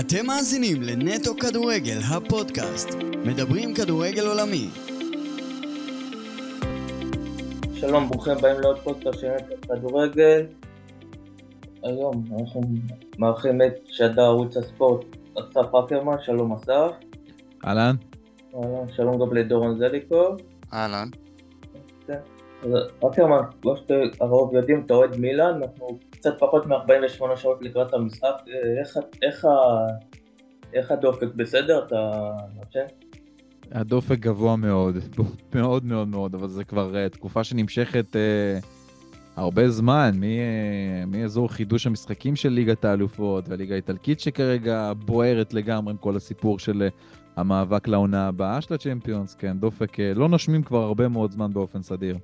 אתם 0.00 0.26
מאזינים 0.26 0.82
לנטו 0.82 1.34
כדורגל, 1.36 1.98
הפודקאסט. 2.10 2.88
מדברים 3.26 3.74
כדורגל 3.74 4.26
עולמי. 4.26 4.68
שלום, 7.74 8.08
ברוכים 8.08 8.32
הבאים 8.32 8.60
לעוד 8.60 8.78
פודקאסט 8.78 9.20
של 9.20 9.28
נטו 9.30 9.74
כדורגל. 9.74 10.46
היום 11.82 12.24
אנחנו 12.38 12.60
מארחים 13.18 13.62
את 13.62 13.74
שדר 13.88 14.22
ערוץ 14.22 14.56
הספורט 14.56 15.04
אסף 15.38 15.74
אקרמן, 15.74 16.16
שלום 16.22 16.52
אסף. 16.52 16.90
אהלן. 17.64 17.96
אהלן, 18.54 18.92
שלום 18.96 19.18
גם 19.20 19.34
לדורון 19.34 19.78
זליקוב. 19.78 20.36
אהלן. 20.72 21.08
כן. 22.06 22.18
אז 22.62 22.70
אקרמן, 23.10 23.42
כמו 23.62 23.74
שהרוב 23.76 24.54
יודעים, 24.54 24.82
אתה 24.86 24.94
אוהד 24.94 25.16
מילאן, 25.16 25.62
אנחנו 25.62 25.98
קצת 26.16 26.34
פחות 26.38 26.66
מ-48 26.66 27.36
שעות 27.36 27.62
לקראת 27.62 27.94
המשחק. 27.94 28.24
אה, 28.48 28.80
איך, 28.80 28.96
איך, 29.22 29.44
ה- 29.44 29.86
איך 30.74 30.90
הדופק 30.90 31.28
בסדר? 31.36 31.84
אתה 31.86 32.30
נותן? 32.56 32.86
הדופק 33.72 34.18
גבוה 34.18 34.56
מאוד, 34.66 34.96
מאוד 35.54 35.84
מאוד 35.84 36.08
מאוד, 36.08 36.34
אבל 36.34 36.48
זה 36.48 36.64
כבר 36.64 36.92
uh, 36.94 37.12
תקופה 37.12 37.44
שנמשכת 37.44 38.06
uh, 38.12 38.66
הרבה 39.36 39.68
זמן, 39.68 40.10
מ- 40.14 40.22
uh, 40.22 40.26
מאזור 41.06 41.48
חידוש 41.48 41.86
המשחקים 41.86 42.36
של 42.36 42.48
ליגת 42.48 42.84
האלופות 42.84 43.48
והליגה 43.48 43.74
האיטלקית 43.74 44.20
שכרגע 44.20 44.92
בוערת 45.06 45.54
לגמרי 45.54 45.90
עם 45.90 45.96
כל 45.96 46.16
הסיפור 46.16 46.58
של 46.58 46.88
uh, 46.88 46.92
המאבק 47.36 47.88
לעונה 47.88 48.28
הבאה 48.28 48.60
של 48.60 48.74
הצ'מפיונס, 48.74 49.34
כן, 49.34 49.56
דופק, 49.58 49.94
uh, 49.94 50.02
לא 50.14 50.28
נושמים 50.28 50.62
כבר 50.62 50.82
הרבה 50.82 51.08
מאוד 51.08 51.30
זמן 51.30 51.52
באופן 51.52 51.82
סדיר. 51.82 52.18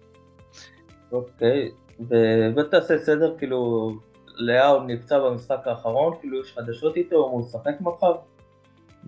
אוקיי, 1.12 1.70
ו- 2.00 2.56
ותעשה 2.56 2.98
סדר, 2.98 3.34
כאילו, 3.38 3.92
לאהו 4.36 4.82
נפצע 4.82 5.18
במשחק 5.18 5.60
האחרון, 5.66 6.14
כאילו 6.20 6.40
יש 6.40 6.52
חדשות 6.52 6.96
איתו, 6.96 7.16
הוא 7.16 7.40
משחק 7.40 7.80
מחר? 7.80 8.14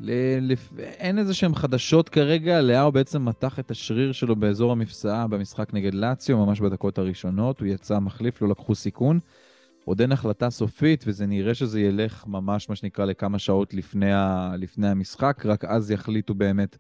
ל- 0.01 0.53
לפ... 0.53 0.79
אין 0.79 1.19
איזה 1.19 1.35
שהם 1.35 1.55
חדשות 1.55 2.09
כרגע, 2.09 2.61
לאהו 2.61 2.93
בעצם 2.93 3.25
מתח 3.25 3.59
את 3.59 3.71
השריר 3.71 4.13
שלו 4.13 4.37
באזור 4.37 4.73
המפסעה 4.73 5.27
במשחק 5.27 5.75
נגד 5.75 5.95
לאציו, 5.95 6.39
ממש 6.47 6.61
בדקות 6.61 6.99
הראשונות, 6.99 7.61
הוא 7.61 7.69
יצא 7.69 7.99
מחליף, 7.99 8.43
לא 8.43 8.49
לקחו 8.49 8.75
סיכון. 8.75 9.19
עוד 9.85 10.01
אין 10.01 10.13
החלטה 10.13 10.51
סופית, 10.51 11.05
וזה 11.07 11.27
נראה 11.27 11.55
שזה 11.55 11.81
ילך 11.81 12.25
ממש, 12.27 12.69
מה 12.69 12.77
שנקרא, 12.77 13.05
לכמה 13.05 13.39
שעות 13.39 13.75
לפני, 13.75 14.13
ה... 14.13 14.53
לפני 14.59 14.89
המשחק, 14.89 15.43
רק 15.47 15.65
אז 15.65 15.91
יחליטו 15.91 16.35
באמת 16.35 16.77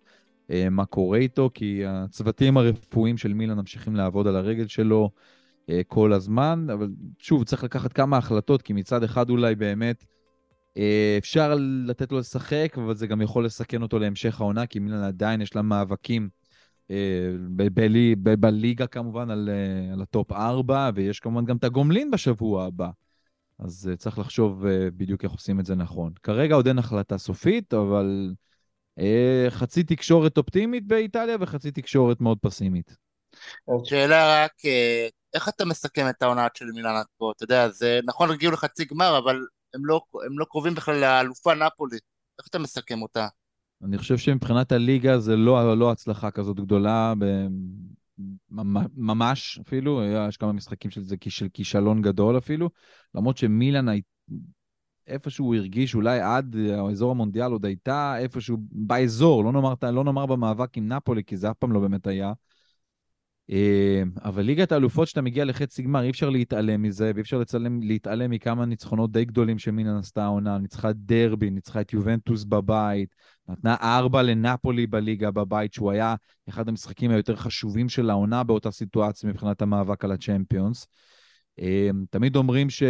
אה, 0.51 0.69
מה 0.71 0.85
קורה 0.87 1.19
איתו, 1.19 1.51
כי 1.55 1.83
הצוותים 1.87 2.57
הרפואיים 2.57 3.17
של 3.17 3.35
מילאן 3.35 3.57
ממשיכים 3.57 3.97
לעבוד 3.97 4.27
על 4.27 4.37
הרגל 4.37 4.67
שלו 4.67 5.11
כל 5.89 6.13
הזמן, 6.13 6.67
אבל 6.73 6.89
שוב, 7.19 7.45
צריך 7.45 7.65
לקחת 7.65 7.93
כמה 7.93 8.17
החלטות, 8.17 8.63
כי 8.63 8.73
מצד 8.73 9.03
אחד 9.03 9.31
אולי 9.31 9.55
באמת 9.55 10.05
אה, 10.77 11.15
אפשר 11.19 11.55
לתת 11.87 12.13
לו 12.13 12.19
לשחק, 12.19 12.75
אבל 12.77 12.95
זה 12.95 13.07
גם 13.07 13.23
יכול 13.23 13.45
לסכן 13.45 13.83
אותו 13.83 13.99
להמשך 13.99 14.41
העונה, 14.41 14.67
כי 14.67 14.79
מילאן 14.79 15.03
עדיין 15.03 15.41
יש 15.41 15.57
לה 15.57 15.63
מאבקים 15.63 16.29
אה, 16.91 17.31
בליגה 18.39 18.87
כמובן 18.87 19.31
על, 19.31 19.51
אה, 19.53 19.93
על 19.93 20.03
ה 20.03 20.10
top 20.10 20.33
4, 20.33 20.91
ויש 20.95 21.21
כמובן 21.21 21.45
גם 21.45 21.57
את 21.57 21.65
הגומלין 21.65 22.11
בשבוע 22.11 22.65
הבא. 22.65 22.91
אז 23.59 23.89
אה, 23.91 23.97
צריך 23.97 24.19
לחשוב 24.19 24.67
אה, 24.67 24.89
בדיוק 24.97 25.25
איך 25.25 25.33
עושים 25.33 25.61
את 25.61 25.67
זה 25.67 25.75
נכון. 25.75 26.13
כרגע 26.23 26.55
עוד 26.55 26.67
אין 26.67 26.79
החלטה 26.79 27.19
סופית, 27.19 27.75
אבל 27.75 28.35
אה, 28.99 29.47
חצי 29.49 29.83
תקשורת 29.83 30.39
אופטימית 30.39 30.87
באיטליה 30.87 31.37
וחצי 31.41 31.71
תקשורת 31.71 32.21
מאוד 32.21 32.39
פסימית. 32.41 32.97
שאלה 33.85 34.45
רק, 34.45 34.53
אה, 34.65 35.09
איך 35.35 35.49
אתה 35.49 35.65
מסכם 35.65 36.07
את 36.09 36.23
העונה 36.23 36.47
של 36.55 36.65
מילאן 36.75 36.97
עד 36.97 37.07
כה? 37.19 37.25
אתה 37.37 37.45
יודע, 37.45 37.69
זה 37.69 38.01
נכון, 38.05 38.31
הגיעו 38.31 38.53
לחצי 38.53 38.85
גמר, 38.85 39.19
אבל 39.19 39.37
הם 39.75 39.87
לא, 39.87 40.01
הם 40.27 40.39
לא 40.39 40.45
קרובים 40.51 40.75
בכלל 40.75 41.01
לאלופה 41.01 41.55
נפולי. 41.55 41.99
איך 42.39 42.47
אתה 42.47 42.59
מסכם 42.59 43.03
אותה? 43.03 43.29
אני 43.85 43.99
חושב 43.99 44.19
שמבחינת 44.19 44.73
הליגה 44.73 45.19
זה 45.19 45.37
לא, 45.37 45.79
לא 45.79 45.91
הצלחה 45.91 46.31
כזאת 46.31 46.61
גדולה, 46.61 47.15
ממש 48.97 49.59
אפילו, 49.67 50.03
יש 50.29 50.37
כמה 50.37 50.53
משחקים 50.53 50.91
של 50.91 51.03
זה 51.03 51.17
של 51.29 51.49
כישלון 51.49 52.03
גדול 52.03 52.39
אפילו, 52.39 52.71
למרות 53.15 53.37
שמילאן 53.37 53.87
איפשהו 55.07 55.55
הרגיש 55.55 55.95
אולי 55.95 56.21
עד 56.21 56.57
האזור 56.57 57.11
המונדיאל 57.11 57.53
עוד 57.53 57.65
הייתה 57.67 58.19
איפשהו 58.19 58.57
באזור, 58.73 59.45
לא 59.45 59.53
נאמר, 59.53 59.75
לא 59.93 60.05
נאמר 60.05 60.27
במאבק 60.27 60.77
עם 60.77 60.93
נפולי, 60.93 61.25
כי 61.25 61.37
זה 61.37 61.51
אף 61.51 61.57
פעם 61.57 61.73
לא 61.73 61.81
באמת 61.81 62.07
היה. 62.07 62.33
אה, 63.51 64.03
אבל 64.25 64.43
ליגת 64.43 64.73
האלופות, 64.73 65.09
שאתה 65.09 65.23
מגיע 65.23 65.45
לחצי 65.45 65.83
גמר, 65.83 66.03
אי 66.03 66.11
אפשר 66.11 66.31
להתעלם 66.31 66.83
מזה, 66.83 67.11
ואי 67.15 67.23
אפשר 67.23 67.39
לצלם, 67.39 67.83
להתעלם 67.83 68.31
מכמה 68.31 68.67
ניצחונות 68.67 69.13
די 69.13 69.25
גדולים 69.25 69.59
שמילאן 69.59 69.97
עשתה 69.97 70.25
העונה. 70.25 70.59
ניצחה 70.59 70.93
דרבי, 70.93 71.51
ניצחה 71.51 71.81
את 71.81 71.93
יובנטוס 71.93 72.45
בבית, 72.45 73.15
נתנה 73.49 73.77
ארבע 73.83 74.23
לנפולי 74.23 74.87
בליגה 74.87 75.31
בבית, 75.31 75.73
שהוא 75.73 75.91
היה 75.91 76.15
אחד 76.49 76.69
המשחקים 76.69 77.11
היותר 77.11 77.37
חשובים 77.37 77.89
של 77.89 78.11
העונה 78.11 78.43
באותה 78.43 78.71
סיטואציה 78.71 79.31
מבחינת 79.31 79.63
המאבק 79.63 80.05
על 80.05 80.13
הצ'מפיונס. 80.13 80.87
אה, 81.61 81.91
תמיד 82.11 82.37
אומרים 82.37 82.71
ש... 82.71 82.83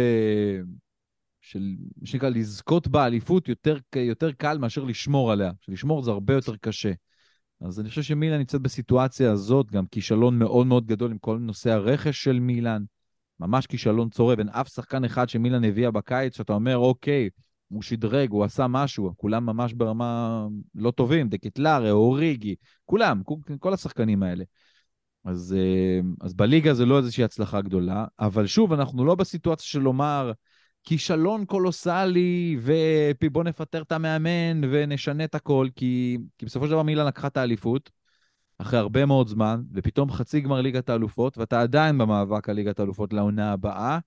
של, 1.41 1.75
מה 2.01 2.07
שנקרא, 2.07 2.29
לזכות 2.29 2.87
באליפות 2.87 3.49
יותר, 3.49 3.77
יותר 3.95 4.31
קל 4.31 4.57
מאשר 4.57 4.83
לשמור 4.83 5.31
עליה. 5.31 5.51
שלשמור 5.61 6.03
זה 6.03 6.11
הרבה 6.11 6.33
יותר 6.33 6.55
קשה. 6.55 6.91
אז 7.61 7.79
אני 7.79 7.89
חושב 7.89 8.01
שמילאן 8.01 8.37
נמצאת 8.37 8.61
בסיטואציה 8.61 9.31
הזאת, 9.31 9.71
גם 9.71 9.85
כישלון 9.87 10.39
מאוד 10.39 10.67
מאוד 10.67 10.85
גדול 10.85 11.11
עם 11.11 11.17
כל 11.17 11.37
נושא 11.37 11.71
הרכש 11.71 12.23
של 12.23 12.39
מילאן. 12.39 12.83
ממש 13.39 13.67
כישלון 13.67 14.09
צורב, 14.09 14.39
אין 14.39 14.49
אף 14.49 14.67
שחקן 14.67 15.03
אחד 15.03 15.29
שמילאן 15.29 15.63
הביאה 15.63 15.91
בקיץ, 15.91 16.37
שאתה 16.37 16.53
אומר, 16.53 16.77
אוקיי, 16.77 17.29
הוא 17.67 17.81
שדרג, 17.81 18.31
הוא 18.31 18.43
עשה 18.43 18.67
משהו, 18.67 19.13
כולם 19.17 19.45
ממש 19.45 19.73
ברמה 19.73 20.47
לא 20.75 20.91
טובים, 20.91 21.29
דקטלרה, 21.29 21.91
אוריגי, 21.91 22.55
כולם, 22.85 23.21
כל 23.59 23.73
השחקנים 23.73 24.23
האלה. 24.23 24.43
אז, 25.25 25.55
אה, 25.57 25.99
אז 26.21 26.33
בליגה 26.33 26.73
זה 26.73 26.85
לא 26.85 26.97
איזושהי 26.97 27.23
הצלחה 27.23 27.61
גדולה, 27.61 28.05
אבל 28.19 28.47
שוב, 28.47 28.73
אנחנו 28.73 29.05
לא 29.05 29.15
בסיטואציה 29.15 29.65
של 29.65 29.79
לומר, 29.79 30.31
כישלון 30.85 31.45
קולוסלי, 31.45 32.57
ובוא 32.61 33.43
נפטר 33.43 33.81
את 33.81 33.91
המאמן 33.91 34.61
ונשנה 34.71 35.23
את 35.23 35.35
הכל, 35.35 35.67
כי, 35.75 36.17
כי 36.37 36.45
בסופו 36.45 36.65
של 36.65 36.71
דבר 36.71 36.83
מילאן 36.83 37.05
לקחה 37.07 37.27
את 37.27 37.37
האליפות, 37.37 37.91
אחרי 38.57 38.79
הרבה 38.79 39.05
מאוד 39.05 39.27
זמן, 39.27 39.61
ופתאום 39.73 40.11
חצי 40.11 40.41
גמר 40.41 40.61
ליגת 40.61 40.89
האלופות, 40.89 41.37
ואתה 41.37 41.61
עדיין 41.61 41.97
במאבק 41.97 42.49
על 42.49 42.55
ליגת 42.55 42.79
האלופות 42.79 43.13
לעונה 43.13 43.51
הבאה, 43.51 43.99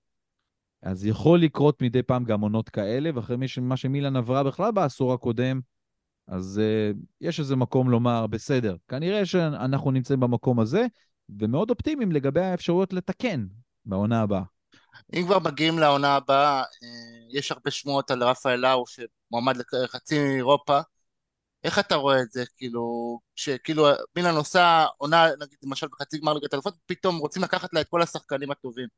אז 0.83 1.07
יכול 1.07 1.39
לקרות 1.41 1.83
מדי 1.83 2.03
פעם 2.03 2.25
גם 2.25 2.41
עונות 2.41 2.69
כאלה, 2.69 3.11
ואחרי 3.15 3.37
מה 3.61 3.77
שמילאן 3.77 4.17
עברה 4.17 4.43
בכלל 4.43 4.73
בעשור 4.73 5.13
הקודם, 5.13 5.61
אז 6.27 6.61
uh, 6.61 6.97
יש 7.21 7.41
איזה 7.41 7.57
מקום 7.57 7.91
לומר, 7.91 8.27
בסדר, 8.27 8.77
כנראה 8.89 9.27
שאנחנו 9.27 9.91
נמצאים 9.91 10.21
במקום 10.21 10.61
הזה, 10.61 10.87
ומאוד 11.39 11.71
אופטימיים 11.71 12.13
לגבי 12.13 12.41
האפשרויות 12.41 12.93
לתקן 12.93 13.47
בעונה 13.85 14.21
הבאה. 14.21 14.58
אם 15.15 15.25
כבר 15.27 15.39
מגיעים 15.39 15.79
לעונה 15.79 16.17
הבאה, 16.17 16.61
אה, 16.61 17.27
יש 17.31 17.53
הרבה 17.53 17.71
שמועות 17.71 18.11
על 18.11 18.23
רפאל 18.23 18.57
לאו 18.57 18.85
שמועמד 18.87 19.57
לחצי 19.73 20.19
אירופה. 20.37 20.81
איך 21.65 21.79
אתה 21.79 21.95
רואה 21.95 22.23
את 22.23 22.31
זה? 22.33 22.45
כאילו, 22.57 23.19
שכאילו 23.37 23.87
מילאן 24.17 24.35
עושה 24.35 24.87
עונה, 24.99 25.27
נגיד 25.41 25.59
למשל 25.63 25.87
בחצי 25.89 26.19
גמר 26.19 26.33
ליגת 26.35 26.55
אלופות, 26.55 26.75
פתאום 26.87 27.19
רוצים 27.19 27.43
לקחת 27.43 27.75
לה 27.75 27.81
את 27.81 27.89
כל 27.89 28.03
השחקנים 28.03 28.51
הטובים. 28.51 28.89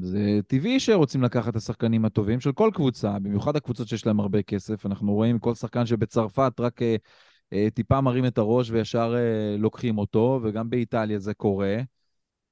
זה 0.00 0.40
טבעי 0.46 0.80
שרוצים 0.80 1.22
לקחת 1.22 1.48
את 1.48 1.56
השחקנים 1.56 2.04
הטובים 2.04 2.40
של 2.40 2.52
כל 2.52 2.70
קבוצה, 2.74 3.18
במיוחד 3.18 3.56
הקבוצות 3.56 3.88
שיש 3.88 4.06
להם 4.06 4.20
הרבה 4.20 4.42
כסף. 4.42 4.86
אנחנו 4.86 5.12
רואים 5.12 5.38
כל 5.38 5.54
שחקן 5.54 5.86
שבצרפת 5.86 6.52
רק 6.60 6.82
אה, 6.82 6.96
אה, 7.52 7.68
טיפה 7.74 8.00
מרים 8.00 8.26
את 8.26 8.38
הראש 8.38 8.70
וישר 8.70 9.14
אה, 9.16 9.56
לוקחים 9.58 9.98
אותו, 9.98 10.40
וגם 10.42 10.70
באיטליה 10.70 11.18
זה 11.18 11.34
קורה. 11.34 11.76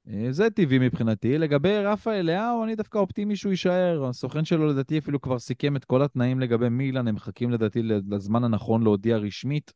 אה, 0.08 0.26
זה 0.32 0.50
טבעי 0.50 0.78
מבחינתי. 0.78 1.38
לגבי 1.38 1.78
רפאל 1.78 2.22
לאהו, 2.22 2.64
אני 2.64 2.76
דווקא 2.76 2.98
אופטימי 2.98 3.36
שהוא 3.36 3.50
יישאר. 3.50 4.04
הסוכן 4.04 4.44
שלו 4.44 4.66
לדעתי 4.66 4.98
אפילו 4.98 5.20
כבר 5.20 5.38
סיכם 5.38 5.76
את 5.76 5.84
כל 5.84 6.02
התנאים 6.02 6.40
לגבי 6.40 6.68
מילאן, 6.68 7.08
הם 7.08 7.14
מחכים 7.14 7.50
לדעתי 7.50 7.82
לזמן 7.82 8.44
הנכון 8.44 8.82
להודיע 8.82 9.16
רשמית 9.16 9.72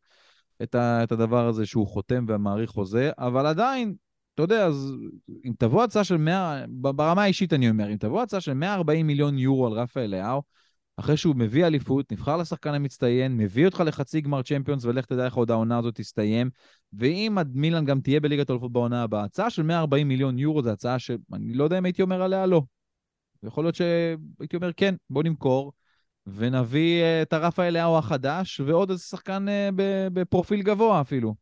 את, 0.62 0.74
ה, 0.74 1.04
את 1.04 1.12
הדבר 1.12 1.48
הזה 1.48 1.66
שהוא 1.66 1.86
חותם 1.86 2.24
ומאריך 2.28 2.70
חוזה, 2.70 3.10
אבל 3.18 3.46
עדיין, 3.46 3.94
אתה 4.34 4.42
יודע, 4.42 4.66
אז 4.66 4.92
אם 5.44 5.52
תבוא 5.58 5.84
הצעה 5.84 6.04
של 6.04 6.16
100, 6.16 6.64
ברמה 6.68 7.22
האישית 7.22 7.52
אני 7.52 7.70
אומר, 7.70 7.92
אם 7.92 7.96
תבוא 7.96 8.22
הצעה 8.22 8.40
של 8.40 8.54
140 8.54 9.06
מיליון 9.06 9.38
יורו 9.38 9.66
על 9.66 9.72
רפאל 9.72 10.06
לאהו, 10.06 10.42
אחרי 11.00 11.16
שהוא 11.16 11.36
מביא 11.36 11.66
אליפות, 11.66 12.12
נבחר 12.12 12.36
לשחקן 12.36 12.74
המצטיין, 12.74 13.36
מביא 13.36 13.66
אותך 13.66 13.82
לחצי 13.86 14.20
גמר 14.20 14.42
צ'מפיונס, 14.42 14.84
ולך 14.84 15.06
תדע 15.06 15.24
איך 15.24 15.34
עוד 15.34 15.50
העונה 15.50 15.78
הזאת 15.78 15.94
תסתיים. 15.94 16.50
ואם 16.92 17.38
מילאן 17.54 17.84
גם 17.84 18.00
תהיה 18.00 18.20
בליגת 18.20 18.50
האלופות 18.50 18.72
בעונה 18.72 19.02
הבאה, 19.02 19.24
הצעה 19.24 19.50
של 19.50 19.62
140 19.62 20.08
מיליון 20.08 20.38
יורו 20.38 20.62
זו 20.62 20.70
הצעה 20.70 20.98
שאני 20.98 21.54
לא 21.54 21.64
יודע 21.64 21.78
אם 21.78 21.84
הייתי 21.84 22.02
אומר 22.02 22.22
עליה 22.22 22.46
לא. 22.46 22.62
יכול 23.42 23.64
להיות 23.64 23.74
שהייתי 23.74 24.56
אומר 24.56 24.72
כן, 24.72 24.94
בוא 25.10 25.22
נמכור, 25.22 25.72
ונביא 26.26 27.02
את 27.22 27.32
הרפאל 27.32 27.74
לאהו 27.74 27.98
החדש, 27.98 28.60
ועוד 28.60 28.90
איזה 28.90 29.02
שחקן 29.02 29.46
בפרופיל 30.12 30.62
גבוה 30.62 31.00
אפילו. 31.00 31.34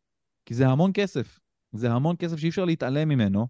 כי 0.45 0.53
זה 0.53 0.67
המון 0.67 0.91
כסף. 0.93 1.39
זה 1.73 1.91
המון 1.91 2.15
כסף 2.19 2.37
שאי 2.37 2.49
אפשר 2.49 2.65
להתעלם 2.65 3.09
ממנו. 3.09 3.47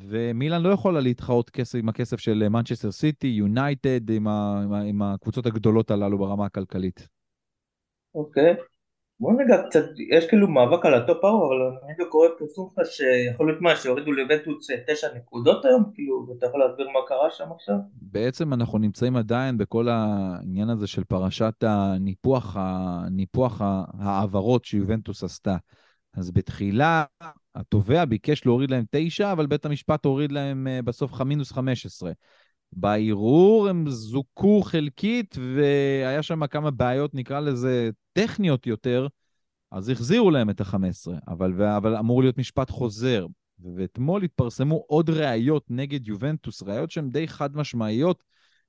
ומילאן 0.00 0.62
לא 0.62 0.68
יכולה 0.68 1.00
להתחרות 1.00 1.50
כסף, 1.50 1.78
עם 1.78 1.88
הכסף 1.88 2.20
של 2.20 2.48
מנצ'סטר 2.48 2.92
סיטי, 2.92 3.26
יונייטד, 3.26 4.10
עם, 4.10 4.28
עם, 4.28 4.72
עם 4.72 5.02
הקבוצות 5.02 5.46
הגדולות 5.46 5.90
הללו 5.90 6.18
ברמה 6.18 6.46
הכלכלית. 6.46 7.08
אוקיי. 8.14 8.54
בוא 9.20 9.32
ניגע 9.32 9.62
קצת, 9.66 9.84
יש 10.10 10.26
כאילו 10.26 10.48
מאבק 10.48 10.86
על 10.86 10.94
ה 10.94 11.01
top 11.01 11.24
four, 11.24 11.46
אבל 11.46 11.78
אני 11.84 11.92
רגע 11.92 12.04
קורא 12.10 12.28
פרסום 12.38 12.68
לך 12.72 12.86
שיכול 12.86 13.46
להיות 13.46 13.60
מה, 13.60 13.76
שהורידו 13.76 14.12
ליובנטוס 14.12 14.66
תשע 14.86 15.08
נקודות 15.16 15.64
היום, 15.64 15.84
כאילו, 15.94 16.26
ואתה 16.28 16.46
יכול 16.46 16.60
להסביר 16.60 16.86
מה 16.86 17.00
קרה 17.08 17.30
שם 17.30 17.52
עכשיו? 17.54 17.76
בעצם 18.02 18.52
אנחנו 18.52 18.78
נמצאים 18.78 19.16
עדיין 19.16 19.58
בכל 19.58 19.88
העניין 19.88 20.68
הזה 20.68 20.86
של 20.86 21.04
פרשת 21.04 21.54
הניפוח, 21.62 22.56
הניפוח 22.58 23.60
ההעברות 23.98 24.64
שיובנטוס 24.64 25.24
עשתה. 25.24 25.56
אז 26.16 26.30
בתחילה 26.30 27.04
התובע 27.54 28.04
ביקש 28.04 28.46
להוריד 28.46 28.70
להם 28.70 28.84
תשע, 28.90 29.32
אבל 29.32 29.46
בית 29.46 29.64
המשפט 29.64 30.04
הוריד 30.04 30.32
להם 30.32 30.66
אה, 30.66 30.82
בסוף 30.82 31.20
מינוס 31.20 31.52
חמש 31.52 31.86
עשרה. 31.86 32.12
בערעור 32.72 33.68
הם 33.68 33.90
זוכו 33.90 34.62
חלקית, 34.62 35.36
והיה 35.56 36.22
שם 36.22 36.46
כמה 36.46 36.70
בעיות, 36.70 37.14
נקרא 37.14 37.40
לזה, 37.40 37.90
טכניות 38.12 38.66
יותר, 38.66 39.06
אז 39.70 39.88
החזירו 39.88 40.30
להם 40.30 40.50
את 40.50 40.60
ה-15, 40.60 41.12
אבל, 41.28 41.62
אבל 41.62 41.96
אמור 41.96 42.22
להיות 42.22 42.38
משפט 42.38 42.70
חוזר. 42.70 43.26
ואתמול 43.76 44.22
התפרסמו 44.22 44.84
עוד 44.86 45.10
ראיות 45.10 45.64
נגד 45.70 46.08
יובנטוס, 46.08 46.62
ראיות 46.62 46.90
שהן 46.90 47.10
די 47.10 47.28
חד 47.28 47.56
משמעיות, 47.56 48.22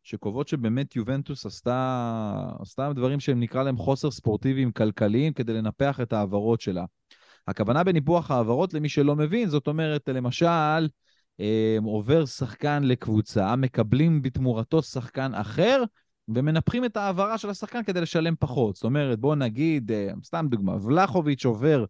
שקובעות 0.03 0.47
שבאמת 0.47 0.95
יובנטוס 0.95 1.45
עשתה, 1.45 2.51
עשתה 2.59 2.93
דברים 2.93 3.19
שהם 3.19 3.39
נקרא 3.39 3.63
להם 3.63 3.77
חוסר 3.77 4.11
ספורטיביים 4.11 4.71
כלכליים 4.71 5.33
כדי 5.33 5.53
לנפח 5.53 5.99
את 6.01 6.13
ההעברות 6.13 6.61
שלה. 6.61 6.85
הכוונה 7.47 7.83
בניפוח 7.83 8.31
העברות, 8.31 8.73
למי 8.73 8.89
שלא 8.89 9.15
מבין, 9.15 9.49
זאת 9.49 9.67
אומרת, 9.67 10.09
למשל, 10.09 10.87
אה, 11.39 11.77
עובר 11.83 12.25
שחקן 12.25 12.83
לקבוצה, 12.83 13.55
מקבלים 13.55 14.21
בתמורתו 14.21 14.81
שחקן 14.81 15.33
אחר, 15.33 15.83
ומנפחים 16.27 16.85
את 16.85 16.97
ההעברה 16.97 17.37
של 17.37 17.49
השחקן 17.49 17.83
כדי 17.83 18.01
לשלם 18.01 18.33
פחות. 18.39 18.75
זאת 18.75 18.83
אומרת, 18.83 19.19
בואו 19.19 19.35
נגיד, 19.35 19.91
אה, 19.91 20.09
סתם 20.23 20.47
דוגמה, 20.49 20.85
ולחוביץ' 20.85 21.45
עובר 21.45 21.85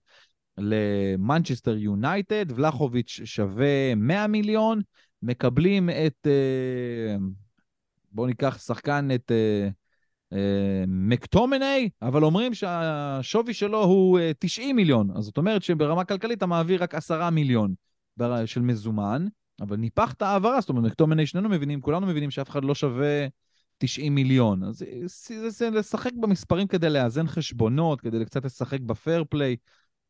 למנצ'סטר 0.57 1.77
יונייטד, 1.77 2.45
ולחוביץ' 2.55 3.21
שווה 3.25 3.95
100 3.95 4.27
מיליון, 4.27 4.81
מקבלים 5.21 5.89
את, 5.89 6.27
אה, 6.27 7.15
בואו 8.11 8.27
ניקח 8.27 8.57
שחקן, 8.57 9.07
את 9.15 9.31
מקטומני, 10.87 11.89
אבל 12.01 12.23
אומרים 12.23 12.53
שהשווי 12.53 13.53
שלו 13.53 13.83
הוא 13.83 14.19
90 14.39 14.75
מיליון. 14.75 15.09
אז 15.15 15.23
זאת 15.23 15.37
אומרת 15.37 15.63
שברמה 15.63 16.03
כלכלית 16.03 16.37
אתה 16.37 16.45
מעביר 16.45 16.83
רק 16.83 16.95
10 16.95 17.29
מיליון. 17.29 17.73
של 18.45 18.61
מזומן, 18.61 19.27
אבל 19.61 19.77
ניפחת 19.77 20.21
העברה, 20.21 20.61
זאת 20.61 20.69
אומרת, 20.69 20.83
מקטומני 20.85 21.25
שנינו 21.25 21.49
מבינים, 21.49 21.81
כולנו 21.81 22.07
מבינים 22.07 22.31
שאף 22.31 22.49
אחד 22.49 22.63
לא 22.63 22.75
שווה 22.75 23.27
90 23.77 24.15
מיליון. 24.15 24.63
אז 24.63 24.75
זה, 24.77 24.85
זה, 25.05 25.49
זה 25.49 25.69
לשחק 25.69 26.11
במספרים 26.13 26.67
כדי 26.67 26.89
לאזן 26.89 27.27
חשבונות, 27.27 28.01
כדי 28.01 28.25
קצת 28.25 28.45
לשחק 28.45 28.79
ב 28.79 28.88
fair 28.88 29.23
play. 29.29 29.55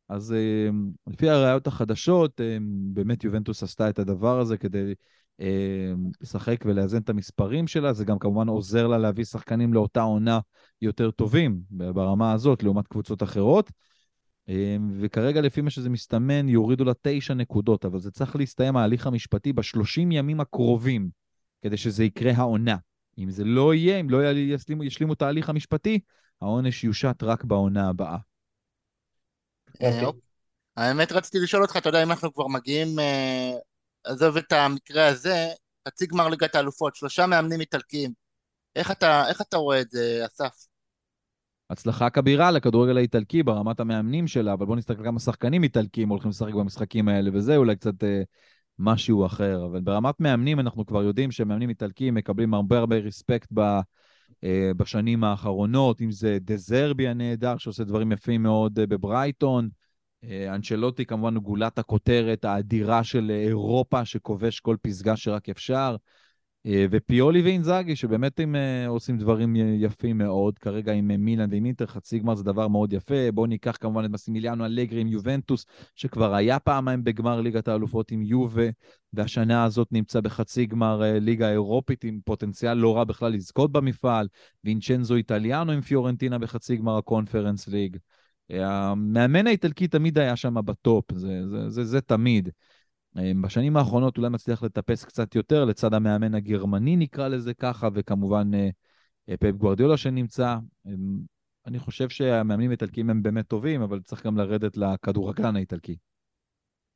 אז 0.08 0.32
אה, 0.32 0.68
לפי 1.06 1.30
הראיות 1.30 1.66
החדשות, 1.66 2.40
אה, 2.40 2.58
באמת 2.92 3.24
יובנטוס 3.24 3.62
עשתה 3.62 3.88
את 3.88 3.98
הדבר 3.98 4.40
הזה 4.40 4.56
כדי 4.56 4.78
אה, 4.78 4.92
לשחק 6.20 6.56
ולאזן 6.64 6.98
את 6.98 7.08
המספרים 7.08 7.66
שלה. 7.66 7.92
זה 7.92 8.04
גם 8.04 8.18
כמובן 8.18 8.48
עוזר 8.48 8.86
לה 8.86 8.98
להביא 8.98 9.24
שחקנים 9.24 9.74
לאותה 9.74 10.00
עונה 10.00 10.40
יותר 10.82 11.10
טובים 11.10 11.60
ברמה 11.70 12.32
הזאת, 12.32 12.62
לעומת 12.62 12.86
קבוצות 12.86 13.22
אחרות. 13.22 13.70
אמ, 14.48 14.98
וכרגע 15.00 15.40
לפי 15.40 15.60
מה 15.60 15.70
שזה 15.70 15.90
מסתמן 15.90 16.48
יורידו 16.48 16.84
לה 16.84 16.92
תשע 17.02 17.34
נקודות, 17.34 17.84
אבל 17.84 17.98
זה 17.98 18.10
צריך 18.10 18.36
להסתיים 18.36 18.76
ההליך 18.76 19.06
המשפטי 19.06 19.52
בשלושים 19.52 20.12
ימים 20.12 20.40
הקרובים, 20.40 21.08
כדי 21.62 21.76
שזה 21.76 22.04
יקרה 22.04 22.32
העונה. 22.36 22.76
אם 23.18 23.30
זה 23.30 23.44
לא 23.44 23.74
יהיה, 23.74 24.00
אם 24.00 24.10
לא 24.10 24.32
ישלימו, 24.32 24.84
ישלימו 24.84 25.12
את 25.12 25.22
ההליך 25.22 25.48
המשפטי, 25.48 26.00
העונש 26.40 26.84
יושת 26.84 27.22
רק 27.22 27.44
בעונה 27.44 27.88
הבאה. 27.88 28.16
אה, 29.82 30.04
אוקיי. 30.04 30.20
האמת 30.76 31.12
רציתי 31.12 31.38
לשאול 31.38 31.62
אותך, 31.62 31.76
אתה 31.76 31.88
יודע, 31.88 32.02
אם 32.02 32.10
אנחנו 32.10 32.34
כבר 32.34 32.46
מגיעים, 32.46 32.98
אה, 32.98 33.52
עזוב 34.06 34.36
את 34.36 34.52
המקרה 34.52 35.06
הזה, 35.06 35.46
חצי 35.88 36.06
גמר 36.06 36.28
ליגת 36.28 36.54
האלופות, 36.54 36.96
שלושה 36.96 37.26
מאמנים 37.26 37.60
איטלקיים. 37.60 38.12
איך 38.76 38.90
אתה, 38.90 39.28
איך 39.28 39.40
אתה 39.40 39.56
רואה 39.56 39.80
את 39.80 39.90
זה, 39.90 40.22
אסף? 40.26 40.66
הצלחה 41.70 42.10
כבירה 42.10 42.50
לכדורגל 42.50 42.96
האיטלקי 42.96 43.42
ברמת 43.42 43.80
המאמנים 43.80 44.26
שלה, 44.26 44.52
אבל 44.52 44.66
בואו 44.66 44.78
נסתכל 44.78 45.04
כמה 45.04 45.20
שחקנים 45.20 45.62
איטלקים 45.62 46.08
הולכים 46.08 46.30
לשחק 46.30 46.54
במשחקים 46.54 47.08
האלה, 47.08 47.30
וזה 47.32 47.56
אולי 47.56 47.76
קצת 47.76 48.04
אה, 48.04 48.22
משהו 48.78 49.26
אחר. 49.26 49.66
אבל 49.66 49.80
ברמת 49.80 50.20
מאמנים 50.20 50.60
אנחנו 50.60 50.86
כבר 50.86 51.02
יודעים 51.02 51.30
שמאמנים 51.30 51.68
איטלקים 51.68 52.14
מקבלים 52.14 52.54
הרבה 52.54 52.78
הרבה 52.78 52.96
ריספקט 52.96 53.48
ב, 53.54 53.60
אה, 54.44 54.70
בשנים 54.76 55.24
האחרונות, 55.24 56.00
אם 56.00 56.10
זה 56.10 56.38
דזרבי 56.40 57.08
הנהדר, 57.08 57.56
שעושה 57.56 57.84
דברים 57.84 58.12
יפים 58.12 58.42
מאוד 58.42 58.78
אה, 58.78 58.86
בברייטון, 58.86 59.68
אנצ'לוטי 60.48 61.06
כמובן 61.06 61.38
גולת 61.38 61.78
הכותרת 61.78 62.44
האדירה 62.44 63.04
של 63.04 63.30
אירופה, 63.30 64.04
שכובש 64.04 64.60
כל 64.60 64.76
פסגה 64.82 65.16
שרק 65.16 65.48
אפשר. 65.48 65.96
אה, 66.66 66.86
ופיולי 66.90 67.42
ואינזאגי, 67.42 67.96
שבאמת 67.96 68.40
הם 68.40 68.56
אה, 68.56 68.86
עושים 68.88 69.18
דברים 69.18 69.56
יפים 69.56 70.18
מאוד, 70.18 70.58
כרגע 70.58 70.92
עם 70.92 71.10
אה, 71.10 71.16
מילאן 71.16 71.48
ועם 71.50 71.64
אינטר, 71.64 71.86
חצי 71.86 72.18
גמר 72.18 72.34
זה 72.34 72.44
דבר 72.44 72.68
מאוד 72.68 72.92
יפה. 72.92 73.32
בואו 73.34 73.46
ניקח 73.46 73.76
כמובן 73.80 74.04
את 74.04 74.10
מסימיליאנו 74.10 74.64
אלגרי 74.64 75.00
עם 75.00 75.06
יובנטוס, 75.06 75.66
שכבר 75.94 76.34
היה 76.34 76.58
פעמיים 76.58 77.04
בגמר 77.04 77.40
ליגת 77.40 77.68
האלופות 77.68 78.10
עם 78.10 78.22
יובה, 78.22 78.66
והשנה 79.12 79.64
הזאת 79.64 79.88
נמצא 79.92 80.20
בחצי 80.20 80.66
גמר 80.66 81.02
ליגה 81.20 81.50
אירופית 81.50 82.04
עם 82.04 82.20
פוטנציאל 82.24 82.74
לא 82.74 82.96
רע 82.96 83.04
בכלל 83.04 83.32
לזכות 83.32 83.72
במפעל, 83.72 84.28
וינצ'נזו 84.64 85.14
איטליאנו 85.14 85.72
עם 85.72 85.80
פיורנטינה 85.80 86.38
בחצי 86.38 86.76
גמר 86.76 86.96
הקונפרנס 86.96 87.68
ליג. 87.68 87.96
המאמן 88.50 89.46
האיטלקי 89.46 89.88
תמיד 89.88 90.18
היה 90.18 90.36
שם 90.36 90.54
ב 90.64 90.74
top, 90.74 91.12
זה, 91.12 91.48
זה, 91.48 91.70
זה, 91.70 91.84
זה 91.84 92.00
תמיד. 92.00 92.48
אמ, 93.18 93.42
בשנים 93.42 93.76
האחרונות 93.76 94.18
אולי 94.18 94.28
מצליח 94.28 94.62
לטפס 94.62 95.04
קצת 95.04 95.34
יותר 95.34 95.64
לצד 95.64 95.94
המאמן 95.94 96.34
הגרמני, 96.34 96.96
נקרא 96.96 97.28
לזה 97.28 97.54
ככה, 97.54 97.88
וכמובן 97.94 98.54
אה, 98.54 98.68
אה, 99.28 99.36
פפ 99.36 99.50
גוורדיולה 99.50 99.96
שנמצא. 99.96 100.56
אני 101.66 101.78
חושב 101.78 102.08
שהמאמנים 102.08 102.70
האיטלקיים 102.70 103.10
הם 103.10 103.22
באמת 103.22 103.46
טובים, 103.46 103.82
אבל 103.82 104.00
צריך 104.00 104.26
גם 104.26 104.36
לרדת 104.36 104.76
לכדורגלן 104.76 105.56
האיטלקי. 105.56 105.96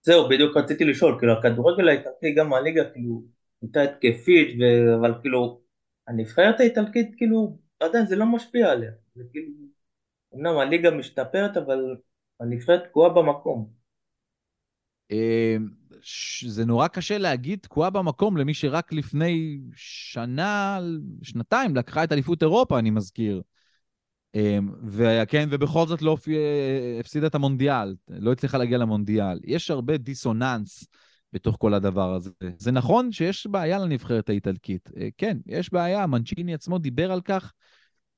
זהו, 0.02 0.28
בדיוק 0.28 0.56
רציתי 0.56 0.84
לשאול, 0.84 1.16
כאילו 1.18 1.32
הכדורגל 1.32 1.88
האיטלקי, 1.88 2.34
גם 2.34 2.52
הליגה, 2.52 2.90
כאילו, 2.92 3.22
הייתה 3.62 3.82
התקפית, 3.82 4.56
ו... 4.60 4.94
אבל 5.00 5.14
כאילו, 5.20 5.60
הנבחרת 6.08 6.60
האיטלקית, 6.60 7.14
כאילו, 7.16 7.58
עדיין 7.80 8.06
זה 8.06 8.16
לא 8.16 8.26
משפיע 8.26 8.70
עליה. 8.70 8.90
זה 9.14 9.24
כאילו, 9.32 9.69
אמנם 10.34 10.58
הליגה 10.58 10.90
משתפרת, 10.90 11.56
אבל 11.56 11.96
הנבחרת 12.40 12.84
תקועה 12.84 13.10
במקום. 13.10 13.70
אמ, 15.10 15.68
זה 16.46 16.64
נורא 16.64 16.88
קשה 16.88 17.18
להגיד 17.18 17.58
תקועה 17.62 17.90
במקום 17.90 18.36
למי 18.36 18.54
שרק 18.54 18.92
לפני 18.92 19.60
שנה, 19.74 20.80
שנתיים, 21.22 21.76
לקחה 21.76 22.04
את 22.04 22.12
אליפות 22.12 22.42
אירופה, 22.42 22.78
אני 22.78 22.90
מזכיר. 22.90 23.42
אמ, 24.34 24.70
וכן, 24.86 25.48
ובכל 25.50 25.86
זאת 25.86 26.02
לא 26.02 26.16
הפסידה 27.00 27.26
את 27.26 27.34
המונדיאל, 27.34 27.94
לא 28.08 28.32
הצליחה 28.32 28.58
להגיע 28.58 28.78
למונדיאל. 28.78 29.40
יש 29.44 29.70
הרבה 29.70 29.96
דיסוננס 29.96 30.86
בתוך 31.32 31.56
כל 31.58 31.74
הדבר 31.74 32.14
הזה. 32.14 32.30
זה 32.56 32.70
נכון 32.70 33.12
שיש 33.12 33.46
בעיה 33.46 33.78
לנבחרת 33.78 34.28
האיטלקית. 34.28 34.90
אה, 34.96 35.08
כן, 35.16 35.38
יש 35.46 35.72
בעיה, 35.72 36.06
מנצ'יני 36.06 36.54
עצמו 36.54 36.78
דיבר 36.78 37.12
על 37.12 37.20
כך 37.20 37.52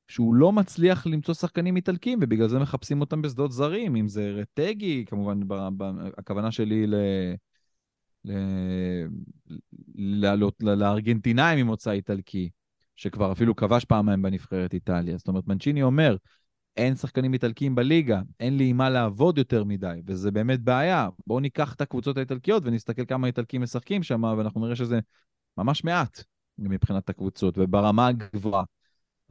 שהוא 0.08 0.34
לא 0.34 0.52
מצליח 0.52 1.06
למצוא 1.06 1.34
שחקנים 1.34 1.76
איטלקים, 1.76 2.18
ובגלל 2.22 2.48
זה 2.48 2.58
מחפשים 2.58 3.00
אותם 3.00 3.22
בשדות 3.22 3.52
זרים, 3.52 3.96
אם 3.96 4.08
זה 4.08 4.30
רטגי, 4.30 5.04
כמובן, 5.06 5.40
הכוונה 6.18 6.50
שלי 6.50 6.86
ל... 6.86 6.94
לעלות 9.94 10.54
לארגנטינאים 10.62 11.66
ממוצא 11.66 11.90
איטלקי, 11.90 12.50
שכבר 12.96 13.32
אפילו 13.32 13.56
כבש 13.56 13.84
פעמיים 13.84 14.22
בנבחרת 14.22 14.74
איטליה. 14.74 15.16
זאת 15.16 15.28
אומרת, 15.28 15.46
מנצ'יני 15.46 15.82
אומר, 15.82 16.16
אין 16.76 16.96
שחקנים 16.96 17.32
איטלקיים 17.32 17.74
בליגה, 17.74 18.20
אין 18.40 18.56
לי 18.56 18.68
עם 18.68 18.76
מה 18.76 18.90
לעבוד 18.90 19.38
יותר 19.38 19.64
מדי, 19.64 20.00
וזה 20.06 20.30
באמת 20.30 20.60
בעיה. 20.60 21.08
בואו 21.26 21.40
ניקח 21.40 21.74
את 21.74 21.80
הקבוצות 21.80 22.16
האיטלקיות 22.16 22.62
ונסתכל 22.66 23.04
כמה 23.04 23.26
איטלקים 23.26 23.62
משחקים 23.62 24.02
שם, 24.02 24.22
ואנחנו 24.22 24.60
נראה 24.60 24.76
שזה 24.76 24.98
ממש 25.58 25.84
מעט 25.84 26.24
מבחינת 26.58 27.08
הקבוצות, 27.08 27.58
וברמה 27.58 28.06
הגבוהה. 28.06 28.64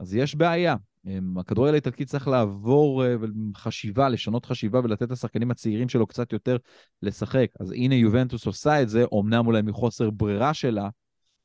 אז 0.02 0.14
יש 0.14 0.34
בעיה. 0.34 0.76
אמ, 1.06 1.38
הכדורגל 1.38 1.72
האיטלקי 1.72 2.04
צריך 2.04 2.28
לעבור 2.28 3.04
אה, 3.04 3.14
חשיבה, 3.56 4.08
לשנות 4.08 4.46
חשיבה 4.46 4.80
ולתת 4.84 5.10
לשחקנים 5.10 5.50
הצעירים 5.50 5.88
שלו 5.88 6.06
קצת 6.06 6.32
יותר 6.32 6.56
לשחק. 7.02 7.46
אז 7.60 7.72
הנה 7.72 7.94
יובנטוס 7.94 8.46
עושה 8.46 8.82
את 8.82 8.88
זה, 8.88 9.04
אמנם 9.20 9.46
אולי 9.46 9.62
מחוסר 9.62 10.10
ברירה 10.10 10.54
שלה 10.54 10.88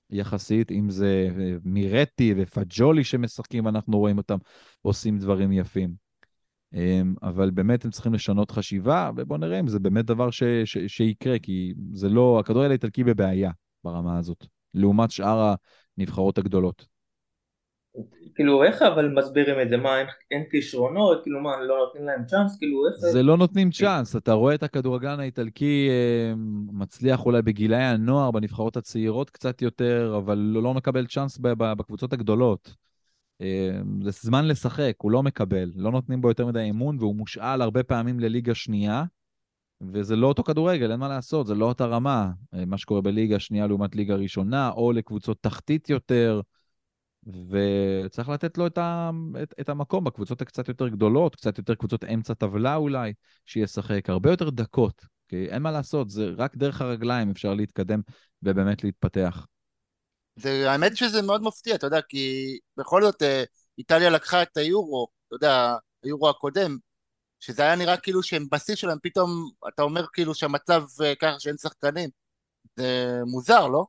יחסית, 0.09 0.71
אם 0.71 0.89
זה 0.89 1.29
אה, 1.39 1.55
מירטי 1.63 2.33
ופג'ולי 2.37 3.03
שמשחקים, 3.03 3.67
אנחנו 3.67 3.97
רואים 3.97 4.17
אותם 4.17 4.37
עושים 4.81 5.17
דברים 5.17 5.51
יפים. 5.51 5.93
אמ, 6.73 7.15
אבל 7.23 7.51
באמת 7.51 7.85
הם 7.85 7.91
צריכים 7.91 8.13
לשנות 8.13 8.51
חשיבה, 8.51 9.11
ובואו 9.15 9.39
נראה 9.39 9.59
אם 9.59 9.67
זה 9.67 9.79
באמת 9.79 10.05
דבר 10.05 10.31
ש, 10.31 10.43
ש, 10.65 10.77
שיקרה, 10.87 11.39
כי 11.39 11.73
זה 11.93 12.09
לא, 12.09 12.39
הכדורגל 12.39 12.69
האיטלקי 12.69 13.03
בבעיה 13.03 13.51
ברמה 13.83 14.17
הזאת, 14.17 14.45
לעומת 14.73 15.11
שאר 15.11 15.53
הנבחרות 15.97 16.37
הגדולות. 16.37 16.96
כאילו 18.35 18.63
איך 18.63 18.81
אבל 18.81 19.09
מסבירים 19.09 19.61
את 19.61 19.69
זה? 19.69 19.77
מה 19.77 19.99
אין, 19.99 20.07
אין 20.31 20.43
כישרונות? 20.51 21.23
כאילו 21.23 21.39
מה 21.39 21.61
לא 21.61 21.77
נותנים 21.77 22.05
להם 22.05 22.25
צ'אנס? 22.25 22.57
כאילו 22.57 22.87
איך 22.87 22.95
זה 22.95 23.23
לא 23.23 23.37
נותנים 23.37 23.71
צ'אנס, 23.71 24.15
אתה 24.15 24.33
רואה 24.33 24.55
את 24.55 24.63
הכדורגלן 24.63 25.19
האיטלקי 25.19 25.89
אה, 25.89 26.33
מצליח 26.71 27.25
אולי 27.25 27.41
בגילאי 27.41 27.83
הנוער, 27.83 28.31
בנבחרות 28.31 28.77
הצעירות 28.77 29.29
קצת 29.29 29.61
יותר, 29.61 30.15
אבל 30.17 30.37
לא, 30.37 30.63
לא 30.63 30.73
מקבל 30.73 31.07
צ'אנס 31.07 31.37
בקבוצות 31.41 32.13
הגדולות. 32.13 32.75
אה, 33.41 33.79
זה 34.03 34.11
זמן 34.11 34.47
לשחק, 34.47 34.93
הוא 34.97 35.11
לא 35.11 35.23
מקבל, 35.23 35.71
לא 35.75 35.91
נותנים 35.91 36.21
בו 36.21 36.27
יותר 36.27 36.45
מדי 36.45 36.69
אמון, 36.69 36.97
והוא 36.99 37.15
מושאל 37.15 37.61
הרבה 37.61 37.83
פעמים 37.83 38.19
לליגה 38.19 38.55
שנייה, 38.55 39.03
וזה 39.81 40.15
לא 40.15 40.27
אותו 40.27 40.43
כדורגל, 40.43 40.91
אין 40.91 40.99
מה 40.99 41.07
לעשות, 41.07 41.47
זה 41.47 41.55
לא 41.55 41.65
אותה 41.65 41.85
רמה, 41.85 42.31
אה, 42.53 42.65
מה 42.65 42.77
שקורה 42.77 43.01
בליגה 43.01 43.39
שנייה 43.39 43.67
לעומת 43.67 43.95
ליגה 43.95 44.15
ראשונה, 44.15 44.69
או 44.69 44.91
לקבוצות 44.91 45.37
תחתית 45.41 45.89
יותר. 45.89 46.41
וצריך 47.49 48.29
לתת 48.29 48.57
לו 48.57 48.67
את, 48.67 48.77
ה, 48.77 49.11
את, 49.43 49.53
את 49.59 49.69
המקום 49.69 50.03
בקבוצות 50.03 50.41
הקצת 50.41 50.67
יותר 50.67 50.87
גדולות, 50.87 51.35
קצת 51.35 51.57
יותר 51.57 51.75
קבוצות 51.75 52.03
אמצע 52.03 52.33
טבלה 52.33 52.75
אולי, 52.75 53.13
שישחק 53.45 54.09
הרבה 54.09 54.29
יותר 54.29 54.49
דקות, 54.49 55.05
כי 55.27 55.45
אין 55.49 55.61
מה 55.61 55.71
לעשות, 55.71 56.09
זה 56.09 56.29
רק 56.37 56.55
דרך 56.55 56.81
הרגליים 56.81 57.31
אפשר 57.31 57.53
להתקדם 57.53 58.01
ובאמת 58.43 58.83
להתפתח. 58.83 59.45
זה, 60.35 60.71
האמת 60.71 60.97
שזה 60.97 61.21
מאוד 61.21 61.41
מפתיע, 61.41 61.75
אתה 61.75 61.87
יודע, 61.87 62.01
כי 62.01 62.57
בכל 62.77 63.01
זאת 63.01 63.21
אה, 63.21 63.43
איטליה 63.77 64.09
לקחה 64.09 64.41
את 64.41 64.57
היורו, 64.57 65.07
אתה 65.27 65.35
יודע, 65.35 65.75
היורו 66.03 66.29
הקודם, 66.29 66.77
שזה 67.39 67.63
היה 67.63 67.75
נראה 67.75 67.97
כאילו 67.97 68.23
שהם 68.23 68.45
בשיא 68.51 68.75
שלהם, 68.75 68.97
פתאום 69.03 69.49
אתה 69.67 69.81
אומר 69.81 70.05
כאילו 70.13 70.35
שהמצב 70.35 70.83
אה, 71.03 71.15
ככה 71.15 71.39
שאין 71.39 71.57
שחקנים. 71.57 72.09
זה 72.75 73.19
מוזר, 73.25 73.67
לא? 73.67 73.85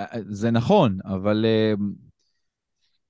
אה, 0.00 0.06
זה 0.28 0.50
נכון, 0.50 0.98
אבל 1.04 1.44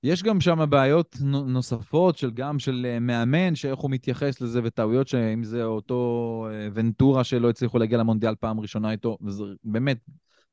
יש 0.03 0.23
גם 0.23 0.41
שם 0.41 0.69
בעיות 0.69 1.15
נוספות 1.23 2.17
של 2.17 2.31
גם 2.31 2.59
של 2.59 2.85
אה, 2.89 2.99
מאמן, 2.99 3.55
שאיך 3.55 3.79
הוא 3.79 3.91
מתייחס 3.91 4.41
לזה, 4.41 4.59
וטעויות 4.63 5.07
שאם 5.07 5.43
זה 5.43 5.63
אותו 5.63 6.47
אה, 6.51 6.67
ונטורה 6.73 7.23
שלא 7.23 7.49
הצליחו 7.49 7.79
להגיע 7.79 7.97
למונדיאל 7.97 8.35
פעם 8.35 8.59
ראשונה 8.59 8.91
איתו, 8.91 9.17
וזה 9.21 9.43
באמת 9.63 9.97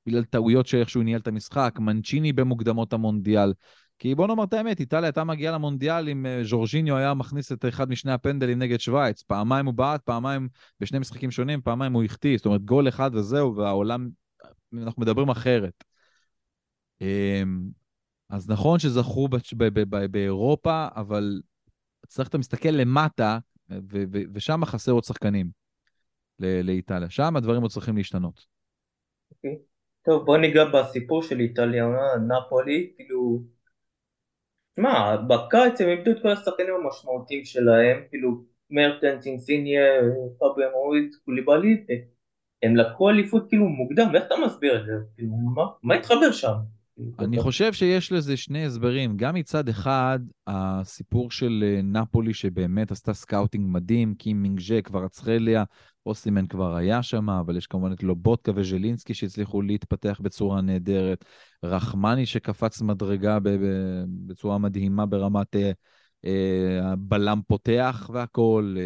בגלל 0.07 0.25
טעויות 0.25 0.67
שאיך 0.67 0.91
שהוא 0.91 1.05
ניהל 1.05 1.21
את 1.21 1.29
המשחק, 1.29 1.75
מנצ'יני 1.79 2.33
במוקדמות 2.33 2.93
המונדיאל. 2.93 3.53
כי 3.99 4.15
בוא 4.15 4.27
נאמר 4.27 4.45
את 4.45 4.53
האמת, 4.53 4.81
איטליה 4.81 5.05
הייתה 5.05 5.25
מגיעה 5.25 5.53
למונדיאל 5.55 6.09
אם 6.09 6.27
אה, 6.27 6.45
ז'ורג'יניו 6.45 6.97
היה 6.97 7.15
מכניס 7.15 7.53
את 7.53 7.65
אחד 7.69 7.89
משני 7.91 8.13
הפנדלים 8.13 8.59
נגד 8.59 8.81
שווייץ. 8.81 9.23
פעמיים 9.23 9.67
הוא 9.67 9.75
בעט, 9.75 10.03
פעמיים 10.03 10.49
בשני 10.81 10.99
משחקים 10.99 11.31
שונים, 11.31 11.61
פעמיים 11.61 11.93
הוא 11.93 12.05
החטיא. 12.05 12.37
זאת 12.37 12.47
אומרת, 12.47 12.65
גול 12.65 12.89
אחד 12.89 13.11
וזהו, 13.15 13.57
והעולם, 13.57 14.09
אנחנו 14.73 15.03
מדברים 15.03 15.29
אחרת. 15.29 15.85
אז 18.31 18.51
נכון 18.51 18.79
שזכו 18.79 19.29
באירופה, 20.11 20.89
אבל 20.97 21.41
צריך, 22.07 22.29
אתה 22.29 22.39
מסתכל 22.39 22.69
למטה, 22.69 23.39
ושם 24.35 24.65
חסר 24.65 24.93
עוד 24.93 25.05
שחקנים 25.05 25.51
לאיטליה. 26.39 27.11
שם 27.11 27.37
הדברים 27.37 27.63
עוד 27.63 27.71
צריכים 27.71 27.97
להשתנות. 27.97 28.47
אוקיי. 29.31 29.59
טוב, 30.03 30.25
בוא 30.25 30.37
ניגע 30.37 30.65
בסיפור 30.65 31.23
של 31.23 31.41
איטליה, 31.41 31.87
נפולי, 32.29 32.93
כאילו... 32.97 33.43
תשמע, 34.75 35.17
בקיץ 35.17 35.81
הם 35.81 35.89
איבדו 35.89 36.11
את 36.11 36.23
כל 36.23 36.29
השחקנים 36.29 36.75
המשמעותיים 36.85 37.45
שלהם, 37.45 38.05
כאילו 38.09 38.45
מרטנס, 38.71 39.27
אינסינייה, 39.27 39.83
פאביאן 40.39 40.71
רואיז, 40.75 41.11
קוליבאלי, 41.25 41.87
הם 42.63 42.77
לקחו 42.77 43.11
אליפות 43.11 43.49
כאילו 43.49 43.69
מוקדם, 43.69 44.09
ואיך 44.13 44.25
אתה 44.27 44.35
מסביר 44.47 44.81
את 44.81 44.87
זה? 44.87 44.93
כאילו, 45.17 45.31
מה 45.83 45.95
התחבר 45.95 46.33
שם? 46.33 46.55
אני 47.19 47.41
חושב 47.41 47.73
שיש 47.73 48.13
לזה 48.13 48.37
שני 48.37 48.65
הסברים. 48.65 49.17
גם 49.17 49.35
מצד 49.35 49.69
אחד, 49.69 50.19
הסיפור 50.47 51.31
של 51.31 51.65
אה, 51.67 51.83
נפולי, 51.83 52.35
שבאמת 52.35 52.91
עשתה 52.93 53.15
scouting 53.15 53.67
מדהים, 53.69 54.15
קים 54.15 54.43
מין 54.43 54.60
ג'ה, 54.60 54.83
קבראצחליה, 54.83 55.65
אוסימן 56.07 56.47
כבר 56.47 56.77
היה 56.77 57.03
שם, 57.03 57.31
אבל 57.31 57.57
יש 57.57 57.67
כמובן 57.67 57.93
את 57.93 58.03
לובוטקה 58.03 58.53
וז'לינסקי 58.55 59.15
שהצליחו 59.15 59.63
להתפתח 59.63 60.21
בצורה 60.23 60.61
נהדרת. 60.61 61.25
רחמני 61.63 62.27
שקפץ 62.27 62.83
מדרגה 62.83 63.39
בצורה 64.27 64.59
מדהימה 64.59 65.07
ברמת 65.07 65.57
אה, 65.57 65.73
אה, 66.25 66.93
הבלם 66.93 67.41
פותח 67.49 68.11
והכול. 68.13 68.79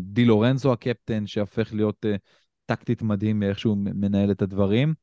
די 0.00 0.24
לורנזו 0.24 0.72
הקפטן, 0.72 1.26
שהפך 1.26 1.74
להיות 1.74 2.06
טקטית 2.66 3.02
מדהים 3.02 3.40
באיך 3.40 3.58
שהוא 3.58 3.76
מנהל 3.76 4.30
את 4.30 4.42
הדברים. 4.42 4.94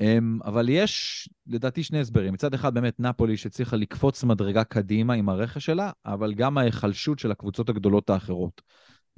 אמ, 0.00 0.38
אבל 0.44 0.68
יש 0.68 1.28
לדעתי 1.46 1.82
שני 1.82 2.00
הסברים. 2.00 2.34
מצד 2.34 2.54
אחד 2.54 2.74
באמת 2.74 3.00
נפולי 3.00 3.36
שצריכה 3.36 3.76
לקפוץ 3.76 4.24
מדרגה 4.24 4.64
קדימה 4.64 5.14
עם 5.14 5.28
הרכש 5.28 5.66
שלה, 5.66 5.90
אבל 6.06 6.34
גם 6.34 6.58
ההיחלשות 6.58 7.18
של 7.18 7.30
הקבוצות 7.30 7.68
הגדולות 7.68 8.10
האחרות. 8.10 8.62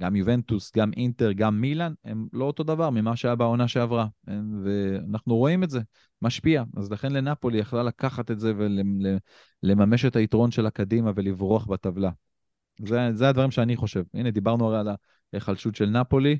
גם 0.01 0.15
יובנטוס, 0.15 0.71
גם 0.75 0.91
אינטר, 0.97 1.31
גם 1.31 1.61
מילאן, 1.61 1.93
הם 2.05 2.27
לא 2.33 2.45
אותו 2.45 2.63
דבר 2.63 2.89
ממה 2.89 3.15
שהיה 3.15 3.35
בעונה 3.35 3.67
שעברה. 3.67 4.07
ואנחנו 4.63 5.35
רואים 5.35 5.63
את 5.63 5.69
זה, 5.69 5.79
משפיע. 6.21 6.63
אז 6.77 6.91
לכן 6.91 7.13
לנפולי 7.13 7.57
יכלה 7.57 7.83
לקחת 7.83 8.31
את 8.31 8.39
זה 8.39 8.53
ולממש 9.63 10.05
את 10.05 10.15
היתרון 10.15 10.51
שלה 10.51 10.69
קדימה 10.69 11.11
ולברוח 11.15 11.65
בטבלה. 11.65 12.11
זה, 12.85 13.09
זה 13.13 13.29
הדברים 13.29 13.51
שאני 13.51 13.75
חושב. 13.75 14.03
הנה, 14.13 14.31
דיברנו 14.31 14.67
הרי 14.67 14.79
על 14.79 14.87
ההיחלשות 15.33 15.75
של 15.75 15.89
נפולי 15.89 16.39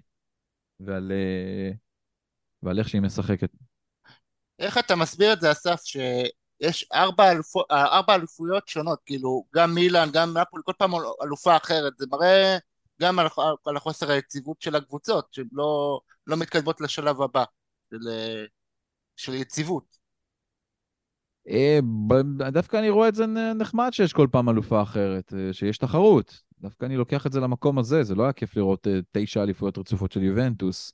ועל, 0.79 1.11
אה, 1.11 1.71
ועל 2.63 2.79
איך 2.79 2.89
שהיא 2.89 3.01
משחקת. 3.01 3.49
איך 4.59 4.77
אתה 4.77 4.95
מסביר 4.95 5.33
את 5.33 5.41
זה, 5.41 5.51
אסף, 5.51 5.81
שיש 5.83 6.85
ארבע, 6.93 7.31
אלפו, 7.31 7.63
ארבע 7.71 8.15
אלופויות 8.15 8.67
שונות, 8.67 8.99
כאילו, 9.05 9.45
גם 9.55 9.75
מילאן, 9.75 10.09
גם 10.13 10.37
נפולי, 10.37 10.63
כל 10.65 10.73
פעם 10.77 10.91
אלופה 11.23 11.57
אחרת, 11.57 11.93
זה 11.97 12.05
מראה 12.11 12.57
גם 13.01 13.19
על, 13.19 13.27
על 13.65 13.77
החוסר 13.77 14.11
היציבות 14.11 14.61
של 14.61 14.75
הקבוצות, 14.75 15.27
שהן 15.31 15.47
לא, 15.51 15.99
לא 16.27 16.37
מתקדמות 16.37 16.81
לשלב 16.81 17.21
הבא 17.21 17.43
של, 17.89 17.99
של 19.15 19.33
יציבות. 19.33 19.97
אה, 21.49 21.79
דווקא 22.51 22.77
אני 22.77 22.89
רואה 22.89 23.07
את 23.07 23.15
זה 23.15 23.25
נחמד 23.55 23.89
שיש 23.91 24.13
כל 24.13 24.27
פעם 24.31 24.49
אלופה 24.49 24.81
אחרת, 24.81 25.33
אה, 25.33 25.53
שיש 25.53 25.77
תחרות. 25.77 26.41
דווקא 26.59 26.85
אני 26.85 26.97
לוקח 26.97 27.27
את 27.27 27.31
זה 27.31 27.39
למקום 27.39 27.79
הזה, 27.79 28.03
זה 28.03 28.15
לא 28.15 28.23
היה 28.23 28.33
כיף 28.33 28.55
לראות 28.55 28.87
אה, 28.87 28.99
תשע 29.11 29.43
אליפויות 29.43 29.77
רצופות 29.77 30.11
של 30.11 30.23
יובנטוס. 30.23 30.93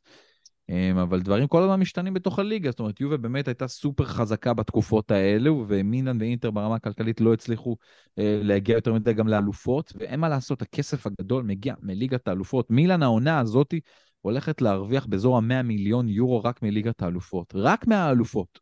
אמ, 0.69 0.97
אבל 0.97 1.21
דברים 1.21 1.47
כל 1.47 1.63
הזמן 1.63 1.79
משתנים 1.79 2.13
בתוך 2.13 2.39
הליגה, 2.39 2.71
זאת 2.71 2.79
אומרת, 2.79 3.01
יובה 3.01 3.17
באמת 3.17 3.47
הייתה 3.47 3.67
סופר 3.67 4.05
חזקה 4.05 4.53
בתקופות 4.53 5.11
האלו, 5.11 5.65
ומילן 5.67 6.17
ואינטר 6.19 6.51
ברמה 6.51 6.75
הכלכלית 6.75 7.21
לא 7.21 7.33
הצליחו 7.33 7.77
אה, 8.19 8.39
להגיע 8.43 8.75
יותר 8.75 8.93
מדי 8.93 9.13
גם 9.13 9.27
לאלופות, 9.27 9.93
ואין 9.95 10.19
מה 10.19 10.29
לעשות, 10.29 10.61
הכסף 10.61 11.07
הגדול 11.07 11.43
מגיע 11.43 11.73
מליגת 11.81 12.27
האלופות. 12.27 12.71
מילן 12.71 13.03
העונה 13.03 13.39
הזאתי 13.39 13.79
הולכת 14.21 14.61
להרוויח 14.61 15.05
באזור 15.05 15.37
ה-100 15.37 15.63
מיליון 15.63 16.09
יורו 16.09 16.43
רק 16.43 16.61
מליגת 16.61 17.01
האלופות, 17.01 17.53
רק 17.55 17.87
מהאלופות. 17.87 18.59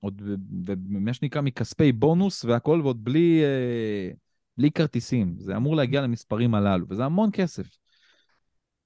עוד, 0.00 0.22
ומה 0.66 1.14
שנקרא 1.14 1.40
מכספי 1.40 1.92
בונוס 1.92 2.44
והכל, 2.44 2.80
ועוד 2.82 3.04
בלי, 3.04 3.42
אה, 3.44 4.10
בלי 4.58 4.70
כרטיסים. 4.70 5.34
זה 5.38 5.56
אמור 5.56 5.76
להגיע 5.76 6.00
למספרים 6.00 6.54
הללו, 6.54 6.86
וזה 6.88 7.04
המון 7.04 7.30
כסף. 7.32 7.83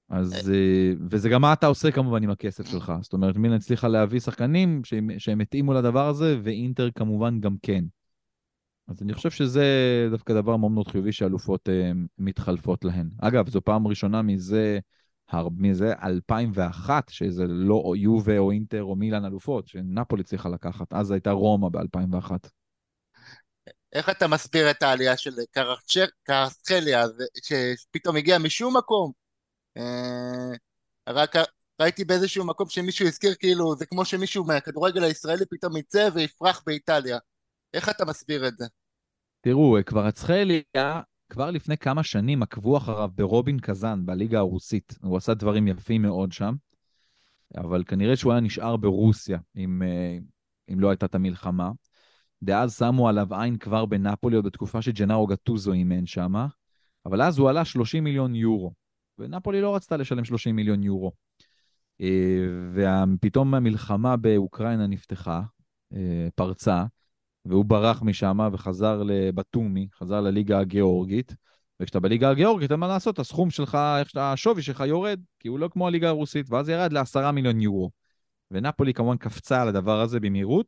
אז, 0.09 0.49
אה, 0.49 0.91
וזה 1.09 1.29
גם 1.29 1.41
מה 1.41 1.53
אתה 1.53 1.67
עושה 1.67 1.91
כמובן 1.91 2.23
עם 2.23 2.29
הכסף 2.29 2.67
שלך. 2.71 2.93
זאת 3.01 3.13
אומרת, 3.13 3.35
מילן 3.35 3.55
הצליחה 3.55 3.87
להביא 3.87 4.19
שחקנים 4.19 4.83
שהם, 4.83 5.09
שהם 5.17 5.41
התאימו 5.41 5.73
לדבר 5.73 6.07
הזה, 6.07 6.37
ואינטר 6.43 6.89
כמובן 6.95 7.39
גם 7.39 7.55
כן. 7.61 7.83
אז 8.87 9.01
אני 9.01 9.13
חושב 9.13 9.29
שזה 9.29 9.63
דווקא 10.11 10.33
דבר 10.33 10.57
מאוד 10.57 10.71
מאוד 10.71 10.87
חיובי 10.87 11.11
שאלופות 11.11 11.69
uh, 11.69 11.97
מתחלפות 12.17 12.85
להן. 12.85 13.09
אגב, 13.21 13.49
זו 13.49 13.61
פעם 13.61 13.87
ראשונה 13.87 14.21
מזה, 14.21 14.79
הר... 15.29 15.47
מזה 15.57 15.93
2001, 16.03 17.09
שזה 17.09 17.43
לא 17.47 17.93
יובה 17.97 18.37
או 18.37 18.51
אינטר 18.51 18.83
או 18.83 18.95
מילן 18.95 19.25
אלופות, 19.25 19.67
שנפולי 19.67 20.23
צריכה 20.23 20.49
לקחת. 20.49 20.93
אז 20.93 21.11
הייתה 21.11 21.31
רומא 21.31 21.69
ב-2001. 21.69 22.31
איך 23.93 24.09
אתה 24.09 24.27
מסביר 24.27 24.71
את 24.71 24.83
העלייה 24.83 25.17
של 25.17 25.31
קרסקליה, 26.23 27.05
שפתאום 27.43 28.15
הגיע 28.15 28.37
משום 28.37 28.77
מקום 28.77 29.11
אה, 29.11 29.18
רק 31.09 31.35
ראיתי 31.81 32.05
באיזשהו 32.05 32.45
מקום 32.45 32.69
שמישהו 32.69 33.07
הזכיר 33.07 33.35
כאילו 33.39 33.75
זה 33.75 33.85
כמו 33.85 34.05
שמישהו 34.05 34.43
מהכדורגל 34.43 35.03
הישראלי 35.03 35.45
פתאום 35.49 35.77
יצא 35.77 36.09
ויפרח 36.13 36.63
באיטליה. 36.65 37.17
איך 37.73 37.89
אתה 37.89 38.05
מסביר 38.05 38.47
את 38.47 38.57
זה? 38.57 38.65
תראו, 39.41 39.77
כבר 39.85 40.09
אצחליה, 40.09 41.01
כבר 41.29 41.51
לפני 41.51 41.77
כמה 41.77 42.03
שנים 42.03 42.43
עקבו 42.43 42.77
אחריו 42.77 43.09
ברובין 43.15 43.59
קזאן 43.59 44.05
בליגה 44.05 44.37
הרוסית. 44.37 44.95
הוא 45.01 45.17
עשה 45.17 45.33
דברים 45.33 45.67
יפים 45.67 46.01
מאוד 46.01 46.31
שם, 46.31 46.55
אבל 47.57 47.83
כנראה 47.87 48.15
שהוא 48.15 48.31
היה 48.31 48.41
נשאר 48.41 48.77
ברוסיה 48.77 49.39
אם, 49.55 49.81
אה, 49.83 50.17
אם 50.73 50.79
לא 50.79 50.89
הייתה 50.89 51.05
את 51.05 51.15
המלחמה. 51.15 51.71
דאז 52.43 52.77
שמו 52.77 53.09
עליו 53.09 53.35
עין 53.35 53.57
כבר 53.57 53.85
בנפולי, 53.85 54.35
עוד 54.35 54.45
בתקופה 54.45 54.81
שג'נארו 54.81 55.27
גטוזו 55.27 55.73
אימן 55.73 56.05
שמה. 56.05 56.47
אבל 57.05 57.21
אז 57.21 57.37
הוא 57.37 57.49
עלה 57.49 57.65
30 57.65 58.03
מיליון 58.03 58.35
יורו, 58.35 58.73
ונפולי 59.19 59.61
לא 59.61 59.75
רצתה 59.75 59.97
לשלם 59.97 60.25
30 60.25 60.55
מיליון 60.55 60.83
יורו. 60.83 61.11
ופתאום 62.73 63.55
המלחמה 63.55 64.17
באוקראינה 64.17 64.87
נפתחה, 64.87 65.41
פרצה, 66.35 66.85
והוא 67.45 67.65
ברח 67.65 68.01
משם 68.01 68.39
וחזר 68.53 69.03
לבטומי, 69.03 69.87
חזר 69.93 70.21
לליגה 70.21 70.59
הגיאורגית. 70.59 71.35
וכשאתה 71.79 71.99
בליגה 71.99 72.29
הגיאורגית, 72.29 72.71
אין 72.71 72.79
מה 72.79 72.87
לעשות, 72.87 73.19
הסכום 73.19 73.49
שלך, 73.49 73.77
השווי 74.15 74.61
שלך 74.61 74.83
יורד, 74.87 75.19
כי 75.39 75.47
הוא 75.47 75.59
לא 75.59 75.67
כמו 75.67 75.87
הליגה 75.87 76.07
הרוסית, 76.07 76.49
ואז 76.49 76.69
ירד 76.69 76.93
לעשרה 76.93 77.31
מיליון 77.31 77.61
יורו. 77.61 77.91
ונפולי 78.51 78.93
כמובן 78.93 79.17
קפצה 79.17 79.61
על 79.61 79.67
הדבר 79.67 80.01
הזה 80.01 80.19
במהירות, 80.19 80.65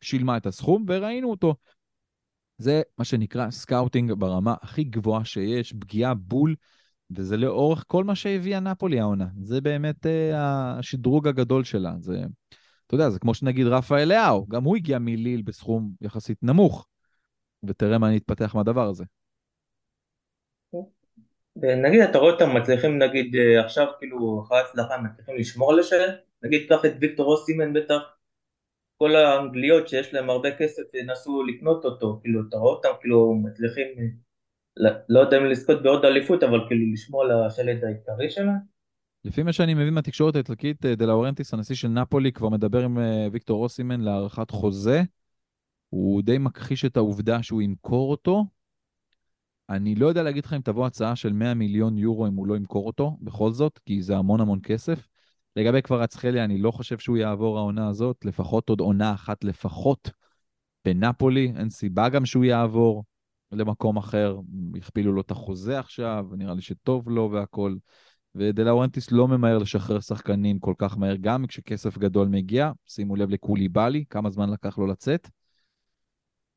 שילמה 0.00 0.36
את 0.36 0.46
הסכום, 0.46 0.84
וראינו 0.88 1.30
אותו. 1.30 1.54
זה 2.58 2.82
מה 2.98 3.04
שנקרא 3.04 3.50
scouting 3.50 4.12
ברמה 4.12 4.54
הכי 4.62 4.84
גבוהה 4.84 5.24
שיש, 5.24 5.72
פגיעה 5.72 6.14
בול, 6.14 6.54
וזה 7.16 7.36
לאורך 7.36 7.84
כל 7.86 8.04
מה 8.04 8.14
שהביאה 8.14 8.60
נפולי 8.60 9.00
העונה. 9.00 9.26
זה 9.42 9.60
באמת 9.60 10.06
uh, 10.06 10.08
השדרוג 10.34 11.28
הגדול 11.28 11.64
שלה. 11.64 11.92
זה, 12.00 12.20
אתה 12.86 12.94
יודע, 12.94 13.10
זה 13.10 13.18
כמו 13.18 13.34
שנגיד 13.34 13.66
רפאל 13.66 14.08
לאהו, 14.08 14.46
גם 14.48 14.64
הוא 14.64 14.76
הגיע 14.76 14.98
מליל 14.98 15.42
בסכום 15.42 15.90
יחסית 16.00 16.38
נמוך, 16.42 16.86
ותראה 17.62 17.98
מה 17.98 18.10
נתפתח 18.10 18.54
מהדבר 18.54 18.88
הזה. 18.88 19.04
ונגיד 21.62 22.00
אתה 22.00 22.18
רואה 22.18 22.32
אותם 22.32 22.56
מצליחים 22.56 22.98
נגיד 22.98 23.36
אה, 23.36 23.64
עכשיו 23.64 23.86
כאילו 23.98 24.42
אחרי 24.46 24.58
הצלחה 24.60 24.98
מצליחים 24.98 25.36
לשמור 25.36 25.72
על 25.72 25.80
השלט, 25.80 26.14
נגיד 26.42 26.68
קח 26.68 26.84
את 26.84 26.92
ויקטור 27.00 27.32
אוסימן 27.32 27.72
בטח, 27.72 28.00
כל 28.98 29.16
האנגליות 29.16 29.88
שיש 29.88 30.14
להם 30.14 30.30
הרבה 30.30 30.56
כסף 30.56 30.94
ינסו 30.94 31.42
לקנות 31.42 31.84
אותו, 31.84 32.20
כאילו 32.22 32.40
אתה 32.48 32.56
רואה 32.56 32.74
אותם 32.74 32.88
כאילו 33.00 33.34
מצליחים, 33.34 33.86
לא, 34.78 34.90
לא 35.08 35.20
יודע 35.20 35.38
אם 35.38 35.44
לזכות 35.44 35.82
בעוד 35.82 36.04
אליפות 36.04 36.42
אבל 36.42 36.58
כאילו 36.68 36.92
לשמור 36.92 37.22
על 37.22 37.44
השלט 37.44 37.82
העיקרי 37.82 38.30
שלהם. 38.30 38.78
לפי 39.24 39.42
מה 39.42 39.52
שאני 39.52 39.74
מבין 39.74 39.94
מהתקשורת 39.94 40.34
האיטלקית, 40.34 40.86
אה, 40.86 40.94
דלאורנטיס, 40.94 41.54
הנשיא 41.54 41.74
של 41.74 41.88
נפולי, 41.88 42.32
כבר 42.32 42.48
מדבר 42.48 42.84
עם 42.84 42.98
אה, 42.98 43.28
ויקטור 43.32 43.62
אוסימהן 43.62 44.00
להארכת 44.00 44.50
חוזה. 44.50 45.02
הוא 45.88 46.22
די 46.22 46.38
מכחיש 46.38 46.84
את 46.84 46.96
העובדה 46.96 47.42
שהוא 47.42 47.62
ימכור 47.62 48.10
אותו, 48.10 48.44
אני 49.70 49.94
לא 49.94 50.06
יודע 50.06 50.22
להגיד 50.22 50.44
לך 50.44 50.52
אם 50.52 50.60
תבוא 50.60 50.86
הצעה 50.86 51.16
של 51.16 51.32
100 51.32 51.54
מיליון 51.54 51.98
יורו 51.98 52.26
אם 52.26 52.34
הוא 52.34 52.46
לא 52.46 52.56
ימכור 52.56 52.86
אותו, 52.86 53.16
בכל 53.20 53.52
זאת, 53.52 53.78
כי 53.78 54.02
זה 54.02 54.16
המון 54.16 54.40
המון 54.40 54.60
כסף. 54.62 55.08
לגבי 55.56 55.82
קבראצחליה, 55.82 56.44
אני 56.44 56.58
לא 56.58 56.70
חושב 56.70 56.98
שהוא 56.98 57.16
יעבור 57.16 57.58
העונה 57.58 57.88
הזאת, 57.88 58.24
לפחות 58.24 58.68
עוד 58.68 58.80
עונה 58.80 59.14
אחת 59.14 59.44
לפחות 59.44 60.10
בנפולי, 60.84 61.52
אין 61.56 61.70
סיבה 61.70 62.08
גם 62.08 62.26
שהוא 62.26 62.44
יעבור 62.44 63.04
למקום 63.52 63.96
אחר, 63.96 64.38
הכפילו 64.76 65.12
לו 65.12 65.20
את 65.20 65.30
החוזה 65.30 65.78
עכשיו, 65.78 66.26
נראה 66.36 66.54
לי 66.54 66.62
שטוב 66.62 67.08
לו 67.08 67.30
והכל. 67.32 67.76
ודלאורנטיס 68.34 69.12
לא 69.12 69.28
ממהר 69.28 69.58
לשחרר 69.58 70.00
שחקנים 70.00 70.58
כל 70.58 70.74
כך 70.78 70.98
מהר, 70.98 71.16
גם 71.20 71.46
כשכסף 71.46 71.98
גדול 71.98 72.28
מגיע, 72.28 72.72
שימו 72.86 73.16
לב 73.16 73.30
לקוליבאלי, 73.30 74.04
כמה 74.10 74.30
זמן 74.30 74.50
לקח 74.50 74.78
לו 74.78 74.86
לצאת. 74.86 75.28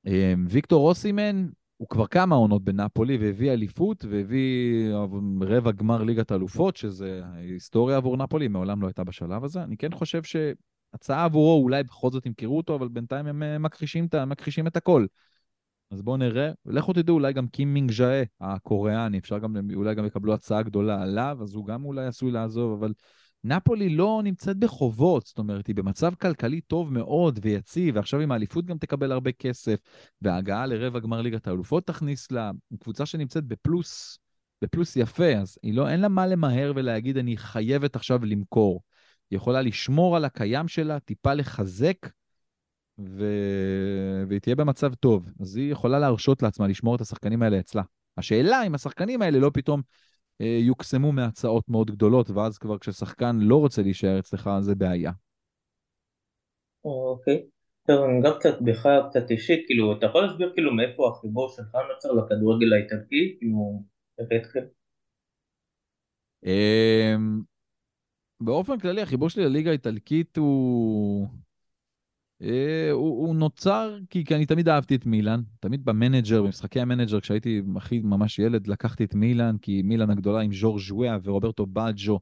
אמ, 0.05 0.45
ויקטור 0.50 0.89
אוסימן, 0.89 1.48
הוא 1.77 1.88
כבר 1.88 2.07
כמה 2.07 2.36
עונות 2.36 2.63
בנפולי 2.63 3.17
והביא 3.17 3.51
אליפות 3.51 4.05
והביא 4.10 4.93
רבע 5.41 5.71
גמר 5.71 6.03
ליגת 6.03 6.31
אלופות, 6.31 6.75
שזה 6.75 7.21
היסטוריה 7.36 7.98
עבור 7.98 8.17
נפולי, 8.17 8.48
מעולם 8.48 8.81
לא 8.81 8.88
הייתה 8.88 9.03
בשלב 9.03 9.43
הזה. 9.43 9.63
אני 9.63 9.77
כן 9.77 9.91
חושב 9.91 10.21
שהצעה 10.24 11.24
עבורו, 11.25 11.63
אולי 11.63 11.83
בכל 11.83 12.12
זאת 12.12 12.25
ימכרו 12.25 12.57
אותו, 12.57 12.75
אבל 12.75 12.88
בינתיים 12.88 13.27
הם 13.27 13.43
אה, 13.43 13.57
מכחישים, 13.57 14.07
מכחישים 14.27 14.67
את 14.67 14.77
הכל. 14.77 15.05
אז 15.91 16.01
בואו 16.01 16.17
נראה, 16.17 16.51
לכו 16.65 16.93
תדעו, 16.93 17.15
אולי 17.15 17.33
גם 17.33 17.48
קים 17.48 17.74
מינג 17.74 17.91
ז'אה, 17.91 18.24
הקוריאני, 18.41 19.17
אפשר 19.17 19.39
גם, 19.39 19.55
אולי 19.74 19.95
גם 19.95 20.05
יקבלו 20.05 20.33
הצעה 20.33 20.62
גדולה 20.63 21.01
עליו, 21.01 21.38
אז 21.41 21.53
הוא 21.53 21.65
גם 21.65 21.86
אולי 21.86 22.05
עשוי 22.05 22.31
לעזוב, 22.31 22.79
אבל 22.79 22.93
נפולי 23.43 23.89
לא 23.89 24.21
נמצאת 24.24 24.57
בחובות, 24.57 25.25
זאת 25.25 25.38
אומרת, 25.38 25.67
היא 25.67 25.75
במצב 25.75 26.13
כלכלי 26.15 26.62
טוב 26.62 26.93
מאוד 26.93 27.39
ויציב, 27.41 27.95
ועכשיו 27.95 28.19
עם 28.19 28.32
האליפות 28.32 28.65
גם 28.65 28.77
תקבל 28.77 29.12
הרבה 29.12 29.32
כסף, 29.32 29.80
וההגעה 30.21 30.65
לרבע 30.65 30.99
גמר 30.99 31.21
ליגת 31.21 31.47
האלופות 31.47 31.88
תכניס 31.88 32.32
לה, 32.32 32.51
קבוצה 32.80 33.06
שנמצאת 33.06 33.43
בפלוס, 33.43 34.19
בפלוס 34.62 34.95
יפה, 34.95 35.34
אז 35.34 35.58
היא 35.63 35.73
לא, 35.73 35.89
אין 35.89 35.99
לה 35.99 36.08
מה 36.08 36.27
למהר 36.27 36.71
ולהגיד, 36.75 37.17
אני 37.17 37.38
חייבת 37.38 37.95
עכשיו 37.95 38.25
למכור. 38.25 38.82
היא 39.32 39.38
יכולה 39.38 39.62
לשמור 39.62 40.15
על 40.15 40.25
הקיים 40.25 40.67
שלה, 40.67 40.99
טיפה 40.99 41.34
לחזק, 41.34 41.97
ו... 42.99 43.25
והיא 44.27 44.39
תהיה 44.39 44.56
במצב 44.56 44.93
טוב. 44.93 45.30
אז 45.39 45.56
היא 45.56 45.71
יכולה 45.71 45.99
להרשות 45.99 46.43
לעצמה 46.43 46.67
לשמור 46.67 46.95
את 46.95 47.01
השחקנים 47.01 47.43
האלה 47.43 47.60
אצלה. 47.60 47.84
השאלה 48.17 48.63
אם 48.67 48.75
השחקנים 48.75 49.21
האלה 49.21 49.39
לא 49.39 49.51
פתאום 49.54 49.82
אה, 50.41 50.58
יוקסמו 50.62 51.12
מהצעות 51.12 51.69
מאוד 51.69 51.91
גדולות, 51.91 52.30
ואז 52.30 52.58
כבר 52.58 52.77
כששחקן 52.77 53.36
לא 53.39 53.56
רוצה 53.56 53.82
להישאר 53.82 54.19
אצלך, 54.19 54.49
זה 54.60 54.75
בעיה. 54.75 55.12
אוקיי. 56.86 57.43
טוב, 57.88 58.04
אני 58.04 58.21
גם 58.23 58.32
קצת 58.39 58.62
בדיחה 58.62 58.89
קצת 59.10 59.32
אישית, 59.32 59.63
כאילו, 59.67 59.97
אתה 59.97 60.06
יכול 60.06 60.21
להסביר 60.21 60.51
כאילו 60.54 60.73
מאיפה 60.73 61.10
החיבור 61.10 61.49
שלך 61.49 61.75
נוצר 61.93 62.12
לכדורגל 62.12 62.73
האיטלקי, 62.73 63.36
כאילו, 63.39 63.84
איך 64.19 64.27
התחיל? 64.41 64.63
אמ, 66.45 67.41
באופן 68.41 68.80
כללי, 68.80 69.01
החיבור 69.01 69.30
שלי 69.30 69.45
לליגה 69.45 69.69
האיטלקית 69.69 70.38
הוא... 70.38 71.27
אה, 72.41 72.91
הוא, 72.91 73.27
הוא 73.27 73.36
נוצר 73.36 73.97
כי, 74.10 74.25
כי 74.25 74.36
אני 74.36 74.45
תמיד 74.45 74.69
אהבתי 74.69 74.95
את 74.95 75.06
מילאן, 75.06 75.41
תמיד 75.60 75.86
במנג'ר, 75.86 76.43
במשחקי 76.43 76.80
המנג'ר, 76.80 77.19
כשהייתי 77.19 77.62
הכי 77.75 77.99
ממש 77.99 78.39
ילד, 78.39 78.67
לקחתי 78.67 79.04
את 79.04 79.15
מילאן, 79.15 79.58
כי 79.58 79.82
מילאן 79.82 80.10
הגדולה 80.10 80.41
עם 80.41 80.54
ז'ורג' 80.54 80.82
וויה 80.91 81.17
ורוברטו 81.23 81.65
בג'ו, 81.65 82.19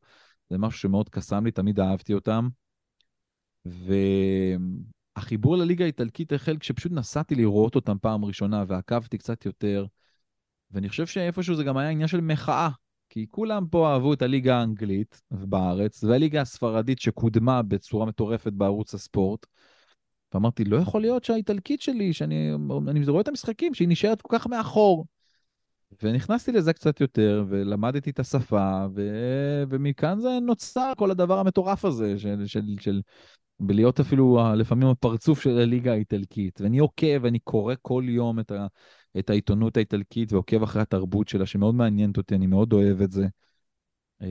זה 0.50 0.58
משהו 0.58 0.80
שמאוד 0.80 1.10
קסם 1.10 1.46
לי, 1.46 1.52
תמיד 1.52 1.80
אהבתי 1.80 2.14
אותם. 2.14 2.50
והחיבור 5.16 5.58
לליגה 5.58 5.84
האיטלקית 5.84 6.34
החל 6.34 6.58
כשפשוט 6.58 6.92
נסעתי 6.92 7.36
לראות 7.36 7.76
אותם 7.76 7.98
פעם 8.02 8.26
ראשונה 8.26 8.64
ועקבתי 8.68 9.18
קצת 9.18 9.46
יותר, 9.46 9.86
ואני 10.72 10.90
חושב 10.90 11.06
שאיפשהו 11.06 11.56
זה 11.56 11.64
גם 11.64 11.78
היה 11.78 11.90
עניין 11.90 12.08
של 12.08 12.22
מחאה, 12.22 12.70
כי 13.10 13.26
כולם 13.30 13.68
פה 13.68 13.94
אהבו 13.94 14.14
את 14.14 14.22
הליגה 14.22 14.60
האנגלית 14.60 15.22
בארץ, 15.32 16.04
והליגה 16.04 16.42
הספרדית 16.42 17.00
שקודמה 17.00 17.62
בצורה 17.62 18.06
מטורפת 18.06 18.54
בערוץ 18.54 18.94
הספורט. 18.94 19.46
ואמרתי, 20.34 20.64
לא 20.64 20.78
יכול 20.78 21.02
להיות 21.02 21.24
שהאיטלקית 21.24 21.82
שלי, 21.82 22.14
שאני 22.14 22.52
אני 22.88 23.08
רואה 23.08 23.22
את 23.22 23.28
המשחקים, 23.28 23.74
שהיא 23.74 23.88
נשארת 23.88 24.22
כל 24.22 24.38
כך 24.38 24.48
מאחור. 24.48 25.06
ונכנסתי 26.04 26.52
לזה 26.52 26.74
קצת 26.74 27.02
יותר, 27.02 27.46
ולמדתי 27.50 28.10
את 28.10 28.20
השפה, 28.20 28.86
ו... 28.96 29.02
ומכאן 29.70 30.20
זה 30.20 30.30
נוצר 30.42 30.94
כל 30.98 31.12
הדבר 31.12 31.40
המטורף 31.40 31.86
הזה, 31.86 32.20
של, 32.20 32.46
של, 32.46 32.62
של 32.80 33.02
בלהיות 33.60 34.00
אפילו 34.00 34.40
לפעמים 34.56 34.88
הפרצוף 34.88 35.42
של 35.42 35.58
הליגה 35.58 35.92
האיטלקית. 35.92 36.62
ואני 36.62 36.80
עוקב, 36.80 37.26
אני 37.26 37.40
קורא 37.40 37.74
כל 37.82 38.04
יום 38.08 38.40
את, 38.40 38.52
ה... 38.52 38.68
את 39.20 39.30
העיתונות 39.30 39.78
האיטלקית, 39.78 40.34
ועוקב 40.34 40.64
אחרי 40.64 40.82
התרבות 40.82 41.28
שלה, 41.28 41.46
שמאוד 41.46 41.76
מעניינת 41.76 42.18
אותי, 42.18 42.36
אני 42.36 42.48
מאוד 42.48 42.74
אוהב 42.74 43.02
את 43.02 43.12
זה. 43.12 43.28
אה, 44.22 44.28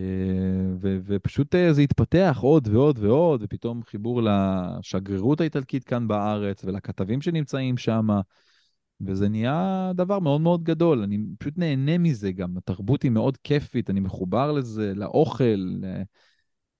ו- 0.81 0.99
ופשוט 1.05 1.55
אה, 1.55 1.73
זה 1.73 1.83
התפתח 1.83 2.39
עוד 2.43 2.69
ועוד 2.69 2.99
ועוד, 2.99 3.43
ופתאום 3.45 3.83
חיבור 3.83 4.23
לשגרירות 4.23 5.41
האיטלקית 5.41 5.85
כאן 5.85 6.09
בארץ 6.09 6.65
ולכתבים 6.65 7.23
שנמצאים 7.23 7.77
שם, 7.77 8.07
וזה 9.01 9.29
נהיה 9.29 9.91
דבר 9.95 10.19
מאוד 10.19 10.41
מאוד 10.41 10.65
גדול. 10.65 11.03
אני 11.03 11.19
פשוט 11.39 11.59
נהנה 11.59 11.99
מזה 11.99 12.33
גם, 12.33 12.57
התרבות 12.57 13.03
היא 13.03 13.11
מאוד 13.11 13.37
כיפית, 13.37 13.91
אני 13.91 14.01
מחובר 14.01 14.53
לזה, 14.53 14.93
לאוכל, 14.97 15.71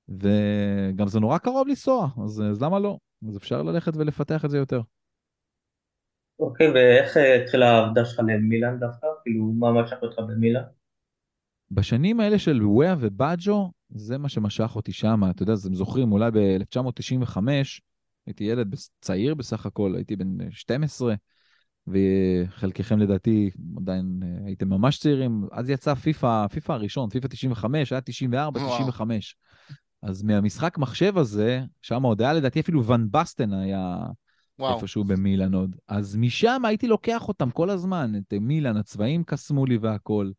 וגם 0.09 1.09
זה 1.09 1.21
נורא 1.21 1.39
קרוב 1.39 1.69
לנסוע, 1.69 2.09
אז, 2.25 2.43
אז 2.51 2.63
למה 2.63 2.79
לא? 2.79 2.99
אז 3.29 3.37
אפשר 3.37 3.63
ללכת 3.63 3.97
ולפתח 3.97 4.45
את 4.45 4.51
זה 4.51 4.59
יותר. 4.59 4.81
אוקיי, 6.39 6.71
ואיך 6.71 7.17
אה, 7.17 7.43
התחילה 7.43 7.71
העבודה 7.71 8.05
שלך 8.05 8.21
למילאן 8.27 8.79
דווקא? 8.81 9.07
כאילו, 9.23 9.45
מה 9.45 9.83
משך 9.83 9.97
אותך 10.03 10.19
במילאן? 10.19 10.63
בשנים 11.71 12.21
האלה 12.21 12.39
של 12.39 12.67
וויה 12.67 12.97
ובאג'ו, 13.01 13.73
זה 13.91 14.19
מה 14.19 14.29
שמשך 14.29 14.77
אותי 14.77 14.93
שם. 14.93 15.21
אתה 15.31 15.43
יודע, 15.43 15.55
אתם 15.55 15.75
זוכרים, 15.75 16.13
אולי 16.13 16.31
ב-1995, 16.31 17.39
הייתי 18.27 18.45
ילד 18.45 18.75
צעיר 19.01 19.35
בסך 19.35 19.67
הכל, 19.67 19.95
הייתי 19.97 20.17
בן 20.17 20.51
12, 20.51 21.15
וחלקכם 21.87 22.99
לדעתי 22.99 23.51
עדיין 23.77 24.21
אה, 24.23 24.47
הייתם 24.47 24.69
ממש 24.69 24.99
צעירים. 24.99 25.45
אז 25.53 25.71
יצא 25.71 25.95
פיפא, 25.95 26.47
פיפא 26.47 26.73
הראשון, 26.73 27.11
פיפא 27.11 27.29
95, 27.29 27.93
היה 27.93 28.01
94, 28.01 28.61
95. 28.61 29.37
אז 30.03 30.23
מהמשחק 30.23 30.79
מחשב 30.79 31.19
הזה, 31.19 31.63
שם 31.83 32.03
עוד 32.03 32.23
היה 32.23 32.33
לדעתי 32.33 32.61
אפילו 32.61 32.85
ון 32.85 33.09
בסטן 33.11 33.53
היה 33.53 33.97
וואו. 34.59 34.77
איפשהו 34.77 35.05
במילאן 35.05 35.55
עוד. 35.55 35.77
אז 35.89 36.17
משם 36.17 36.65
הייתי 36.65 36.87
לוקח 36.87 37.29
אותם 37.29 37.51
כל 37.51 37.71
הזמן, 37.71 38.13
את 38.17 38.35
מילאן, 38.41 38.77
הצבעים 38.77 39.25
קסמו 39.25 39.67
לי 39.67 39.79
והכול. 39.79 40.33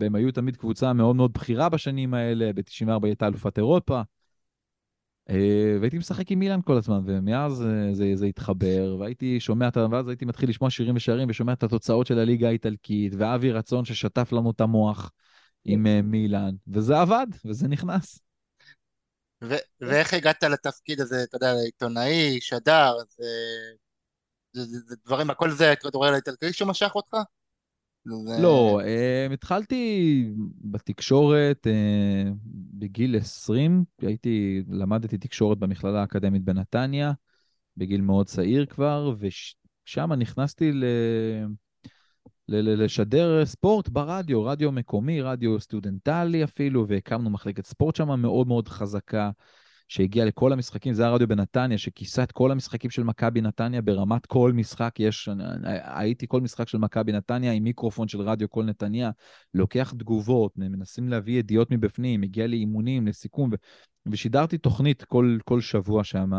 והם 0.00 0.14
היו 0.14 0.32
תמיד 0.32 0.56
קבוצה 0.56 0.92
מאוד 0.92 1.16
מאוד 1.16 1.32
בכירה 1.32 1.68
בשנים 1.68 2.14
האלה, 2.14 2.52
ב-94 2.52 3.06
הייתה 3.06 3.26
אלופת 3.26 3.58
אירופה. 3.58 4.02
אה, 5.30 5.76
והייתי 5.80 5.98
משחק 5.98 6.30
עם 6.30 6.38
מילאן 6.38 6.60
כל 6.64 6.76
הזמן, 6.76 7.00
ומאז 7.06 7.62
אה, 7.62 7.94
זה, 7.94 8.12
זה 8.14 8.26
התחבר, 8.26 8.96
והייתי 9.00 9.40
שומע, 9.40 9.68
ואז 9.90 10.08
הייתי 10.08 10.24
מתחיל 10.24 10.50
לשמוע 10.50 10.70
שירים 10.70 10.96
ושערים, 10.96 11.30
ושומע 11.30 11.52
את 11.52 11.62
התוצאות 11.62 12.06
של 12.06 12.18
הליגה 12.18 12.48
האיטלקית, 12.48 13.12
ואבי 13.18 13.52
רצון 13.52 13.84
ששטף 13.84 14.32
לנו 14.32 14.50
את 14.50 14.60
המוח 14.60 15.10
עם 15.64 15.86
אה, 15.86 16.02
מילאן, 16.02 16.54
וזה 16.68 17.00
עבד, 17.00 17.26
וזה 17.44 17.68
נכנס. 17.68 18.20
ו- 19.44 19.54
ואיך 19.80 20.14
הגעת 20.14 20.42
לתפקיד 20.42 21.00
הזה, 21.00 21.22
אתה 21.22 21.36
יודע, 21.36 21.52
עיתונאי, 21.64 22.38
שדר, 22.40 22.92
זה, 23.08 23.24
זה, 24.52 24.64
זה, 24.64 24.78
זה 24.86 24.96
דברים, 25.04 25.30
הכל 25.30 25.50
זה 25.50 25.72
הכדורגל 25.72 26.12
האיטלקי 26.12 26.52
שמשך 26.52 26.90
אותך? 26.94 27.16
זה... 28.04 28.42
לא, 28.42 28.80
אה, 28.84 29.26
התחלתי 29.32 30.24
בתקשורת 30.60 31.66
אה, 31.66 32.30
בגיל 32.74 33.16
20, 33.16 33.84
הייתי, 34.00 34.62
למדתי 34.68 35.18
תקשורת 35.18 35.58
במכללה 35.58 36.00
האקדמית 36.00 36.44
בנתניה, 36.44 37.12
בגיל 37.76 38.00
מאוד 38.00 38.26
צעיר 38.26 38.66
כבר, 38.66 39.14
ושם 39.18 40.12
נכנסתי 40.12 40.72
ל... 40.72 40.84
לשדר 42.52 43.46
ספורט 43.46 43.88
ברדיו, 43.88 44.44
רדיו 44.44 44.72
מקומי, 44.72 45.20
רדיו 45.20 45.60
סטודנטלי 45.60 46.44
אפילו, 46.44 46.88
והקמנו 46.88 47.30
מחלקת 47.30 47.66
ספורט 47.66 47.96
שם 47.96 48.20
מאוד 48.20 48.46
מאוד 48.46 48.68
חזקה, 48.68 49.30
שהגיעה 49.90 50.26
לכל 50.26 50.52
המשחקים, 50.52 50.94
זה 50.94 51.06
הרדיו 51.06 51.28
בנתניה, 51.28 51.78
שכיסה 51.78 52.22
את 52.22 52.32
כל 52.32 52.50
המשחקים 52.50 52.90
של 52.90 53.02
מכבי 53.02 53.40
נתניה 53.40 53.82
ברמת 53.82 54.26
כל 54.26 54.52
משחק, 54.54 54.94
יש, 54.98 55.28
הייתי 55.84 56.26
כל 56.28 56.40
משחק 56.40 56.68
של 56.68 56.78
מכבי 56.78 57.12
נתניה 57.12 57.52
עם 57.52 57.62
מיקרופון 57.62 58.08
של 58.08 58.20
רדיו 58.20 58.50
כל 58.50 58.64
נתניה, 58.64 59.10
לוקח 59.54 59.94
תגובות, 59.98 60.52
מנסים 60.56 61.08
להביא 61.08 61.38
ידיעות 61.38 61.70
מבפנים, 61.70 62.20
מגיע 62.20 62.46
לאימונים, 62.46 63.06
לסיכום, 63.06 63.50
ו- 63.52 63.56
ושידרתי 64.06 64.58
תוכנית 64.58 65.04
כל, 65.04 65.38
כל 65.44 65.60
שבוע 65.60 66.04
שם, 66.04 66.30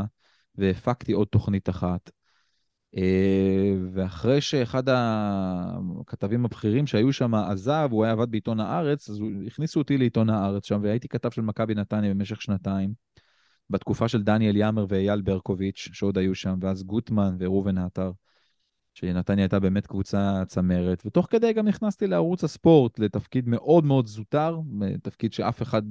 והפקתי 0.56 1.12
עוד 1.12 1.28
תוכנית 1.28 1.70
אחת. 1.70 2.12
אה, 2.98 3.74
ואחרי 3.94 4.42
שאחד 4.42 4.84
הכתבים 4.88 6.46
הבכירים 6.46 6.88
שהיו 6.88 7.14
שם 7.14 7.36
עזב, 7.36 7.88
הוא 7.92 8.04
היה 8.04 8.14
עבד 8.14 8.32
בעיתון 8.32 8.60
הארץ, 8.60 9.10
אז 9.10 9.20
הכניסו 9.48 9.80
אותי 9.80 9.98
לעיתון 9.98 10.30
הארץ 10.30 10.66
שם, 10.66 10.80
והייתי 10.84 11.08
כתב 11.08 11.30
של 11.30 11.42
מכבי 11.42 11.76
נתניה 11.76 12.14
במשך 12.14 12.42
שנתיים, 12.42 13.11
בתקופה 13.72 14.08
של 14.08 14.24
דניאל 14.24 14.56
יאמר 14.56 14.86
ואייל 14.90 15.22
ברקוביץ', 15.22 15.90
שעוד 15.94 16.18
היו 16.18 16.36
שם, 16.36 16.58
ואז 16.62 16.84
גוטמן 16.84 17.36
וראובן 17.40 17.78
עטר, 17.78 18.12
שנתניה 18.94 19.44
הייתה 19.44 19.60
באמת 19.60 19.88
קבוצה 19.88 20.44
צמרת, 20.48 21.04
ותוך 21.06 21.28
כדי 21.30 21.54
גם 21.54 21.68
נכנסתי 21.68 22.08
לערוץ 22.08 22.44
הספורט, 22.44 23.00
לתפקיד 23.00 23.48
מאוד 23.48 23.86
מאוד 23.86 24.08
זוטר, 24.08 24.60
תפקיד 25.04 25.34
שאף 25.34 25.62
אחד... 25.62 25.82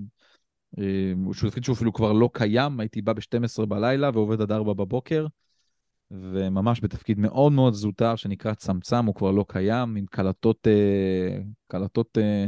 אה, 0.78 1.12
שהוא 1.32 1.48
תפקיד 1.50 1.64
שהוא 1.64 1.74
אפילו 1.74 1.92
כבר 1.92 2.12
לא 2.12 2.30
קיים, 2.32 2.80
הייתי 2.80 3.02
בא 3.02 3.12
ב-12 3.12 3.66
בלילה 3.66 4.10
ועובד 4.14 4.40
עד 4.40 4.52
4 4.52 4.72
בבוקר. 4.72 5.26
וממש 6.10 6.80
בתפקיד 6.80 7.18
מאוד 7.18 7.52
מאוד 7.52 7.74
זוטר 7.74 8.16
שנקרא 8.16 8.54
צמצם, 8.54 9.06
הוא 9.06 9.14
כבר 9.14 9.30
לא 9.30 9.44
קיים, 9.48 9.96
עם 9.96 10.06
קלטות, 10.06 10.66
אה, 10.66 11.38
קלטות 11.68 12.18
אה, 12.18 12.46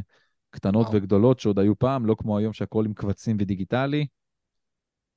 קטנות 0.51 0.87
וואו. 0.87 0.97
וגדולות 0.97 1.40
שעוד 1.40 1.59
היו 1.59 1.79
פעם, 1.79 2.07
לא 2.07 2.14
כמו 2.18 2.38
היום 2.38 2.53
שהכל 2.53 2.85
עם 2.87 2.95
קבצים 2.95 3.37
ודיגיטלי. 3.40 4.07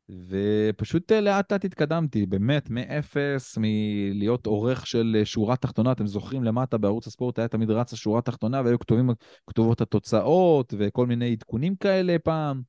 ופשוט 0.10 1.12
אה, 1.12 1.22
לאט 1.22 1.52
לאט 1.52 1.66
התקדמתי, 1.66 2.26
באמת, 2.26 2.70
מאפס, 2.70 3.58
מלהיות 3.62 4.46
עורך 4.46 4.88
של 4.88 5.16
אה, 5.20 5.26
שורה 5.26 5.56
תחתונה, 5.56 5.92
אתם 5.92 6.08
זוכרים 6.08 6.44
למטה 6.44 6.78
בערוץ 6.78 7.08
הספורט 7.08 7.40
היה 7.40 7.48
תמיד 7.48 7.70
רץ 7.70 7.94
השורה 7.94 8.20
התחתונה 8.20 8.62
והיו 8.66 8.80
כתובים, 8.80 9.10
כתובות 9.48 9.82
התוצאות 9.82 10.74
וכל 10.78 11.08
מיני 11.08 11.32
עדכונים 11.32 11.76
כאלה 11.76 12.20
פעם. 12.24 12.62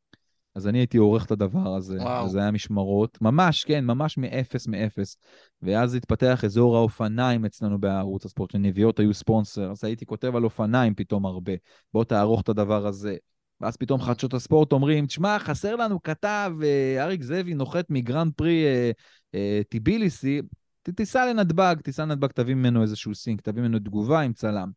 אז 0.55 0.69
אני 0.69 0.79
הייתי 0.79 0.99
עורך 0.99 1.25
את 1.25 1.31
הדבר 1.31 1.75
הזה, 1.75 1.97
וואו. 2.03 2.27
וזה 2.27 2.41
היה 2.41 2.51
משמרות. 2.51 3.19
ממש, 3.21 3.65
כן, 3.65 3.85
ממש 3.85 4.19
מאפס 4.19 4.67
מאפס. 4.67 5.17
ואז 5.63 5.95
התפתח 5.95 6.45
אזור 6.45 6.77
האופניים 6.77 7.45
אצלנו 7.45 7.81
בערוץ 7.81 8.25
הספורט, 8.25 8.51
שנביאות 8.51 8.99
היו 8.99 9.15
ספונסר, 9.15 9.71
אז 9.71 9.85
הייתי 9.85 10.07
כותב 10.07 10.37
על 10.37 10.45
אופניים 10.45 10.95
פתאום 10.95 11.27
הרבה. 11.27 11.53
בוא 11.93 12.05
תערוך 12.05 12.41
את 12.41 12.49
הדבר 12.49 12.87
הזה. 12.87 13.17
ואז 13.61 13.77
פתאום 13.77 14.01
חדשות 14.01 14.35
הספורט 14.35 14.73
אומרים, 14.73 15.07
תשמע, 15.07 15.39
חסר 15.39 15.77
לנו 15.77 16.03
כתב, 16.03 16.53
אה, 16.63 17.05
אריק 17.05 17.23
זאבי 17.23 17.55
נוחת 17.55 17.91
מגרנד 17.91 18.33
פרי 18.37 18.65
אה, 18.67 18.91
אה, 19.35 19.61
טיביליסי, 19.69 20.41
תיסע 20.83 21.27
לנתב"ג, 21.27 21.77
תיסע 21.85 22.05
לנתב"ג, 22.05 22.29
תביא 22.29 22.55
ממנו 22.55 22.83
איזשהו 22.83 23.15
סינק, 23.15 23.41
תביא 23.41 23.63
ממנו 23.63 23.79
תגובה 23.79 24.21
עם 24.21 24.33
צלם. 24.33 24.71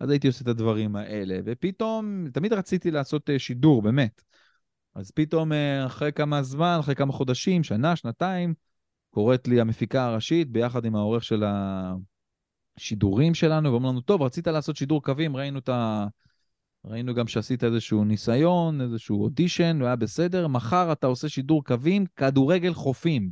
אז 0.00 0.10
הייתי 0.10 0.26
עושה 0.26 0.42
את 0.42 0.48
הדברים 0.48 0.96
האלה, 0.96 1.38
ופתאום, 1.44 2.24
תמיד 2.32 2.52
רציתי 2.52 2.90
לעשות 2.90 3.30
אה, 3.30 3.38
שידור, 3.38 3.82
באמת. 3.82 4.22
אז 4.94 5.10
פתאום, 5.10 5.52
אה, 5.52 5.86
אחרי 5.86 6.12
כמה 6.12 6.42
זמן, 6.42 6.76
אחרי 6.80 6.94
כמה 6.94 7.12
חודשים, 7.12 7.64
שנה, 7.64 7.96
שנתיים, 7.96 8.54
קוראת 9.10 9.48
לי 9.48 9.60
המפיקה 9.60 10.04
הראשית 10.04 10.50
ביחד 10.50 10.84
עם 10.84 10.96
העורך 10.96 11.24
של 11.24 11.44
השידורים 12.76 13.34
שלנו, 13.34 13.70
ואומרים 13.70 13.92
לנו, 13.92 14.00
טוב, 14.00 14.22
רצית 14.22 14.46
לעשות 14.46 14.76
שידור 14.76 15.02
קווים, 15.02 15.36
ראינו 15.36 15.58
את 15.58 15.68
ה... 15.68 16.06
ראינו 16.88 17.14
גם 17.14 17.26
שעשית 17.26 17.64
איזשהו 17.64 18.04
ניסיון, 18.04 18.80
איזשהו 18.80 19.22
אודישן, 19.22 19.78
והיה 19.82 19.96
בסדר, 19.96 20.48
מחר 20.48 20.92
אתה 20.92 21.06
עושה 21.06 21.28
שידור 21.28 21.64
קווים, 21.64 22.06
כדורגל 22.16 22.74
חופים. 22.74 23.30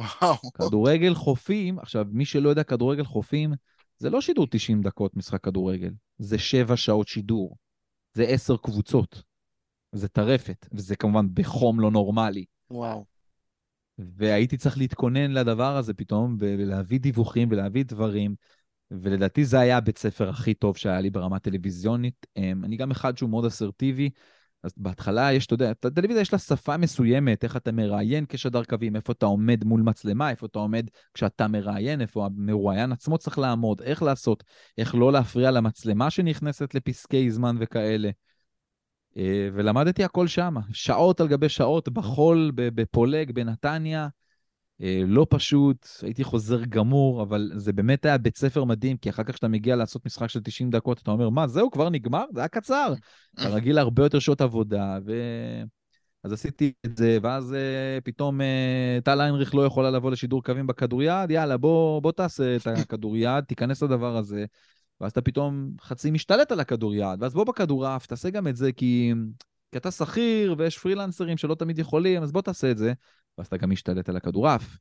וואו. 0.00 0.36
כדורגל 0.54 1.14
חופים, 1.14 1.78
עכשיו, 1.78 2.06
מי 2.10 2.24
שלא 2.24 2.48
יודע 2.48 2.62
כדורגל 2.62 3.04
חופים, 3.04 3.52
זה 3.98 4.10
לא 4.10 4.20
שידור 4.20 4.46
90 4.50 4.82
דקות 4.82 5.16
משחק 5.16 5.44
כדורגל, 5.44 5.90
זה 6.18 6.38
7 6.38 6.76
שעות 6.76 7.08
שידור. 7.08 7.56
זה 8.12 8.24
10 8.24 8.56
קבוצות. 8.56 9.22
זה 9.92 10.08
טרפת, 10.08 10.68
וזה 10.72 10.96
כמובן 10.96 11.26
בחום 11.34 11.80
לא 11.80 11.90
נורמלי. 11.90 12.44
וואו. 12.70 13.04
והייתי 13.98 14.56
צריך 14.56 14.78
להתכונן 14.78 15.30
לדבר 15.30 15.76
הזה 15.76 15.94
פתאום, 15.94 16.36
ולהביא 16.38 17.00
דיווחים 17.00 17.48
ולהביא 17.50 17.84
דברים, 17.84 18.34
ולדעתי 18.90 19.44
זה 19.44 19.60
היה 19.60 19.76
הבית 19.76 19.98
ספר 19.98 20.28
הכי 20.28 20.54
טוב 20.54 20.76
שהיה 20.76 21.00
לי 21.00 21.10
ברמה 21.10 21.38
טלוויזיונית. 21.38 22.26
אמ, 22.36 22.64
אני 22.64 22.76
גם 22.76 22.90
אחד 22.90 23.16
שהוא 23.16 23.30
מאוד 23.30 23.44
אסרטיבי, 23.44 24.10
אז 24.62 24.72
בהתחלה 24.76 25.32
יש, 25.32 25.46
אתה 25.46 25.54
יודע, 25.54 25.70
הטלוויזיה 25.70 26.20
יש 26.20 26.32
לה 26.32 26.38
שפה 26.38 26.76
מסוימת, 26.76 27.44
איך 27.44 27.56
אתה 27.56 27.72
מראיין 27.72 28.24
כשדר 28.28 28.64
קווים, 28.64 28.96
איפה 28.96 29.12
אתה 29.12 29.26
עומד 29.26 29.64
מול 29.64 29.82
מצלמה, 29.82 30.30
איפה 30.30 30.46
אתה 30.46 30.58
עומד 30.58 30.86
כשאתה 31.14 31.48
מראיין, 31.48 32.00
איפה 32.00 32.26
המרואיין 32.26 32.92
עצמו 32.92 33.18
צריך 33.18 33.38
לעמוד, 33.38 33.82
איך 33.82 34.02
לעשות, 34.02 34.44
איך 34.78 34.94
לא 34.94 35.12
להפריע 35.12 35.50
למצלמה 35.50 36.10
שנכנסת 36.10 36.74
לפסקי 36.74 37.30
זמן 37.30 37.56
וכאלה. 37.60 38.10
אה, 39.16 39.48
ולמדתי 39.52 40.04
הכל 40.04 40.26
שם, 40.26 40.54
שעות 40.72 41.20
על 41.20 41.28
גבי 41.28 41.48
שעות, 41.48 41.88
בחול, 41.88 42.52
בפולג, 42.54 43.32
בנתניה. 43.32 44.08
אה, 44.82 45.02
לא 45.06 45.26
פשוט, 45.30 45.86
הייתי 46.02 46.24
חוזר 46.24 46.64
גמור, 46.64 47.22
אבל 47.22 47.50
זה 47.54 47.72
באמת 47.72 48.04
היה 48.04 48.18
בית 48.18 48.36
ספר 48.36 48.64
מדהים, 48.64 48.96
כי 48.96 49.10
אחר 49.10 49.24
כך 49.24 49.30
כשאתה 49.30 49.48
מגיע 49.48 49.76
לעשות 49.76 50.06
משחק 50.06 50.26
של 50.26 50.40
90 50.40 50.70
דקות, 50.70 51.02
אתה 51.02 51.10
אומר, 51.10 51.28
מה, 51.28 51.46
זהו, 51.46 51.70
כבר 51.70 51.88
נגמר? 51.88 52.24
זה 52.34 52.40
היה 52.40 52.48
קצר. 52.48 52.92
אתה 53.34 53.48
רגיל 53.48 53.76
להרבה 53.76 54.02
יותר 54.02 54.18
שעות 54.18 54.40
עבודה, 54.40 54.98
ו... 55.06 55.12
אז 56.24 56.32
עשיתי 56.32 56.72
את 56.86 56.96
זה, 56.96 57.18
ואז 57.22 57.52
uh, 57.52 58.00
פתאום 58.04 58.40
uh, 58.40 58.44
טל 59.04 59.20
איינריך 59.20 59.54
לא 59.54 59.66
יכולה 59.66 59.90
לבוא 59.90 60.10
לשידור 60.10 60.42
קווים 60.42 60.66
בכדוריד, 60.66 61.30
יאללה, 61.30 61.56
בוא, 61.56 62.02
בוא 62.02 62.12
תעשה 62.12 62.56
את 62.56 62.66
הכדוריד, 62.66 63.40
תיכנס 63.40 63.82
לדבר 63.82 64.16
הזה, 64.16 64.44
ואז 65.00 65.12
אתה 65.12 65.22
פתאום 65.22 65.70
חצי 65.80 66.10
משתלט 66.10 66.52
על 66.52 66.60
הכדוריד, 66.60 67.22
ואז 67.22 67.34
בוא 67.34 67.44
בכדורעף, 67.44 68.06
תעשה 68.06 68.30
גם 68.30 68.48
את 68.48 68.56
זה, 68.56 68.72
כי, 68.72 69.12
כי 69.72 69.78
אתה 69.78 69.90
שכיר 69.90 70.54
ויש 70.58 70.78
פרילנסרים 70.78 71.36
שלא 71.36 71.54
תמיד 71.54 71.78
יכולים, 71.78 72.22
אז 72.22 72.32
בוא 72.32 72.42
תעשה 72.42 72.70
את 72.70 72.78
זה, 72.78 72.92
ואז 73.38 73.46
אתה 73.46 73.56
גם 73.56 73.70
משתלט 73.70 74.08
על 74.08 74.16
הכדורעף. 74.16 74.78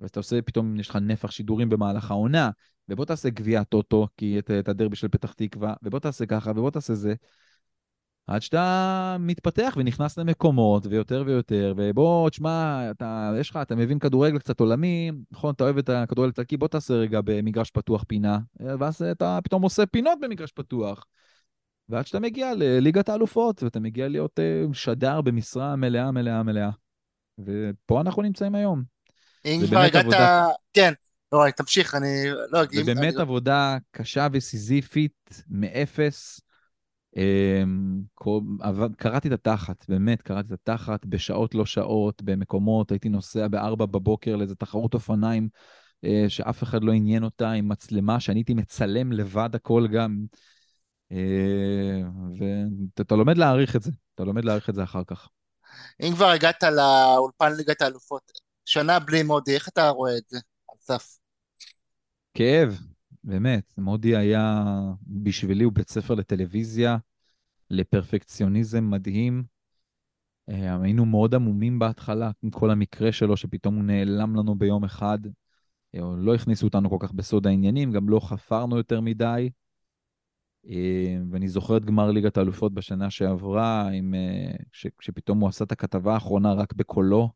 ואז 0.00 0.10
אתה 0.10 0.20
עושה, 0.20 0.42
פתאום 0.42 0.80
יש 0.80 0.88
לך 0.88 0.96
נפח 0.96 1.30
שידורים 1.30 1.68
במהלך 1.68 2.10
העונה, 2.10 2.50
ובוא 2.88 3.04
תעשה 3.04 3.30
גביע 3.30 3.64
טוטו, 3.64 4.08
כי 4.16 4.38
את, 4.38 4.50
את 4.50 4.68
הדרבי 4.68 4.96
של 4.96 5.08
פתח 5.08 5.32
תקווה, 5.32 5.74
ובוא 5.82 5.98
תעשה 5.98 6.26
ככה, 6.26 6.50
ובוא 6.50 6.70
תעשה 6.70 6.94
זה. 6.94 7.14
עד 8.26 8.42
שאתה 8.42 9.16
מתפתח 9.20 9.74
ונכנס 9.76 10.18
למקומות 10.18 10.86
ויותר 10.86 11.24
ויותר, 11.26 11.74
ובוא, 11.76 12.30
תשמע, 12.30 12.90
אתה, 12.90 13.32
יש 13.40 13.50
לך, 13.50 13.56
אתה 13.56 13.74
מבין 13.74 13.98
כדורגל 13.98 14.38
קצת 14.38 14.60
עולמי, 14.60 15.10
נכון, 15.30 15.54
אתה 15.54 15.64
אוהב 15.64 15.78
את 15.78 15.88
הכדורגל 15.88 16.28
האיטלקי, 16.28 16.56
בוא 16.56 16.68
תעשה 16.68 16.94
רגע 16.94 17.20
במגרש 17.24 17.70
פתוח 17.70 18.04
פינה, 18.08 18.38
ואז 18.78 19.02
אתה 19.02 19.38
פתאום 19.44 19.62
עושה 19.62 19.86
פינות 19.86 20.18
במגרש 20.20 20.52
פתוח. 20.52 21.04
ועד 21.88 22.06
שאתה 22.06 22.20
מגיע 22.20 22.54
לליגת 22.54 23.08
האלופות, 23.08 23.62
ואתה 23.62 23.80
מגיע 23.80 24.08
להיות 24.08 24.38
uh, 24.38 24.74
שדר 24.74 25.20
במשרה 25.20 25.76
מלאה, 25.76 26.10
מלאה, 26.10 26.42
מלאה. 26.42 26.70
ופה 27.38 28.00
אנחנו 28.00 28.22
נמצאים 28.22 28.54
היום. 28.54 28.82
אם 29.44 29.60
כבר 29.66 29.78
הגעת... 29.78 30.02
עבודה. 30.04 30.46
כן, 30.72 30.92
לא, 31.32 31.50
תמשיך, 31.56 31.94
אני 31.94 32.24
לא 32.50 32.62
אגיד. 32.62 32.84
זה 32.84 32.94
באמת 32.94 33.14
אני- 33.14 33.22
עבודה 33.22 33.76
קשה 33.90 34.26
וסיזיפית, 34.32 35.42
מאפס. 35.48 36.40
אמ, 37.16 38.00
קראתי 38.96 39.28
את 39.28 39.32
התחת, 39.32 39.84
באמת, 39.88 40.22
קראתי 40.22 40.54
את 40.54 40.68
התחת 40.68 41.06
בשעות 41.06 41.54
לא 41.54 41.66
שעות, 41.66 42.22
במקומות, 42.22 42.90
הייתי 42.90 43.08
נוסע 43.08 43.48
בארבע 43.48 43.86
בבוקר 43.86 44.36
לאיזה 44.36 44.54
תחרות 44.54 44.94
אופניים 44.94 45.48
אה, 46.04 46.24
שאף 46.28 46.62
אחד 46.62 46.84
לא 46.84 46.92
עניין 46.92 47.24
אותה, 47.24 47.50
עם 47.50 47.68
מצלמה, 47.68 48.20
שאני 48.20 48.38
הייתי 48.38 48.54
מצלם 48.54 49.12
לבד 49.12 49.50
הכל 49.54 49.88
גם. 49.92 50.24
ואתה 52.38 53.16
לומד 53.16 53.38
להעריך 53.38 53.76
את 53.76 53.82
זה, 53.82 53.90
אתה 54.14 54.24
לומד 54.24 54.44
להעריך 54.44 54.70
את 54.70 54.74
זה 54.74 54.82
אחר 54.82 55.02
כך. 55.06 55.28
אם 56.02 56.12
כבר 56.14 56.26
הגעת 56.26 56.62
לאולפן 56.62 57.52
ליגת 57.56 57.82
האלופות, 57.82 58.32
שנה 58.64 58.98
בלי 58.98 59.22
מודי, 59.22 59.54
איך 59.54 59.68
אתה 59.68 59.88
רואה 59.88 60.16
את 60.16 60.22
זה, 60.28 60.38
אסף? 60.76 61.18
כאב, 62.34 62.78
באמת. 63.24 63.74
מודי 63.78 64.16
היה, 64.16 64.64
בשבילי 65.06 65.64
הוא 65.64 65.72
בית 65.72 65.90
ספר 65.90 66.14
לטלוויזיה, 66.14 66.96
לפרפקציוניזם 67.70 68.90
מדהים. 68.90 69.44
אה, 70.48 70.82
היינו 70.82 71.04
מאוד 71.04 71.34
עמומים 71.34 71.78
בהתחלה, 71.78 72.30
עם 72.42 72.50
כל 72.50 72.70
המקרה 72.70 73.12
שלו, 73.12 73.36
שפתאום 73.36 73.74
הוא 73.74 73.84
נעלם 73.84 74.36
לנו 74.36 74.54
ביום 74.54 74.84
אחד. 74.84 75.18
אה, 75.94 76.00
לא 76.16 76.34
הכניסו 76.34 76.66
אותנו 76.66 76.90
כל 76.90 76.96
כך 77.00 77.12
בסוד 77.12 77.46
העניינים, 77.46 77.92
גם 77.92 78.08
לא 78.08 78.20
חפרנו 78.20 78.76
יותר 78.76 79.00
מדי. 79.00 79.50
אה, 80.68 81.18
ואני 81.30 81.48
זוכר 81.48 81.76
את 81.76 81.84
גמר 81.84 82.10
ליגת 82.10 82.36
האלופות 82.36 82.74
בשנה 82.74 83.10
שעברה, 83.10 83.88
עם, 83.88 84.14
ש, 84.72 84.86
שפתאום 85.00 85.40
הוא 85.40 85.48
עשה 85.48 85.64
את 85.64 85.72
הכתבה 85.72 86.14
האחרונה 86.14 86.52
רק 86.52 86.72
בקולו, 86.72 87.30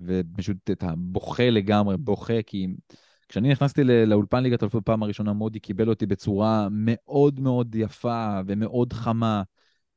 ופשוט 0.00 0.70
אתה 0.70 0.92
בוכה 0.96 1.50
לגמרי, 1.50 1.96
בוכה, 1.96 2.42
כי 2.46 2.66
כשאני 3.28 3.48
נכנסתי 3.50 3.84
לאולפן 3.84 4.42
ליגת 4.42 4.62
האלופות 4.62 4.86
פעם 4.86 5.02
הראשונה, 5.02 5.32
מודי 5.32 5.60
קיבל 5.60 5.88
אותי 5.88 6.06
בצורה 6.06 6.68
מאוד 6.70 7.40
מאוד 7.40 7.74
יפה 7.74 8.40
ומאוד 8.46 8.92
חמה, 8.92 9.42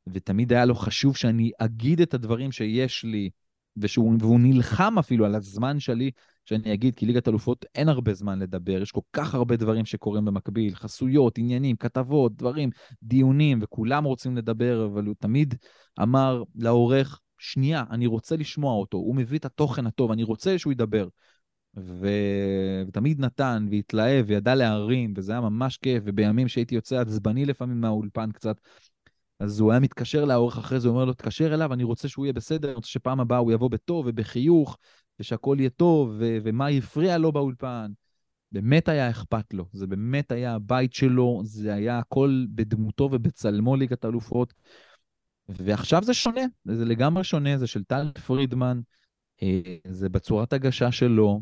ותמיד 0.07 0.53
היה 0.53 0.65
לו 0.65 0.75
חשוב 0.75 1.17
שאני 1.17 1.51
אגיד 1.57 2.01
את 2.01 2.13
הדברים 2.13 2.51
שיש 2.51 3.03
לי, 3.03 3.29
ושהוא, 3.77 4.13
והוא 4.19 4.39
נלחם 4.39 4.99
אפילו 4.99 5.25
על 5.25 5.35
הזמן 5.35 5.79
שלי, 5.79 6.11
שאני 6.45 6.73
אגיד, 6.73 6.95
כי 6.95 7.05
ליגת 7.05 7.27
אלופות 7.27 7.65
אין 7.75 7.89
הרבה 7.89 8.13
זמן 8.13 8.39
לדבר, 8.39 8.81
יש 8.81 8.91
כל 8.91 9.01
כך 9.13 9.35
הרבה 9.35 9.55
דברים 9.55 9.85
שקורים 9.85 10.25
במקביל, 10.25 10.75
חסויות, 10.75 11.37
עניינים, 11.37 11.75
כתבות, 11.75 12.35
דברים, 12.35 12.69
דיונים, 13.03 13.59
וכולם 13.61 14.03
רוצים 14.03 14.37
לדבר, 14.37 14.85
אבל 14.85 15.05
הוא 15.05 15.15
תמיד 15.19 15.55
אמר 16.01 16.43
לעורך, 16.55 17.19
שנייה, 17.37 17.83
אני 17.91 18.07
רוצה 18.07 18.35
לשמוע 18.35 18.73
אותו, 18.73 18.97
הוא 18.97 19.15
מביא 19.15 19.39
את 19.39 19.45
התוכן 19.45 19.87
הטוב, 19.87 20.11
אני 20.11 20.23
רוצה 20.23 20.57
שהוא 20.57 20.73
ידבר. 20.73 21.07
ו... 21.77 22.07
ותמיד 22.87 23.19
נתן 23.19 23.65
והתלהב 23.71 24.25
וידע 24.27 24.55
להרים, 24.55 25.13
וזה 25.17 25.31
היה 25.31 25.41
ממש 25.41 25.77
כיף, 25.77 26.03
ובימים 26.05 26.47
שהייתי 26.47 26.75
יוצא 26.75 26.99
עצבני 26.99 27.45
לפעמים 27.45 27.81
מהאולפן 27.81 28.31
קצת, 28.31 28.57
אז 29.39 29.59
הוא 29.59 29.71
היה 29.71 29.79
מתקשר 29.79 30.25
לעורך 30.25 30.57
אחרי 30.57 30.79
זה, 30.79 30.87
הוא 30.87 30.95
אומר 30.95 31.05
לו, 31.05 31.13
תקשר 31.13 31.53
אליו, 31.53 31.73
אני 31.73 31.83
רוצה 31.83 32.07
שהוא 32.07 32.25
יהיה 32.25 32.33
בסדר, 32.33 32.67
אני 32.67 32.75
רוצה 32.75 32.89
שפעם 32.89 33.19
הבאה 33.19 33.37
הוא 33.37 33.51
יבוא 33.51 33.69
בטוב 33.69 34.05
ובחיוך, 34.09 34.77
ושהכול 35.19 35.59
יהיה 35.59 35.69
טוב, 35.69 36.09
ו... 36.19 36.37
ומה 36.43 36.67
הפריע 36.67 37.17
לו 37.17 37.31
באולפן. 37.31 37.91
באמת 38.51 38.89
היה 38.89 39.09
אכפת 39.09 39.53
לו, 39.53 39.65
זה 39.73 39.87
באמת 39.87 40.31
היה 40.31 40.55
הבית 40.55 40.93
שלו, 40.93 41.41
זה 41.43 41.73
היה 41.73 41.99
הכל 41.99 42.45
בדמותו 42.49 43.09
ובצלמו 43.11 43.75
ליגת 43.75 44.05
האלופות. 44.05 44.53
ועכשיו 45.49 46.03
זה 46.03 46.13
שונה, 46.13 46.41
זה 46.65 46.85
לגמרי 46.85 47.23
שונה, 47.23 47.57
זה 47.57 47.67
של 47.67 47.83
טל 47.83 48.11
פרידמן, 48.25 48.79
אה, 49.43 49.61
זה 49.87 50.09
בצורת 50.09 50.53
הגשה 50.53 50.91
שלו, 50.91 51.41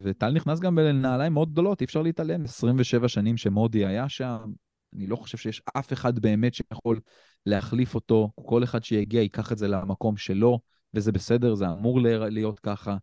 וטל 0.00 0.30
נכנס 0.30 0.60
גם 0.60 0.78
לנעליים 0.78 1.32
מאוד 1.32 1.52
גדולות, 1.52 1.80
אי 1.80 1.84
אפשר 1.84 2.02
להתעלם. 2.02 2.44
27 2.44 3.08
שנים 3.08 3.36
שמודי 3.36 3.86
היה 3.86 4.08
שם, 4.08 4.52
אני 4.96 5.06
לא 5.06 5.16
חושב 5.16 5.38
שיש 5.38 5.62
אף 5.78 5.92
אחד 5.92 6.18
באמת 6.18 6.54
שיכול 6.54 7.00
להחליף 7.46 7.94
אותו. 7.94 8.30
כל 8.34 8.64
אחד 8.64 8.84
שיגיע 8.84 9.20
ייקח 9.20 9.52
את 9.52 9.58
זה 9.58 9.68
למקום 9.68 10.16
שלו, 10.16 10.60
וזה 10.94 11.12
בסדר, 11.12 11.54
זה 11.54 11.68
אמור 11.68 12.00
להיות 12.00 12.60
ככה. 12.60 12.96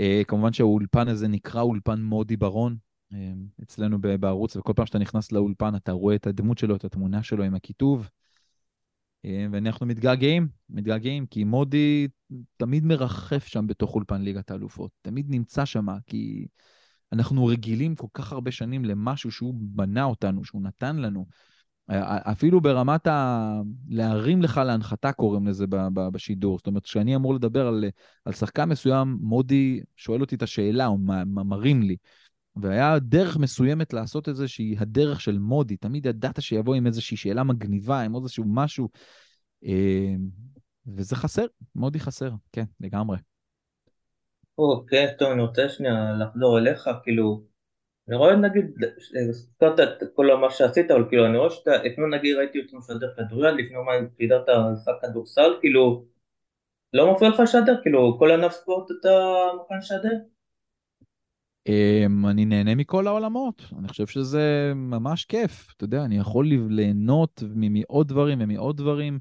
Uh, 0.00 0.24
כמובן 0.28 0.52
שהאולפן 0.52 1.08
הזה 1.08 1.28
נקרא 1.28 1.60
אולפן 1.60 2.02
מודי 2.02 2.36
ברון, 2.36 2.76
uh, 3.12 3.16
אצלנו 3.62 3.98
בערוץ, 4.00 4.56
וכל 4.56 4.72
פעם 4.76 4.86
שאתה 4.86 4.98
נכנס 4.98 5.32
לאולפן 5.32 5.76
אתה 5.76 5.92
רואה 5.92 6.14
את 6.14 6.26
הדמות 6.26 6.58
שלו, 6.58 6.76
את 6.76 6.84
התמונה 6.84 7.22
שלו 7.22 7.44
עם 7.44 7.54
הכיתוב. 7.54 8.08
אה, 9.24 9.46
ואנחנו 9.52 9.86
מתגעגעים, 9.86 10.48
מתגעגעים, 10.70 11.26
כי 11.26 11.44
מודי 11.44 12.08
תמיד 12.56 12.84
מרחף 12.84 13.46
שם 13.46 13.66
בתוך 13.66 13.94
אולפן 13.94 14.22
ליגת 14.22 14.50
האלופות, 14.50 14.90
תמיד 15.02 15.26
נמצא 15.30 15.64
שם, 15.64 15.86
כי 16.06 16.46
אנחנו 17.12 17.46
רגילים 17.46 17.94
כל 17.94 18.06
כך 18.14 18.32
הרבה 18.32 18.50
שנים 18.50 18.84
למשהו 18.84 19.30
שהוא 19.30 19.54
בנה 19.58 20.04
אותנו, 20.04 20.44
שהוא 20.44 20.62
נתן 20.62 20.96
לנו. 20.96 21.26
אפילו 22.32 22.60
ברמת 22.60 23.06
ה... 23.06 23.52
להרים 23.88 24.42
לך 24.42 24.60
להנחתה 24.66 25.12
קוראים 25.12 25.46
לזה 25.46 25.64
בשידור. 26.12 26.58
זאת 26.58 26.66
אומרת, 26.66 26.84
כשאני 26.84 27.16
אמור 27.16 27.34
לדבר 27.34 27.66
על, 27.66 27.84
על 28.24 28.32
שחקן 28.32 28.64
מסוים, 28.64 29.18
מודי 29.20 29.80
שואל 29.96 30.20
אותי 30.20 30.34
את 30.34 30.42
השאלה, 30.42 30.86
או 30.86 30.98
מרים 31.26 31.82
לי. 31.82 31.96
והיה 32.56 32.98
דרך 32.98 33.36
מסוימת 33.36 33.92
לעשות 33.92 34.28
את 34.28 34.36
זה 34.36 34.48
שהיא 34.48 34.76
הדרך 34.80 35.20
של 35.20 35.38
מודי. 35.38 35.76
תמיד 35.76 36.06
ידעת 36.06 36.42
שיבוא 36.42 36.74
עם 36.74 36.86
איזושהי 36.86 37.16
שאלה 37.16 37.42
מגניבה, 37.44 38.00
עם 38.00 38.16
איזשהו 38.16 38.44
משהו, 38.46 38.88
אה, 39.64 40.14
וזה 40.86 41.16
חסר, 41.16 41.46
מודי 41.74 42.00
חסר, 42.00 42.30
כן, 42.52 42.64
לגמרי. 42.80 43.18
אוקיי, 44.58 45.06
טוב, 45.18 45.30
אני 45.32 45.42
רוצה 45.42 45.68
שנייה 45.68 46.12
לחזור 46.20 46.58
אליך, 46.58 46.90
כאילו, 47.02 47.42
אני 48.08 48.16
רואה 48.16 48.36
נגיד, 48.36 48.64
הזכרת 49.28 49.80
את 49.80 50.08
כל 50.14 50.26
מה 50.40 50.50
שעשית, 50.50 50.90
אבל 50.90 51.04
כאילו, 51.08 51.26
אני 51.26 51.38
רואה 51.38 51.50
שאתה, 51.50 51.70
אתמול 51.86 52.16
נגיד 52.16 52.36
ראיתי 52.36 52.58
אותך 52.58 52.74
משדר 52.74 53.14
כדוריד, 53.16 53.54
לפני 53.54 53.76
יומיים 53.76 54.08
פידרת 54.16 54.46
משחק 54.72 54.92
כדורסל, 55.02 55.50
כאילו, 55.60 56.04
לא 56.92 57.12
מפריע 57.12 57.30
לך 57.30 57.40
לשדר? 57.40 57.82
כאילו, 57.82 58.16
כל 58.18 58.30
ענף 58.30 58.52
ספורט 58.52 58.90
אתה 59.00 59.08
מוכן 59.56 59.78
לשדר? 59.78 60.16
אמ, 61.66 62.26
אני 62.26 62.44
נהנה 62.44 62.74
מכל 62.74 63.06
העולמות, 63.06 63.62
אני 63.78 63.88
חושב 63.88 64.06
שזה 64.06 64.72
ממש 64.74 65.24
כיף. 65.24 65.72
אתה 65.76 65.84
יודע, 65.84 66.04
אני 66.04 66.18
יכול 66.18 66.46
ליהנות 66.70 67.42
מעוד 67.54 68.08
דברים 68.08 68.38
ומעוד 68.42 68.76
דברים, 68.76 69.18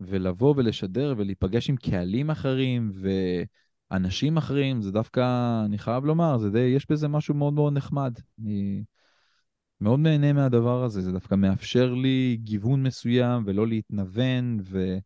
ולבוא 0.00 0.54
ולשדר 0.56 1.14
ולהיפגש 1.16 1.70
עם 1.70 1.76
קהלים 1.76 2.30
אחרים 2.30 2.90
ואנשים 3.90 4.36
אחרים, 4.36 4.82
זה 4.82 4.92
דווקא, 4.92 5.22
אני 5.64 5.78
חייב 5.78 6.04
לומר, 6.04 6.38
זה 6.38 6.50
די, 6.50 6.58
יש 6.58 6.90
בזה 6.90 7.08
משהו 7.08 7.34
מאוד 7.34 7.52
מאוד 7.52 7.72
נחמד. 7.72 8.18
אני 8.42 8.84
מאוד 9.80 10.00
נהנה 10.00 10.32
מהדבר 10.32 10.84
הזה, 10.84 11.00
זה 11.00 11.12
דווקא 11.12 11.34
מאפשר 11.34 11.94
לי 11.94 12.38
גיוון 12.42 12.82
מסוים 12.82 13.42
ולא 13.46 13.66
להתנוון, 13.66 14.60
ו... 14.62 14.98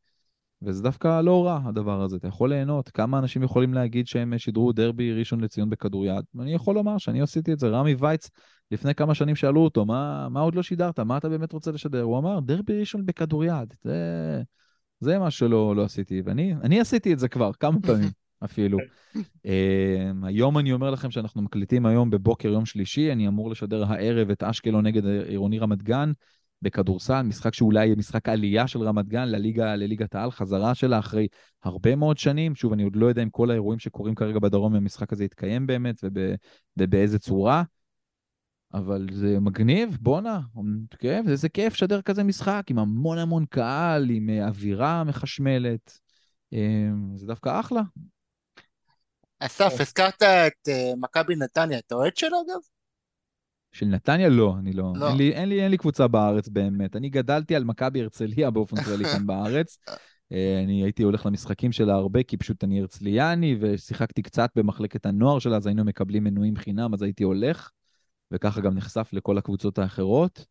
וזה 0.63 0.83
דווקא 0.83 1.21
לא 1.21 1.47
רע, 1.47 1.61
הדבר 1.65 2.03
הזה. 2.03 2.17
אתה 2.17 2.29
יכול 2.29 2.51
ליהנות. 2.51 2.89
כמה 2.89 3.19
אנשים 3.19 3.43
יכולים 3.43 3.75
להגיד 3.75 4.07
שהם 4.07 4.39
שידרו 4.39 4.73
דרבי 4.73 5.13
ראשון 5.13 5.41
לציון 5.41 5.71
בכדוריד? 5.71 6.25
אני 6.41 6.55
יכול 6.55 6.75
לומר 6.75 6.99
שאני 6.99 7.23
עשיתי 7.23 7.53
את 7.53 7.59
זה. 7.59 7.69
רמי 7.69 7.95
וייץ, 7.99 8.31
לפני 8.71 8.95
כמה 8.95 9.15
שנים 9.15 9.37
שאלו 9.37 9.61
אותו, 9.61 9.87
מה, 9.87 10.29
מה 10.29 10.41
עוד 10.41 10.55
לא 10.55 10.63
שידרת? 10.63 11.01
מה 11.01 11.17
אתה 11.17 11.29
באמת 11.29 11.53
רוצה 11.53 11.71
לשדר? 11.71 12.03
הוא 12.03 12.19
אמר, 12.19 12.41
דרבי 12.41 12.81
ראשון 12.81 13.07
בכדוריד. 13.07 13.75
זה, 13.83 14.43
זה 15.01 15.19
מה 15.19 15.31
שלא 15.31 15.77
לא 15.77 15.85
עשיתי. 15.85 16.23
ואני 16.25 16.81
עשיתי 16.81 17.13
את 17.13 17.19
זה 17.19 17.29
כבר 17.29 17.51
כמה 17.53 17.81
פעמים 17.81 18.11
אפילו. 18.45 18.79
um, 19.17 20.27
היום 20.27 20.59
אני 20.59 20.73
אומר 20.73 20.91
לכם 20.91 21.11
שאנחנו 21.11 21.43
מקליטים 21.43 21.87
היום 21.87 22.11
בבוקר 22.11 22.49
יום 22.49 22.67
שלישי, 22.67 23.13
אני 23.13 23.29
אמור 23.29 23.51
לשדר 23.51 23.85
הערב 23.85 24.31
את 24.31 24.43
אשקלון 24.43 24.87
נגד 24.87 25.07
עירוני 25.07 25.59
רמת 25.59 25.83
גן. 25.83 26.13
בכדורסל, 26.63 27.23
משחק 27.23 27.55
שאולי 27.55 27.87
יהיה 27.87 27.97
משחק 27.97 28.29
עלייה 28.29 28.67
של 28.67 28.83
רמת 28.83 29.09
גן 29.09 29.29
לליגה, 29.29 29.77
לליגת 29.77 30.15
העל, 30.15 30.31
חזרה 30.31 30.75
שלה 30.75 30.99
אחרי 30.99 31.27
הרבה 31.65 31.97
מאוד 31.97 32.19
שנים. 32.19 32.55
שוב, 32.55 32.73
אני 32.73 32.83
עוד 32.83 32.97
לא 32.97 33.07
יודע 33.07 33.23
אם 33.23 33.31
כל 33.31 33.51
האירועים 33.51 33.79
שקורים 33.79 34.15
כרגע 34.15 34.39
בדרום, 34.39 34.75
המשחק 34.75 35.13
הזה 35.13 35.25
יתקיים 35.25 35.67
באמת 35.67 36.01
וב, 36.03 36.19
ובאיזה 36.77 37.19
צורה, 37.19 37.63
אבל 38.75 39.07
זה 39.13 39.41
מגניב, 39.41 39.99
בואנה, 40.01 40.41
כן, 40.99 41.23
זה, 41.27 41.37
זה 41.37 41.49
כיף 41.49 41.73
לשדר 41.75 42.03
כזה 42.03 42.25
משחק 42.25 42.63
עם 42.71 42.79
המון 42.79 43.19
המון 43.19 43.45
קהל, 43.47 44.11
עם 44.11 44.31
אה, 44.31 44.49
אווירה 44.49 45.05
מחשמלת. 45.05 45.99
אמ, 46.53 47.17
זה 47.17 47.27
דווקא 47.27 47.61
אחלה. 47.61 47.83
אסף, 49.41 49.81
הזכרת 49.81 50.23
את 50.23 50.69
אה, 50.69 50.93
מכבי 50.97 51.37
נתניה, 51.37 51.79
אתה 51.79 51.95
אוהד 51.95 52.17
שלו 52.17 52.37
אגב? 52.41 52.61
של 53.73 53.87
נתניה? 53.87 54.29
לא, 54.29 54.55
אני 54.59 54.73
לא. 54.73 54.93
לא. 54.97 55.09
אין, 55.09 55.17
לי, 55.17 55.33
אין, 55.33 55.49
לי, 55.49 55.63
אין 55.63 55.71
לי 55.71 55.77
קבוצה 55.77 56.09
בארץ 56.09 56.49
באמת. 56.49 56.97
אני 56.97 57.09
גדלתי 57.09 57.57
על 57.57 57.65
מכבי 57.65 58.01
הרצליה 58.03 58.51
באופן 58.51 58.83
כללי 58.83 59.05
כאן 59.05 59.27
בארץ. 59.27 59.79
אה, 60.33 60.61
אני 60.65 60.83
הייתי 60.83 61.03
הולך 61.03 61.27
למשחקים 61.27 61.73
שלה 61.73 61.95
הרבה, 61.95 62.23
כי 62.23 62.37
פשוט 62.37 62.65
אני 62.65 62.81
הרצליאני, 62.81 63.57
ושיחקתי 63.61 64.23
קצת 64.23 64.51
במחלקת 64.57 65.07
הנוער 65.07 65.39
שלה, 65.39 65.57
אז 65.57 65.67
היינו 65.67 65.85
מקבלים 65.85 66.25
מנויים 66.25 66.57
חינם, 66.57 66.95
אז 66.95 67.03
הייתי 67.03 67.25
הולך, 67.25 67.71
וככה 68.31 68.61
גם 68.61 68.75
נחשף 68.75 69.09
לכל 69.13 69.39
הקבוצות 69.39 69.79
האחרות. 69.79 70.47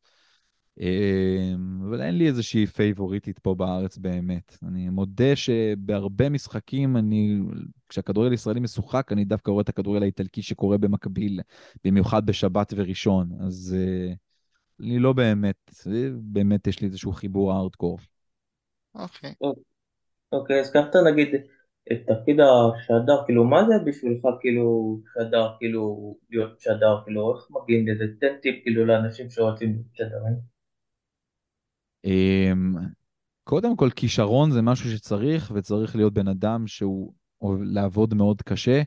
אמ, 0.80 1.82
אבל 1.88 2.02
אין 2.02 2.18
לי 2.18 2.28
איזושהי 2.28 2.66
פייבוריטית 2.66 3.40
פה 3.40 3.56
בארץ 3.56 3.98
באמת. 3.98 4.58
אני 4.68 4.90
מודה 4.90 5.36
שבהרבה 5.36 6.30
משחקים, 6.30 6.98
אני, 6.98 7.40
כשהכדורגל 7.90 8.32
הישראלי 8.32 8.60
משוחק, 8.60 9.12
אני 9.12 9.26
דווקא 9.26 9.52
רואה 9.52 9.62
את 9.62 9.70
הכדורגל 9.70 10.04
האיטלקי 10.04 10.42
שקורה 10.42 10.78
במקביל, 10.78 11.40
במיוחד 11.84 12.26
בשבת 12.26 12.74
וראשון. 12.76 13.30
אז 13.40 13.76
uh, 13.78 14.16
אני 14.80 15.00
לא 15.00 15.14
באמת, 15.14 15.72
באמת 16.22 16.68
יש 16.68 16.82
לי 16.82 16.88
איזשהו 16.88 17.12
חיבור 17.12 17.54
הארדקור. 17.54 18.00
אוקיי. 18.96 19.34
אוקיי, 20.32 20.60
הזכרת 20.60 20.96
נגיד 21.12 21.28
את 21.92 22.00
תפקיד 22.08 22.40
השדר, 22.40 23.26
כאילו 23.26 23.44
מה 23.44 23.66
זה 23.68 23.74
בשבילך 23.86 24.26
כאילו 24.40 25.00
שדר, 25.14 25.48
כאילו 25.60 26.16
להיות 26.30 26.60
שדר, 26.60 27.02
כאילו 27.04 27.36
איך 27.36 27.48
מגיעים 27.52 27.88
לזה? 27.88 28.04
תן 28.20 28.36
טיפ 28.42 28.64
כאילו 28.64 28.86
לאנשים 28.86 29.30
שרוצים 29.30 29.72
להיות 29.72 29.88
שדרים. 29.94 30.59
אמ, 32.06 32.76
קודם 33.44 33.76
כל, 33.76 33.90
כישרון 33.96 34.52
זה 34.52 34.62
משהו 34.62 34.92
שצריך, 34.92 35.52
וצריך 35.56 35.96
להיות 35.96 36.14
בן 36.14 36.28
אדם 36.28 36.68
שהוא 36.68 37.14
לעבוד 37.62 38.14
מאוד 38.14 38.42
קשה. 38.42 38.82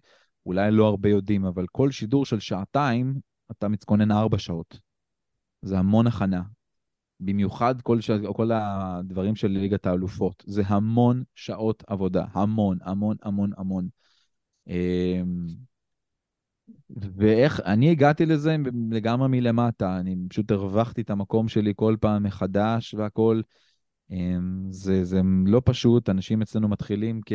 אולי 0.47 0.71
לא 0.71 0.87
הרבה 0.87 1.09
יודעים, 1.09 1.45
אבל 1.45 1.67
כל 1.73 1.91
שידור 1.91 2.27
של 2.27 2.41
שעתיים, 2.41 3.15
אתה 3.51 3.69
מתכונן 3.69 4.11
ארבע 4.11 4.39
שעות. 4.39 4.81
זה 5.63 5.79
המון 5.79 6.07
הכנה. 6.07 6.43
במיוחד 7.21 7.81
כל, 7.83 8.01
ש... 8.01 8.11
כל 8.37 8.51
הדברים 8.53 9.37
של 9.37 9.49
ליגת 9.49 9.87
האלופות. 9.87 10.45
זה 10.47 10.63
המון 10.67 11.23
שעות 11.35 11.85
עבודה, 11.87 12.25
המון, 12.33 12.79
המון, 12.83 13.17
המון, 13.23 13.51
המון. 13.57 13.89
ואיך, 17.17 17.61
אני 17.61 17.91
הגעתי 17.91 18.27
לזה 18.27 18.57
לגמרי 18.91 19.29
מלמטה, 19.29 19.97
אני 20.01 20.17
פשוט 20.29 20.51
הרווחתי 20.51 21.01
את 21.01 21.11
המקום 21.11 21.49
שלי 21.49 21.73
כל 21.77 21.97
פעם 22.01 22.23
מחדש 22.23 22.95
והכל. 22.95 23.41
אמ, 24.11 24.67
זה, 24.71 25.05
זה 25.05 25.21
לא 25.47 25.63
פשוט, 25.65 26.09
אנשים 26.09 26.43
אצלנו 26.43 26.69
מתחילים 26.69 27.21
כ... 27.27 27.33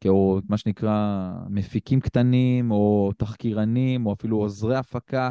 כאו, 0.00 0.40
מה 0.48 0.56
שנקרא 0.56 1.30
מפיקים 1.50 2.00
קטנים, 2.00 2.70
או 2.70 3.12
תחקירנים, 3.16 4.06
או 4.06 4.12
אפילו 4.12 4.36
עוזרי 4.36 4.76
הפקה, 4.76 5.30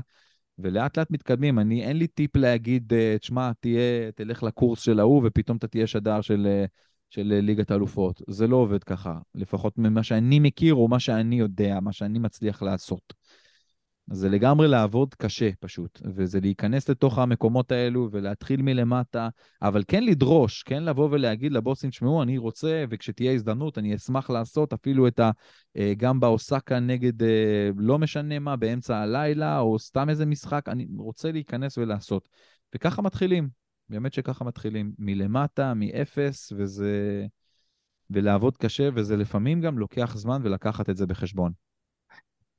ולאט 0.59 0.97
לאט 0.97 1.11
מתקדמים. 1.11 1.59
אני, 1.59 1.83
אין 1.83 1.97
לי 1.97 2.07
טיפ 2.07 2.35
להגיד, 2.35 2.93
אה, 2.93 3.15
תשמע, 3.19 3.51
תהיה, 3.59 4.11
תלך 4.15 4.43
לקורס 4.43 4.81
של 4.81 4.99
ההוא, 4.99 5.21
ופתאום 5.25 5.57
אתה 5.57 5.67
תהיה 5.67 5.87
שדר 5.87 6.21
של, 6.21 6.47
אה, 6.47 6.65
של 7.09 7.39
ליגת 7.41 7.71
האלופות. 7.71 8.21
זה 8.29 8.47
לא 8.47 8.55
עובד 8.55 8.83
ככה, 8.83 9.17
לפחות 9.35 9.77
ממה 9.77 10.03
שאני 10.03 10.39
מכיר, 10.39 10.75
או 10.75 10.87
מה 10.87 10.99
שאני 10.99 11.39
יודע, 11.39 11.79
מה 11.79 11.93
שאני 11.93 12.19
מצליח 12.19 12.61
לעשות. 12.61 13.13
זה 14.11 14.29
לגמרי 14.29 14.67
לעבוד 14.67 15.15
קשה 15.15 15.49
פשוט, 15.59 16.01
וזה 16.15 16.39
להיכנס 16.39 16.89
לתוך 16.89 17.17
המקומות 17.17 17.71
האלו 17.71 18.09
ולהתחיל 18.11 18.61
מלמטה, 18.61 19.29
אבל 19.61 19.83
כן 19.87 20.03
לדרוש, 20.03 20.63
כן 20.63 20.83
לבוא 20.83 21.09
ולהגיד 21.11 21.51
לבוסים, 21.51 21.89
תשמעו, 21.89 22.23
אני 22.23 22.37
רוצה, 22.37 22.83
וכשתהיה 22.89 23.33
הזדמנות, 23.33 23.77
אני 23.77 23.95
אשמח 23.95 24.29
לעשות 24.29 24.73
אפילו 24.73 25.07
את 25.07 25.19
ה... 25.19 25.31
אה, 25.77 25.93
גם 25.97 26.19
באוסקה 26.19 26.79
נגד 26.79 27.23
אה, 27.23 27.69
לא 27.77 27.99
משנה 27.99 28.39
מה, 28.39 28.55
באמצע 28.55 28.97
הלילה, 28.97 29.59
או 29.59 29.79
סתם 29.79 30.09
איזה 30.09 30.25
משחק, 30.25 30.69
אני 30.69 30.87
רוצה 30.97 31.31
להיכנס 31.31 31.77
ולעשות. 31.77 32.29
וככה 32.75 33.01
מתחילים, 33.01 33.49
באמת 33.89 34.13
שככה 34.13 34.45
מתחילים, 34.45 34.93
מלמטה, 34.99 35.73
מאפס, 35.73 36.51
וזה... 36.57 37.25
ולעבוד 38.09 38.57
קשה, 38.57 38.89
וזה 38.95 39.17
לפעמים 39.17 39.61
גם 39.61 39.79
לוקח 39.79 40.17
זמן 40.17 40.41
ולקחת 40.43 40.89
את 40.89 40.97
זה 40.97 41.05
בחשבון. 41.05 41.51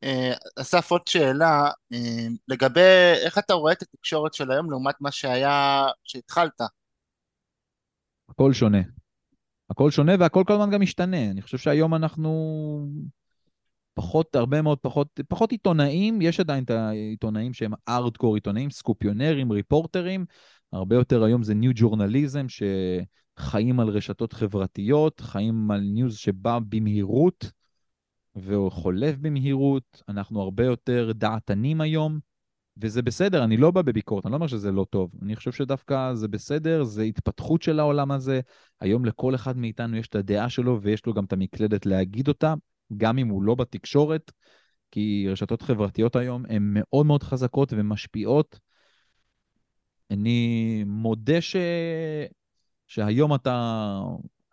אה, 0.04 0.32
אסף, 0.60 0.90
עוד 0.90 1.06
שאלה, 1.06 1.70
אה, 1.92 2.26
לגבי 2.48 2.80
איך 3.24 3.38
אתה 3.38 3.54
רואה 3.54 3.72
את 3.72 3.82
התקשורת 3.82 4.34
של 4.34 4.50
היום 4.50 4.70
לעומת 4.70 4.94
מה 5.00 5.10
שהיה 5.10 5.86
כשהתחלת? 6.04 6.60
הכל 8.28 8.52
שונה. 8.52 8.80
הכל 9.70 9.90
שונה 9.90 10.12
והכל 10.20 10.44
כל 10.46 10.52
הזמן 10.52 10.70
גם 10.70 10.80
משתנה. 10.80 11.30
אני 11.30 11.42
חושב 11.42 11.58
שהיום 11.58 11.94
אנחנו 11.94 12.86
פחות, 13.94 14.36
הרבה 14.36 14.62
מאוד 14.62 14.78
פחות, 14.78 15.20
פחות 15.28 15.52
עיתונאים, 15.52 16.22
יש 16.22 16.40
עדיין 16.40 16.64
את 16.64 16.70
העיתונאים 16.70 17.54
שהם 17.54 17.72
ארדקור 17.88 18.34
עיתונאים, 18.34 18.70
סקופיונרים, 18.70 19.52
ריפורטרים, 19.52 20.24
הרבה 20.72 20.96
יותר 20.96 21.24
היום 21.24 21.42
זה 21.42 21.54
ניו 21.54 21.72
ג'ורנליזם, 21.74 22.46
שחיים 22.48 23.80
על 23.80 23.88
רשתות 23.88 24.32
חברתיות, 24.32 25.20
חיים 25.20 25.70
על 25.70 25.80
ניוז 25.80 26.16
שבא 26.16 26.58
במהירות. 26.68 27.50
והוא 28.42 28.70
חולף 28.70 29.16
במהירות, 29.16 30.02
אנחנו 30.08 30.42
הרבה 30.42 30.64
יותר 30.64 31.12
דעתנים 31.14 31.80
היום, 31.80 32.18
וזה 32.76 33.02
בסדר, 33.02 33.44
אני 33.44 33.56
לא 33.56 33.70
בא 33.70 33.82
בביקורת, 33.82 34.26
אני 34.26 34.32
לא 34.32 34.36
אומר 34.36 34.46
שזה 34.46 34.72
לא 34.72 34.86
טוב. 34.90 35.10
אני 35.22 35.36
חושב 35.36 35.52
שדווקא 35.52 36.14
זה 36.14 36.28
בסדר, 36.28 36.84
זה 36.84 37.02
התפתחות 37.02 37.62
של 37.62 37.80
העולם 37.80 38.10
הזה. 38.10 38.40
היום 38.80 39.04
לכל 39.04 39.34
אחד 39.34 39.56
מאיתנו 39.56 39.96
יש 39.96 40.08
את 40.08 40.14
הדעה 40.14 40.48
שלו 40.48 40.82
ויש 40.82 41.06
לו 41.06 41.14
גם 41.14 41.24
את 41.24 41.32
המקלדת 41.32 41.86
להגיד 41.86 42.28
אותה, 42.28 42.54
גם 42.96 43.18
אם 43.18 43.28
הוא 43.28 43.42
לא 43.42 43.54
בתקשורת, 43.54 44.32
כי 44.90 45.26
רשתות 45.28 45.62
חברתיות 45.62 46.16
היום 46.16 46.44
הן 46.48 46.62
מאוד 46.72 47.06
מאוד 47.06 47.22
חזקות 47.22 47.72
ומשפיעות. 47.76 48.58
אני 50.10 50.84
מודה 50.86 51.40
ש... 51.40 51.56
שהיום 52.86 53.34
אתה 53.34 53.90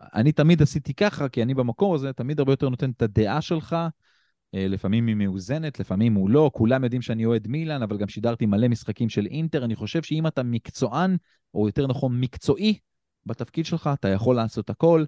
אני 0.01 0.31
תמיד 0.31 0.61
עשיתי 0.61 0.93
ככה, 0.93 1.29
כי 1.29 1.43
אני 1.43 1.53
במקור 1.53 1.95
הזה 1.95 2.13
תמיד 2.13 2.39
הרבה 2.39 2.51
יותר 2.51 2.69
נותן 2.69 2.89
את 2.89 3.01
הדעה 3.01 3.41
שלך. 3.41 3.75
אה, 4.55 4.67
לפעמים 4.67 5.07
היא 5.07 5.15
מאוזנת, 5.15 5.79
לפעמים 5.79 6.13
הוא 6.13 6.29
לא. 6.29 6.51
כולם 6.53 6.83
יודעים 6.83 7.01
שאני 7.01 7.25
אוהד 7.25 7.47
מילאן, 7.47 7.81
אבל 7.81 7.97
גם 7.97 8.07
שידרתי 8.07 8.45
מלא 8.45 8.67
משחקים 8.67 9.09
של 9.09 9.25
אינטר. 9.25 9.65
אני 9.65 9.75
חושב 9.75 10.03
שאם 10.03 10.27
אתה 10.27 10.43
מקצוען, 10.43 11.17
או 11.53 11.67
יותר 11.67 11.87
נכון 11.87 12.19
מקצועי, 12.19 12.77
בתפקיד 13.25 13.65
שלך, 13.65 13.89
אתה 13.93 14.09
יכול 14.09 14.35
לעשות 14.35 14.69
הכל. 14.69 15.05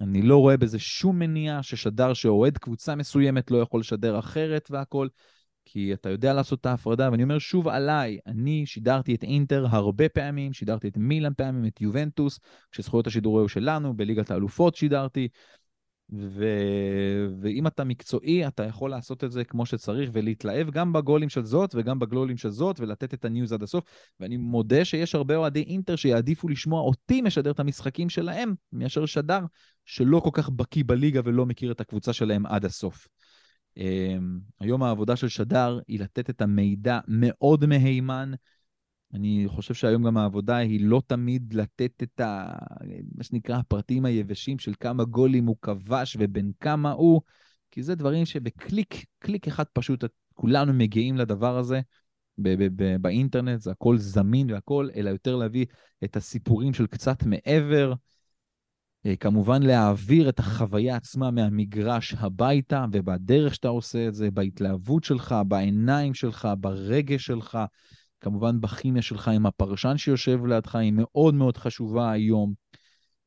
אני 0.00 0.22
לא 0.22 0.36
רואה 0.36 0.56
בזה 0.56 0.78
שום 0.78 1.18
מניעה 1.18 1.62
ששדר 1.62 2.14
שאוהד 2.14 2.58
קבוצה 2.58 2.94
מסוימת 2.94 3.50
לא 3.50 3.58
יכול 3.58 3.80
לשדר 3.80 4.18
אחרת 4.18 4.68
והכל. 4.70 5.08
כי 5.70 5.92
אתה 5.92 6.10
יודע 6.10 6.32
לעשות 6.34 6.60
את 6.60 6.66
ההפרדה, 6.66 7.08
ואני 7.10 7.22
אומר 7.22 7.38
שוב 7.38 7.68
עליי, 7.68 8.18
אני 8.26 8.66
שידרתי 8.66 9.14
את 9.14 9.22
אינטר 9.22 9.66
הרבה 9.70 10.08
פעמים, 10.08 10.52
שידרתי 10.52 10.88
את 10.88 10.96
מילאן 10.96 11.32
פעמים, 11.36 11.66
את 11.66 11.80
יובנטוס, 11.80 12.40
כשזכויות 12.72 13.06
השידור 13.06 13.38
היו 13.38 13.48
שלנו, 13.48 13.96
בליגת 13.96 14.30
האלופות 14.30 14.76
שידרתי, 14.76 15.28
ו... 16.12 16.44
ואם 17.40 17.66
אתה 17.66 17.84
מקצועי, 17.84 18.46
אתה 18.46 18.62
יכול 18.62 18.90
לעשות 18.90 19.24
את 19.24 19.32
זה 19.32 19.44
כמו 19.44 19.66
שצריך, 19.66 20.10
ולהתלהב 20.12 20.70
גם 20.70 20.92
בגולים 20.92 21.28
של 21.28 21.44
זאת 21.44 21.74
וגם 21.74 21.98
בגלולים 21.98 22.36
של 22.36 22.50
זאת, 22.50 22.80
ולתת 22.80 23.14
את 23.14 23.24
הניוז 23.24 23.52
עד 23.52 23.62
הסוף. 23.62 23.84
ואני 24.20 24.36
מודה 24.36 24.84
שיש 24.84 25.14
הרבה 25.14 25.36
אוהדי 25.36 25.62
אינטר 25.62 25.96
שיעדיפו 25.96 26.48
לשמוע 26.48 26.80
אותי 26.80 27.22
משדר 27.22 27.50
את 27.50 27.60
המשחקים 27.60 28.08
שלהם, 28.08 28.54
מאשר 28.72 29.06
שדר 29.06 29.40
שלא 29.84 30.20
כל 30.20 30.30
כך 30.32 30.50
בקיא 30.50 30.84
בליגה 30.86 31.20
ולא 31.24 31.46
מכיר 31.46 31.72
את 31.72 31.80
הקבוצה 31.80 32.12
שלהם 32.12 32.46
עד 32.46 32.64
הסוף. 32.64 33.08
אמ, 33.78 34.38
היום 34.60 34.82
העבודה 34.82 35.16
של 35.16 35.28
שדר 35.28 35.78
היא 35.88 36.00
לתת 36.00 36.30
את 36.30 36.42
המידע 36.42 37.00
מאוד 37.08 37.66
מהימן. 37.66 38.32
אני 39.14 39.44
חושב 39.48 39.74
שהיום 39.74 40.06
גם 40.06 40.16
העבודה 40.16 40.56
היא 40.56 40.80
לא 40.82 41.02
תמיד 41.06 41.54
לתת 41.54 42.02
את 42.02 42.20
ה... 42.20 42.58
מה 43.14 43.24
שנקרא 43.24 43.58
הפרטים 43.58 44.04
היבשים 44.04 44.58
של 44.58 44.72
כמה 44.80 45.04
גולים 45.04 45.46
הוא 45.46 45.56
כבש 45.62 46.16
ובין 46.20 46.52
כמה 46.60 46.92
הוא, 46.92 47.20
כי 47.70 47.82
זה 47.82 47.94
דברים 47.94 48.26
שבקליק, 48.26 49.04
קליק 49.18 49.48
אחד 49.48 49.64
פשוט 49.72 50.04
כולנו 50.34 50.72
מגיעים 50.72 51.16
לדבר 51.16 51.58
הזה. 51.58 51.80
באינטרנט, 53.00 53.60
זה 53.60 53.70
הכל 53.70 53.98
זמין 53.98 54.50
והכל, 54.50 54.88
אלא 54.96 55.10
יותר 55.10 55.36
להביא 55.36 55.66
את 56.04 56.16
הסיפורים 56.16 56.74
של 56.74 56.86
קצת 56.86 57.22
מעבר. 57.22 57.92
אה, 59.08 59.16
כמובן 59.16 59.62
להעביר 59.62 60.28
את 60.28 60.38
החוויה 60.38 60.96
עצמה 60.96 61.30
מהמגרש 61.30 62.14
הביתה, 62.18 62.84
ובדרך 62.92 63.54
שאתה 63.54 63.68
עושה 63.68 64.08
את 64.08 64.14
זה, 64.14 64.30
בהתלהבות 64.30 65.04
שלך, 65.04 65.34
בעיניים 65.48 66.14
שלך, 66.14 66.48
ברגש 66.60 67.26
שלך, 67.26 67.58
כמובן 68.20 68.60
בכימיה 68.60 69.02
שלך 69.02 69.28
עם 69.28 69.46
הפרשן 69.46 69.96
שיושב 69.96 70.46
לידך, 70.46 70.74
היא 70.74 70.92
מאוד 70.94 71.34
מאוד 71.34 71.56
חשובה 71.56 72.10
היום. 72.10 72.52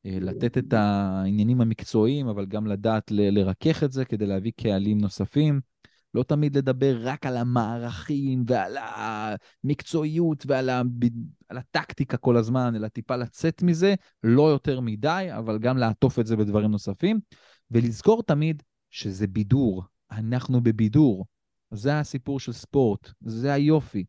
אה, 0.06 0.18
לתת 0.20 0.58
את 0.58 0.72
העניינים 0.72 1.60
המקצועיים, 1.60 2.28
אבל 2.28 2.46
גם 2.46 2.66
לדעת 2.66 3.10
לרכך 3.10 3.84
את 3.84 3.92
זה 3.92 4.04
כדי 4.04 4.26
להביא 4.26 4.52
קהלים 4.56 4.98
נוספים. 4.98 5.71
לא 6.14 6.22
תמיד 6.22 6.56
לדבר 6.56 6.98
רק 7.00 7.26
על 7.26 7.36
המערכים 7.36 8.44
ועל 8.46 8.76
המקצועיות 9.64 10.44
ועל 10.46 10.70
ה... 10.70 10.82
על 11.48 11.58
הטקטיקה 11.58 12.16
כל 12.16 12.36
הזמן, 12.36 12.74
אלא 12.76 12.88
טיפה 12.88 13.16
לצאת 13.16 13.62
מזה, 13.62 13.94
לא 14.22 14.50
יותר 14.50 14.80
מדי, 14.80 15.28
אבל 15.38 15.58
גם 15.58 15.78
לעטוף 15.78 16.18
את 16.18 16.26
זה 16.26 16.36
בדברים 16.36 16.70
נוספים, 16.70 17.20
ולזכור 17.70 18.22
תמיד 18.22 18.62
שזה 18.90 19.26
בידור, 19.26 19.82
אנחנו 20.10 20.60
בבידור. 20.60 21.26
זה 21.70 21.98
הסיפור 21.98 22.40
של 22.40 22.52
ספורט, 22.52 23.10
זה 23.20 23.52
היופי. 23.52 24.04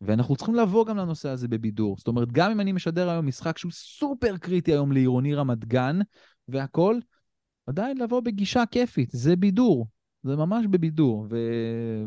ואנחנו 0.00 0.36
צריכים 0.36 0.54
לבוא 0.54 0.86
גם 0.86 0.96
לנושא 0.96 1.28
הזה 1.28 1.48
בבידור. 1.48 1.96
זאת 1.98 2.08
אומרת, 2.08 2.32
גם 2.32 2.50
אם 2.50 2.60
אני 2.60 2.72
משדר 2.72 3.10
היום 3.10 3.26
משחק 3.26 3.58
שהוא 3.58 3.72
סופר 3.72 4.36
קריטי 4.36 4.72
היום 4.72 4.92
לעירוני 4.92 5.34
רמת 5.34 5.64
גן 5.64 5.98
והכול, 6.48 7.00
עדיין 7.66 7.98
לבוא 7.98 8.20
בגישה 8.20 8.62
כיפית, 8.70 9.10
זה 9.12 9.36
בידור. 9.36 9.86
זה 10.22 10.36
ממש 10.36 10.66
בבידור, 10.70 11.26
ו... 11.30 11.36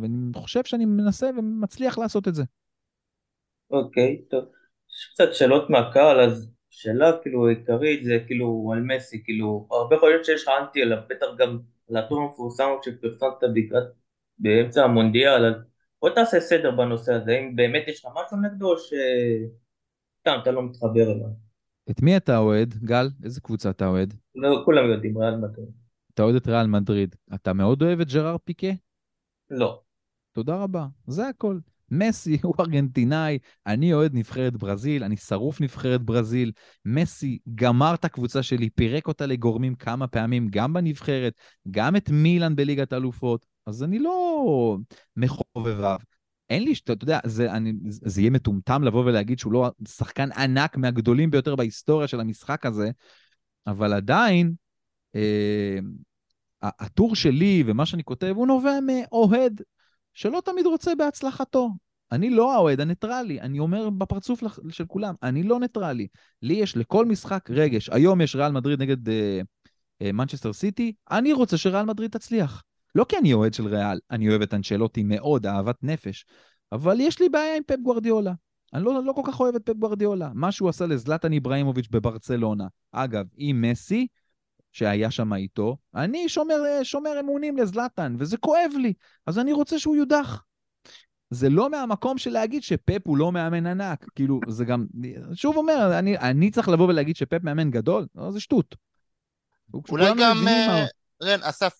ואני 0.01 0.33
חושב 0.35 0.63
שאני 0.63 0.85
מנסה 0.85 1.29
ומצליח 1.37 1.97
לעשות 1.97 2.27
את 2.27 2.35
זה. 2.35 2.43
אוקיי, 3.71 4.21
טוב. 4.29 4.43
יש 4.89 5.09
קצת 5.13 5.33
שאלות 5.33 5.69
מהקהל, 5.69 6.19
אז 6.19 6.51
שאלה 6.69 7.11
כאילו 7.21 7.47
עיקרית 7.47 8.03
זה 8.03 8.17
כאילו 8.27 8.71
על 8.73 8.81
מסי, 8.81 9.23
כאילו 9.23 9.67
הרבה 9.71 9.95
יכול 9.95 10.09
להיות 10.09 10.25
שיש 10.25 10.43
לך 10.43 10.49
אנטי 10.61 10.81
עליו, 10.81 10.97
בטח 11.09 11.25
גם 11.37 11.59
על 11.89 11.97
הטור 11.97 12.21
המפורסם 12.21 12.65
שפרסמת 12.85 13.33
בקראת 13.55 13.83
באמצע 14.37 14.83
המונדיאל, 14.83 15.45
אז 15.45 15.53
בוא 16.01 16.09
תעשה 16.09 16.39
סדר 16.39 16.71
בנושא 16.71 17.13
הזה, 17.13 17.31
אם 17.31 17.55
באמת 17.55 17.83
יש 17.87 18.05
לך 18.05 18.11
משהו 18.15 18.37
נגדו 18.37 18.71
או 18.71 18.77
שסתם 18.77 20.39
אתה 20.41 20.51
לא 20.51 20.63
מתחבר 20.63 21.11
אליו. 21.11 21.29
את 21.91 22.01
מי 22.01 22.17
אתה 22.17 22.37
אוהד, 22.37 22.73
גל? 22.73 23.07
איזה 23.23 23.41
קבוצה 23.41 23.69
אתה 23.69 23.87
אוהד? 23.87 24.13
לא, 24.35 24.61
כולם 24.65 24.91
יודעים, 24.91 25.17
ריאל 25.17 25.35
מדריד. 25.35 25.84
אתה 26.15 26.23
אוהד 26.23 26.35
את 26.35 26.47
ריאל 26.47 26.67
מדריד. 26.67 27.15
אתה 27.33 27.53
מאוד 27.53 27.81
אוהב 27.81 27.99
את 27.99 28.07
ג'ראר 28.07 28.37
פיקה? 28.43 28.67
לא. 29.49 29.81
תודה 30.31 30.55
רבה, 30.55 30.87
זה 31.07 31.27
הכל. 31.27 31.59
מסי 31.91 32.37
הוא 32.43 32.55
ארגנטינאי, 32.59 33.37
אני 33.67 33.93
אוהד 33.93 34.13
נבחרת 34.13 34.57
ברזיל, 34.57 35.03
אני 35.03 35.17
שרוף 35.17 35.61
נבחרת 35.61 36.01
ברזיל. 36.01 36.51
מסי 36.85 37.39
גמר 37.55 37.93
את 37.93 38.05
הקבוצה 38.05 38.43
שלי, 38.43 38.69
פירק 38.69 39.07
אותה 39.07 39.25
לגורמים 39.25 39.75
כמה 39.75 40.07
פעמים, 40.07 40.47
גם 40.49 40.73
בנבחרת, 40.73 41.33
גם 41.71 41.95
את 41.95 42.09
מילאן 42.09 42.55
בליגת 42.55 42.93
האלופות, 42.93 43.45
אז 43.65 43.83
אני 43.83 43.99
לא 43.99 44.77
מחובביו. 45.15 45.97
אין 46.49 46.63
לי, 46.63 46.73
אתה 46.83 46.91
יודע, 46.91 47.19
זה, 47.25 47.51
אני, 47.51 47.73
זה 47.87 48.21
יהיה 48.21 48.29
מטומטם 48.29 48.83
לבוא 48.83 49.05
ולהגיד 49.05 49.39
שהוא 49.39 49.53
לא 49.53 49.71
שחקן 49.87 50.31
ענק 50.31 50.77
מהגדולים 50.77 51.31
ביותר 51.31 51.55
בהיסטוריה 51.55 52.07
של 52.07 52.19
המשחק 52.19 52.65
הזה, 52.65 52.89
אבל 53.67 53.93
עדיין, 53.93 54.53
הטור 56.61 57.15
שלי 57.15 57.63
ומה 57.65 57.85
שאני 57.85 58.03
כותב, 58.03 58.33
הוא 58.35 58.47
נובע 58.47 58.79
מאוהד 58.81 59.61
שלא 60.13 60.41
תמיד 60.45 60.65
רוצה 60.65 60.95
בהצלחתו. 60.95 61.69
אני 62.11 62.29
לא 62.29 62.53
האוהד 62.53 62.81
הניטרלי, 62.81 63.41
אני 63.41 63.59
אומר 63.59 63.89
בפרצוף 63.89 64.43
של 64.69 64.85
כולם, 64.85 65.13
אני 65.23 65.43
לא 65.43 65.59
ניטרלי. 65.59 66.07
לי 66.41 66.53
יש 66.53 66.77
לכל 66.77 67.05
משחק 67.05 67.49
רגש. 67.49 67.89
היום 67.89 68.21
יש 68.21 68.35
ריאל 68.35 68.51
מדריד 68.51 68.81
נגד 68.81 68.97
מנצ'סטר 70.03 70.49
uh, 70.49 70.53
סיטי, 70.53 70.93
uh, 70.95 71.17
אני 71.17 71.33
רוצה 71.33 71.57
שריאל 71.57 71.85
מדריד 71.85 72.11
תצליח. 72.11 72.63
לא 72.95 73.05
כי 73.09 73.17
אני 73.17 73.33
אוהד 73.33 73.53
של 73.53 73.67
ריאל, 73.67 73.99
אני 74.11 74.29
אוהב 74.29 74.41
את 74.41 74.53
אנשלוטי 74.53 75.03
מאוד, 75.03 75.45
אהבת 75.45 75.83
נפש, 75.83 76.25
אבל 76.71 76.99
יש 76.99 77.19
לי 77.19 77.29
בעיה 77.29 77.57
עם 77.57 77.63
פפ 77.67 77.79
גוורדיולה. 77.83 78.33
אני 78.73 78.83
לא, 78.83 79.03
לא 79.03 79.13
כל 79.13 79.21
כך 79.25 79.39
אוהב 79.39 79.55
את 79.55 79.61
פפ 79.65 79.73
גוורדיולה. 79.73 80.31
מה 80.33 80.51
שהוא 80.51 80.69
עשה 80.69 80.85
לזלטן 80.85 81.33
איבראימוביץ' 81.33 81.87
בברצלונה. 81.91 82.67
אגב, 82.91 83.25
עם 83.37 83.61
מסי, 83.61 84.07
שהיה 84.75 85.11
שם 85.11 85.33
איתו, 85.33 85.77
אני 85.95 86.29
שומר, 86.29 86.55
שומר 86.83 87.19
אמונים 87.19 87.57
לזלטן, 87.57 88.15
וזה 88.19 88.37
כואב 88.37 88.71
לי, 88.77 88.93
אז 89.25 89.39
אני 89.39 89.53
רוצה 89.53 89.79
שהוא 89.79 89.95
יודח. 89.95 90.43
זה 91.29 91.49
לא 91.49 91.69
מהמקום 91.69 92.17
של 92.17 92.29
להגיד 92.29 92.63
שפפ 92.63 93.07
הוא 93.07 93.17
לא 93.17 93.31
מאמן 93.31 93.67
ענק, 93.67 94.05
כאילו, 94.15 94.39
זה 94.47 94.65
גם, 94.65 94.85
שוב 95.33 95.57
אומר, 95.57 95.99
אני, 95.99 96.17
אני 96.17 96.51
צריך 96.51 96.69
לבוא 96.69 96.87
ולהגיד 96.87 97.15
שפפ 97.15 97.43
מאמן 97.43 97.71
גדול? 97.71 98.07
לא, 98.15 98.31
זה 98.31 98.39
שטות. 98.39 98.75
אולי 99.89 100.09
גם, 100.19 100.45
רן, 101.23 101.39
אסף, 101.43 101.73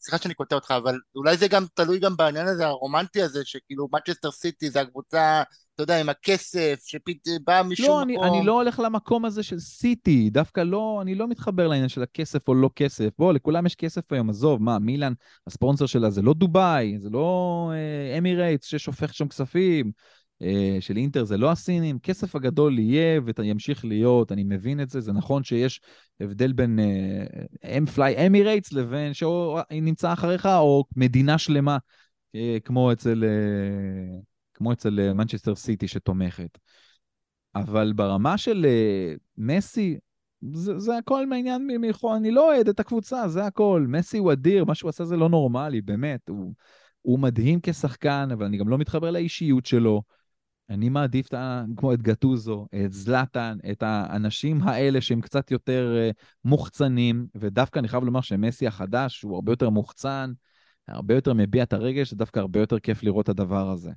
סליחה 0.00 0.18
שאני 0.18 0.34
קוטע 0.34 0.54
אותך, 0.54 0.70
אבל 0.70 0.98
אולי 1.14 1.36
זה 1.36 1.48
גם 1.48 1.64
תלוי 1.74 1.98
גם 1.98 2.16
בעניין 2.16 2.46
הזה, 2.46 2.66
הרומנטי 2.66 3.22
הזה, 3.22 3.40
שכאילו 3.44 3.88
מנצ'סטר 3.92 4.30
סיטי 4.30 4.70
זה 4.70 4.80
הקבוצה, 4.80 5.42
אתה 5.74 5.82
יודע, 5.82 6.00
עם 6.00 6.08
הכסף, 6.08 6.80
שבא 6.84 7.62
משום 7.64 7.88
לא, 7.88 8.04
מקום. 8.04 8.24
לא, 8.24 8.36
אני 8.36 8.46
לא 8.46 8.52
הולך 8.52 8.80
למקום 8.84 9.24
הזה 9.24 9.42
של 9.42 9.58
סיטי, 9.58 10.30
דווקא 10.30 10.60
לא, 10.60 10.98
אני 11.02 11.14
לא 11.14 11.28
מתחבר 11.28 11.68
לעניין 11.68 11.88
של 11.88 12.02
הכסף 12.02 12.48
או 12.48 12.54
לא 12.54 12.70
כסף. 12.76 13.08
בוא, 13.18 13.32
לכולם 13.32 13.66
יש 13.66 13.74
כסף 13.74 14.12
היום, 14.12 14.30
עזוב, 14.30 14.62
מה, 14.62 14.78
מילאן, 14.78 15.12
הספונסר 15.46 15.86
שלה 15.86 16.10
זה 16.10 16.22
לא 16.22 16.34
דובאי, 16.34 16.98
זה 16.98 17.10
לא 17.10 17.70
אה, 17.74 18.18
אמירייטס 18.18 18.66
ששופך 18.66 19.14
שם 19.14 19.28
כספים. 19.28 19.92
אה, 20.42 20.76
של 20.80 20.96
אינטר 20.96 21.24
זה 21.24 21.36
לא 21.36 21.50
הסינים, 21.50 21.98
כסף 21.98 22.36
הגדול 22.36 22.78
יהיה 22.78 23.20
וימשיך 23.38 23.84
להיות, 23.84 24.32
אני 24.32 24.44
מבין 24.44 24.80
את 24.80 24.90
זה, 24.90 25.00
זה 25.00 25.12
נכון 25.12 25.44
שיש 25.44 25.80
הבדל 26.20 26.52
בין 26.52 26.78
אם 27.64 27.86
fly 27.86 28.26
Emirates 28.26 28.72
לבין 28.72 29.14
שהוא 29.14 29.60
נמצא 29.70 30.12
אחריך, 30.12 30.46
או 30.46 30.84
מדינה 30.96 31.38
שלמה, 31.38 31.78
אה, 32.34 32.56
כמו 32.64 32.92
אצל, 32.92 33.24
אה, 33.24 34.18
כמו 34.54 34.72
אצל 34.72 35.12
מנצ'סטר 35.12 35.54
סיטי 35.54 35.88
שתומכת. 35.88 36.58
אבל 37.54 37.92
ברמה 37.92 38.38
של 38.38 38.66
מסי, 39.38 39.98
זה, 40.52 40.78
זה 40.78 40.96
הכל 40.96 41.26
מעניין 41.26 41.66
מלכו, 41.66 42.16
אני 42.16 42.30
לא 42.30 42.54
אוהד 42.54 42.68
את 42.68 42.80
הקבוצה, 42.80 43.28
זה 43.28 43.44
הכל. 43.44 43.86
מסי 43.88 44.18
הוא 44.18 44.32
אדיר, 44.32 44.64
מה 44.64 44.74
שהוא 44.74 44.88
עשה 44.88 45.04
זה 45.04 45.16
לא 45.16 45.28
נורמלי, 45.28 45.80
באמת. 45.80 46.28
הוא, 46.28 46.52
הוא 47.02 47.18
מדהים 47.18 47.60
כשחקן, 47.62 48.28
אבל 48.32 48.46
אני 48.46 48.56
גם 48.56 48.68
לא 48.68 48.78
מתחבר 48.78 49.10
לאישיות 49.10 49.66
שלו. 49.66 50.02
אני 50.70 50.88
מעדיף 50.88 51.28
כמו 51.76 51.92
את 51.92 52.02
גטוזו, 52.02 52.66
את 52.84 52.92
זלאטן, 52.92 53.58
את 53.70 53.82
האנשים 53.82 54.62
האלה 54.62 55.00
שהם 55.00 55.20
קצת 55.20 55.50
יותר 55.50 55.96
אה, 55.98 56.10
מוחצנים, 56.44 57.26
ודווקא 57.34 57.78
אני 57.78 57.88
חייב 57.88 58.04
לומר 58.04 58.20
שמסי 58.20 58.66
החדש 58.66 59.22
הוא 59.22 59.34
הרבה 59.34 59.52
יותר 59.52 59.70
מוחצן, 59.70 60.32
הרבה 60.88 61.14
יותר 61.14 61.34
מביע 61.34 61.62
את 61.62 61.72
הרגש, 61.72 62.10
זה 62.10 62.16
דווקא 62.16 62.40
הרבה 62.40 62.60
יותר 62.60 62.78
כיף 62.78 63.02
לראות 63.02 63.24
את 63.24 63.28
הדבר 63.28 63.70
הזה. 63.70 63.90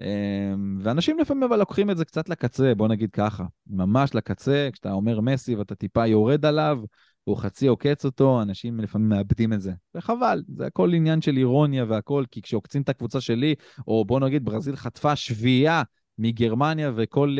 אמ, 0.00 0.78
ואנשים 0.82 1.18
לפעמים 1.18 1.42
אבל 1.42 1.58
לוקחים 1.58 1.90
את 1.90 1.96
זה 1.96 2.04
קצת 2.04 2.28
לקצה, 2.28 2.74
בוא 2.74 2.88
נגיד 2.88 3.10
ככה, 3.10 3.44
ממש 3.66 4.14
לקצה, 4.14 4.68
כשאתה 4.72 4.92
אומר 4.92 5.20
מסי 5.20 5.54
ואתה 5.54 5.74
טיפה 5.74 6.06
יורד 6.06 6.46
עליו, 6.46 6.78
הוא 7.24 7.36
חצי 7.36 7.66
עוקץ 7.66 8.04
אותו, 8.04 8.42
אנשים 8.42 8.80
לפעמים 8.80 9.08
מאבדים 9.08 9.52
את 9.52 9.60
זה. 9.60 9.72
וחבל, 9.94 10.42
זה 10.56 10.66
הכל 10.66 10.94
עניין 10.94 11.20
של 11.20 11.36
אירוניה 11.36 11.84
והכל, 11.88 12.24
כי 12.30 12.42
כשעוקצים 12.42 12.82
את 12.82 12.88
הקבוצה 12.88 13.20
שלי, 13.20 13.54
או 13.88 14.04
בוא 14.04 14.20
נגיד 14.20 14.44
ברזיל 14.44 14.76
חטפה 14.76 15.16
שביעייה 15.16 15.82
מגרמניה, 16.18 16.92
וכל 16.96 17.36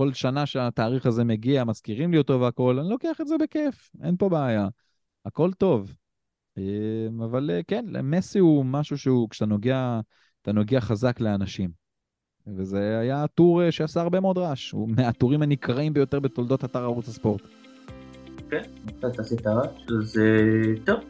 uh, 0.00 0.14
שנה 0.14 0.46
שהתאריך 0.46 1.06
הזה 1.06 1.24
מגיע, 1.24 1.64
מזכירים 1.64 2.12
לי 2.12 2.18
אותו 2.18 2.40
והכל, 2.40 2.78
אני 2.78 2.88
לוקח 2.88 3.20
את 3.20 3.28
זה 3.28 3.34
בכיף, 3.38 3.90
אין 4.02 4.16
פה 4.16 4.28
בעיה. 4.28 4.68
הכל 5.24 5.52
טוב. 5.52 5.94
אמ, 6.58 7.22
אבל 7.22 7.50
uh, 7.50 7.64
כן, 7.66 7.84
מסי 8.02 8.38
הוא 8.38 8.64
משהו 8.64 8.98
שהוא, 8.98 9.30
כשאתה 9.30 9.46
נוגע, 9.46 10.00
אתה 10.44 10.52
נוגע 10.52 10.80
חזק 10.80 11.20
לאנשים. 11.20 11.70
וזה 12.56 12.98
היה 13.00 13.26
טור 13.34 13.62
uh, 13.62 13.70
שעשה 13.70 14.00
הרבה 14.00 14.20
מאוד 14.20 14.38
רעש, 14.38 14.70
הוא 14.70 14.88
מהטורים 14.96 15.42
הנקראים 15.42 15.94
ביותר 15.94 16.20
בתולדות 16.20 16.64
אתר 16.64 16.82
ערוץ 16.82 17.08
הספורט. 17.08 17.42
כן, 18.50 18.62
קצת 18.86 19.18
עשית 19.18 19.46
רעש, 19.46 19.68
אז 19.98 20.18
אה, 20.18 20.84
טוב, 20.84 21.00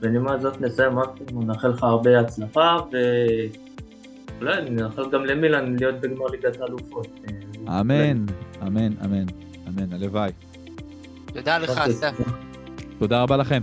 בנימה 0.00 0.34
הזאת 0.34 0.60
נסיים 0.60 0.98
רק, 0.98 1.10
נאחל 1.32 1.68
לך 1.68 1.82
הרבה 1.82 2.20
הצלחה, 2.20 2.76
ואולי 4.38 4.70
נאחל 4.70 5.10
גם 5.10 5.24
למילן 5.24 5.76
להיות 5.76 6.00
בגמר 6.00 6.26
ליגת 6.26 6.60
האלופות. 6.60 7.08
אה, 7.68 7.80
אמן, 7.80 8.26
אמן, 8.62 8.92
אמן, 9.04 9.26
אמן, 9.68 9.92
הלוואי. 9.92 10.32
תודה 11.26 11.58
לך, 11.58 11.70
אסף. 11.70 12.20
תודה 12.98 13.22
רבה 13.22 13.36
לכם. 13.36 13.60